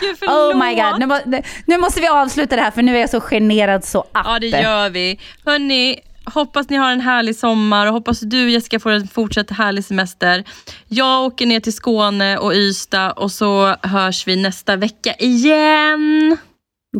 Gud, 0.00 0.10
Oh 0.28 0.54
my 0.54 0.76
förlåt. 0.76 0.90
god, 0.92 1.00
nu, 1.00 1.06
må, 1.06 1.42
nu 1.66 1.78
måste 1.78 2.00
vi 2.00 2.08
avsluta 2.08 2.56
det 2.56 2.62
här 2.62 2.70
för 2.70 2.82
nu 2.82 2.96
är 2.96 3.00
jag 3.00 3.10
så 3.10 3.20
generad 3.20 3.84
så 3.84 4.00
att. 4.00 4.26
Ja, 4.26 4.38
det 4.38 4.46
gör 4.46 4.90
vi. 4.90 5.20
Hörni, 5.44 6.00
hoppas 6.24 6.68
ni 6.68 6.76
har 6.76 6.92
en 6.92 7.00
härlig 7.00 7.36
sommar 7.36 7.86
och 7.86 7.92
hoppas 7.92 8.20
du 8.20 8.50
Jessica 8.50 8.80
får 8.80 8.90
en 8.90 9.08
fortsatt 9.08 9.50
härlig 9.50 9.84
semester. 9.84 10.44
Jag 10.88 11.24
åker 11.24 11.46
ner 11.46 11.60
till 11.60 11.72
Skåne 11.72 12.38
och 12.38 12.52
Ystad 12.52 13.12
och 13.12 13.32
så 13.32 13.76
hörs 13.82 14.26
vi 14.26 14.36
nästa 14.42 14.76
vecka 14.76 15.14
igen. 15.18 16.36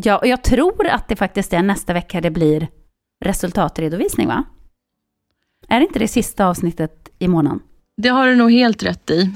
Ja, 0.03 0.18
och 0.18 0.26
jag 0.26 0.42
tror 0.44 0.86
att 0.86 1.09
det 1.09 1.16
faktiskt 1.16 1.53
är 1.53 1.62
nästa 1.62 1.92
vecka 1.92 2.20
det 2.20 2.30
blir 2.30 2.68
resultatredovisning, 3.24 4.28
va? 4.28 4.44
Är 5.68 5.80
det 5.80 5.86
inte 5.86 5.98
det 5.98 6.09
sista 6.09 6.46
avsnittet 6.46 7.09
i 7.18 7.28
månaden? 7.28 7.61
Det 7.96 8.09
har 8.09 8.26
du 8.26 8.34
nog 8.34 8.53
helt 8.53 8.82
rätt 8.82 9.11
i. 9.11 9.30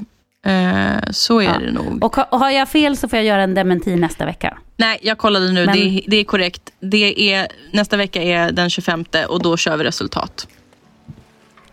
Eh, 0.45 1.11
så 1.11 1.39
är 1.39 1.45
Ja. 1.45 1.57
det 1.59 1.71
nog. 1.71 2.03
Och, 2.03 2.15
ha- 2.15 2.23
och 2.31 2.39
har 2.39 2.49
jag 2.51 2.69
fel 2.69 2.97
så 2.97 3.07
får 3.07 3.17
jag 3.17 3.25
göra 3.25 3.43
en 3.43 3.53
dementi 3.53 3.95
nästa 3.95 4.25
vecka. 4.25 4.57
Nej, 4.77 4.99
jag 5.01 5.17
kollade 5.17 5.51
nu. 5.51 5.65
Men- 5.65 5.75
Det, 5.79 6.01
det 6.07 6.17
är 6.17 6.23
korrekt. 6.23 6.61
Det 6.79 7.33
är, 7.33 7.47
nästa 7.71 7.97
vecka 7.97 8.21
är 8.23 8.51
den 8.51 8.69
25 8.69 9.05
och 9.29 9.41
då 9.41 9.57
kör 9.57 9.77
vi 9.77 9.83
resultat. 9.83 10.47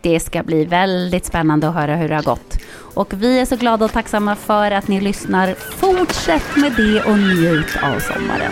Det 0.01 0.19
ska 0.19 0.43
bli 0.43 0.65
väldigt 0.65 1.25
spännande 1.25 1.67
att 1.69 1.73
höra 1.75 1.95
hur 1.95 2.09
det 2.09 2.15
har 2.15 2.23
gått. 2.23 2.57
Och 2.73 3.13
vi 3.13 3.39
är 3.39 3.45
så 3.45 3.55
glada 3.55 3.85
och 3.85 3.91
tacksamma 3.91 4.35
för 4.35 4.71
att 4.71 4.87
ni 4.87 5.01
lyssnar. 5.01 5.53
Fortsätt 5.53 6.55
med 6.55 6.71
det 6.77 7.01
och 7.03 7.19
njut 7.19 7.77
av 7.83 7.99
sommaren. 7.99 8.51